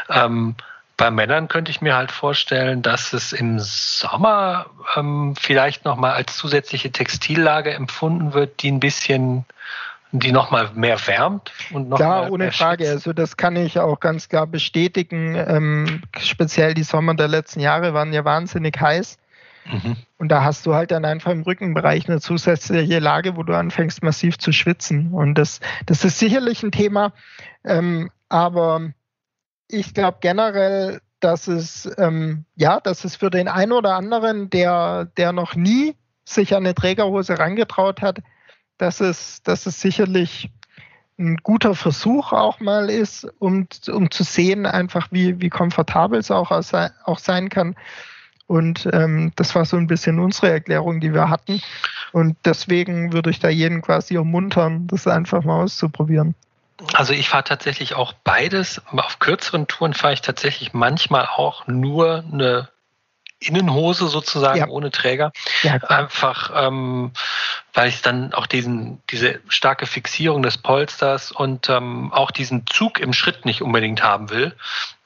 Ähm, 0.09 0.55
bei 0.97 1.11
Männern 1.11 1.49
könnte 1.49 1.73
ich 1.73 1.81
mir 1.81 1.97
halt 1.97 2.13
vorstellen, 2.13 2.83
dass 2.83 3.13
es 3.13 3.33
im 3.33 3.59
Sommer 3.59 4.67
vielleicht 5.37 5.85
nochmal 5.85 6.13
als 6.13 6.37
zusätzliche 6.37 6.93
Textillage 6.93 7.75
empfunden 7.75 8.33
wird, 8.33 8.63
die 8.63 8.71
ein 8.71 8.79
bisschen 8.79 9.45
die 10.21 10.33
nochmal 10.33 10.71
mehr 10.75 10.97
wärmt 11.07 11.53
und 11.73 11.89
noch 11.89 11.99
Ja, 11.99 12.29
ohne 12.29 12.53
Frage. 12.53 12.89
Also 12.89 13.13
das 13.13 13.37
kann 13.37 13.57
ich 13.57 13.79
auch 13.81 13.99
ganz 13.99 14.29
klar 14.29 14.47
bestätigen. 14.47 15.35
Ähm, 15.35 16.03
speziell 16.19 16.75
die 16.75 16.85
Sommer 16.85 17.15
der 17.15 17.27
letzten 17.27 17.61
Jahre 17.61 17.95
waren 17.95 18.13
ja 18.13 18.25
wahnsinnig 18.25 18.81
heiß. 18.81 19.19
Mhm. 19.67 19.97
Und 20.19 20.29
da 20.29 20.45
hast 20.45 20.67
du 20.67 20.75
halt 20.75 20.93
dann 20.93 21.05
einfach 21.05 21.33
im 21.33 21.43
Rückenbereich 21.43 22.09
eine 22.09 22.21
zusätzliche 22.21 23.01
Lage, 23.01 23.37
wo 23.37 23.43
du 23.43 23.55
anfängst 23.55 24.03
massiv 24.05 24.39
zu 24.39 24.53
schwitzen. 24.53 25.13
Und 25.13 25.35
das, 25.35 25.59
das 25.87 26.05
ist 26.05 26.19
sicherlich 26.19 26.63
ein 26.63 26.71
Thema. 26.71 27.13
Ähm, 27.65 28.11
aber 28.29 28.93
ich 29.69 29.95
glaube 29.95 30.19
generell, 30.21 31.01
dass 31.19 31.49
es, 31.49 31.91
ähm, 31.99 32.45
ja, 32.55 32.79
dass 32.79 33.05
es 33.05 33.17
für 33.17 33.31
den 33.31 33.49
einen 33.49 33.73
oder 33.73 33.97
anderen, 33.97 34.49
der, 34.51 35.07
der 35.17 35.33
noch 35.33 35.57
nie 35.57 35.97
sich 36.25 36.55
an 36.55 36.65
eine 36.65 36.75
Trägerhose 36.75 37.39
rangetraut 37.39 38.01
hat, 38.01 38.21
dass 38.79 39.01
es, 39.01 39.43
dass 39.43 39.67
es 39.67 39.81
sicherlich 39.81 40.51
ein 41.19 41.37
guter 41.39 41.75
Versuch 41.75 42.33
auch 42.33 42.61
mal 42.61 42.91
ist, 42.91 43.27
um, 43.39 43.69
um 43.89 44.11
zu 44.11 44.25
sehen, 44.25 44.67
einfach 44.67 45.09
wie, 45.11 45.41
wie 45.41 45.51
komfortabel 45.51 46.19
es 46.19 46.31
auch, 46.31 46.51
auch 46.51 47.19
sein 47.19 47.49
kann. 47.49 47.77
Und 48.47 48.89
ähm, 48.93 49.33
das 49.37 49.55
war 49.55 49.65
so 49.65 49.77
ein 49.77 49.87
bisschen 49.87 50.19
unsere 50.19 50.51
Erklärung, 50.51 51.01
die 51.01 51.15
wir 51.15 51.31
hatten. 51.31 51.63
Und 52.13 52.37
deswegen 52.45 53.13
würde 53.13 53.31
ich 53.31 53.39
da 53.39 53.49
jeden 53.49 53.81
quasi 53.81 54.17
ermuntern, 54.17 54.87
das 54.87 55.07
einfach 55.07 55.45
mal 55.45 55.63
auszuprobieren. 55.63 56.35
Also 56.93 57.13
ich 57.13 57.29
fahre 57.29 57.45
tatsächlich 57.45 57.95
auch 57.95 58.13
beides. 58.13 58.83
Auf 58.91 59.19
kürzeren 59.21 59.67
Touren 59.67 59.95
fahre 59.95 60.13
ich 60.13 60.21
tatsächlich 60.21 60.75
manchmal 60.75 61.27
auch 61.27 61.67
nur 61.67 62.25
eine 62.31 62.69
Innenhose 63.47 64.09
sozusagen 64.09 64.59
ja. 64.59 64.69
ohne 64.69 64.91
Träger. 64.91 65.33
Ja, 65.63 65.75
Einfach, 65.75 66.51
ähm, 66.55 67.13
weil 67.73 67.89
ich 67.89 68.03
dann 68.03 68.33
auch 68.33 68.47
diesen, 68.47 69.03
diese 69.11 69.41
starke 69.49 69.87
Fixierung 69.87 70.43
des 70.43 70.59
Polsters 70.59 71.33
und 71.33 71.69
ähm, 71.69 72.13
auch 72.13 72.31
diesen 72.31 72.67
Zug 72.67 73.01
im 73.01 73.13
Schritt 73.13 73.45
nicht 73.45 73.63
unbedingt 73.63 74.03
haben 74.03 74.31
will. 74.31 74.55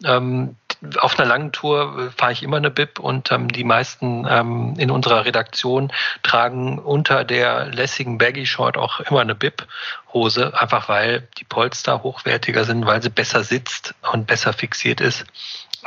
Ähm, 0.04 0.56
auf 0.98 1.18
einer 1.18 1.28
langen 1.28 1.50
Tour 1.50 2.12
fahre 2.16 2.32
ich 2.32 2.42
immer 2.42 2.58
eine 2.58 2.70
Bib 2.70 3.00
und 3.00 3.32
ähm, 3.32 3.48
die 3.50 3.64
meisten 3.64 4.26
ähm, 4.28 4.74
in 4.78 4.90
unserer 4.90 5.24
Redaktion 5.24 5.92
tragen 6.22 6.78
unter 6.78 7.24
der 7.24 7.66
lässigen 7.66 8.18
Baggy 8.18 8.46
Short 8.46 8.76
auch 8.76 9.00
immer 9.00 9.20
eine 9.20 9.34
Bib-Hose, 9.34 10.52
einfach 10.58 10.88
weil 10.88 11.26
die 11.38 11.44
Polster 11.44 12.02
hochwertiger 12.02 12.64
sind, 12.64 12.86
weil 12.86 13.02
sie 13.02 13.10
besser 13.10 13.42
sitzt 13.42 13.94
und 14.12 14.26
besser 14.26 14.52
fixiert 14.52 15.00
ist. 15.00 15.24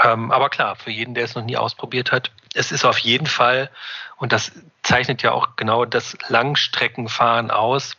Ähm, 0.03 0.31
aber 0.31 0.49
klar, 0.49 0.75
für 0.75 0.91
jeden, 0.91 1.13
der 1.13 1.25
es 1.25 1.35
noch 1.35 1.43
nie 1.43 1.57
ausprobiert 1.57 2.11
hat, 2.11 2.31
es 2.53 2.71
ist 2.71 2.85
auf 2.85 2.97
jeden 2.99 3.27
Fall, 3.27 3.69
und 4.17 4.31
das 4.31 4.51
zeichnet 4.83 5.21
ja 5.21 5.31
auch 5.31 5.55
genau 5.55 5.85
das 5.85 6.17
Langstreckenfahren 6.27 7.51
aus, 7.51 7.95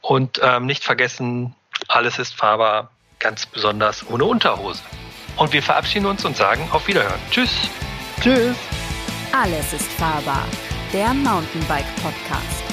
Und 0.00 0.40
ähm, 0.42 0.66
nicht 0.66 0.84
vergessen, 0.84 1.54
alles 1.88 2.18
ist 2.18 2.34
fahrbar, 2.34 2.90
ganz 3.18 3.46
besonders 3.46 4.08
ohne 4.08 4.24
Unterhose. 4.24 4.82
Und 5.36 5.52
wir 5.52 5.62
verabschieden 5.62 6.06
uns 6.06 6.24
und 6.24 6.36
sagen 6.36 6.68
auf 6.72 6.86
Wiederhören. 6.86 7.20
Tschüss. 7.30 7.68
Tschüss. 8.20 8.56
Alles 9.32 9.72
ist 9.72 9.90
fahrbar. 9.92 10.44
Der 10.92 11.12
Mountainbike 11.12 11.96
Podcast. 11.96 12.63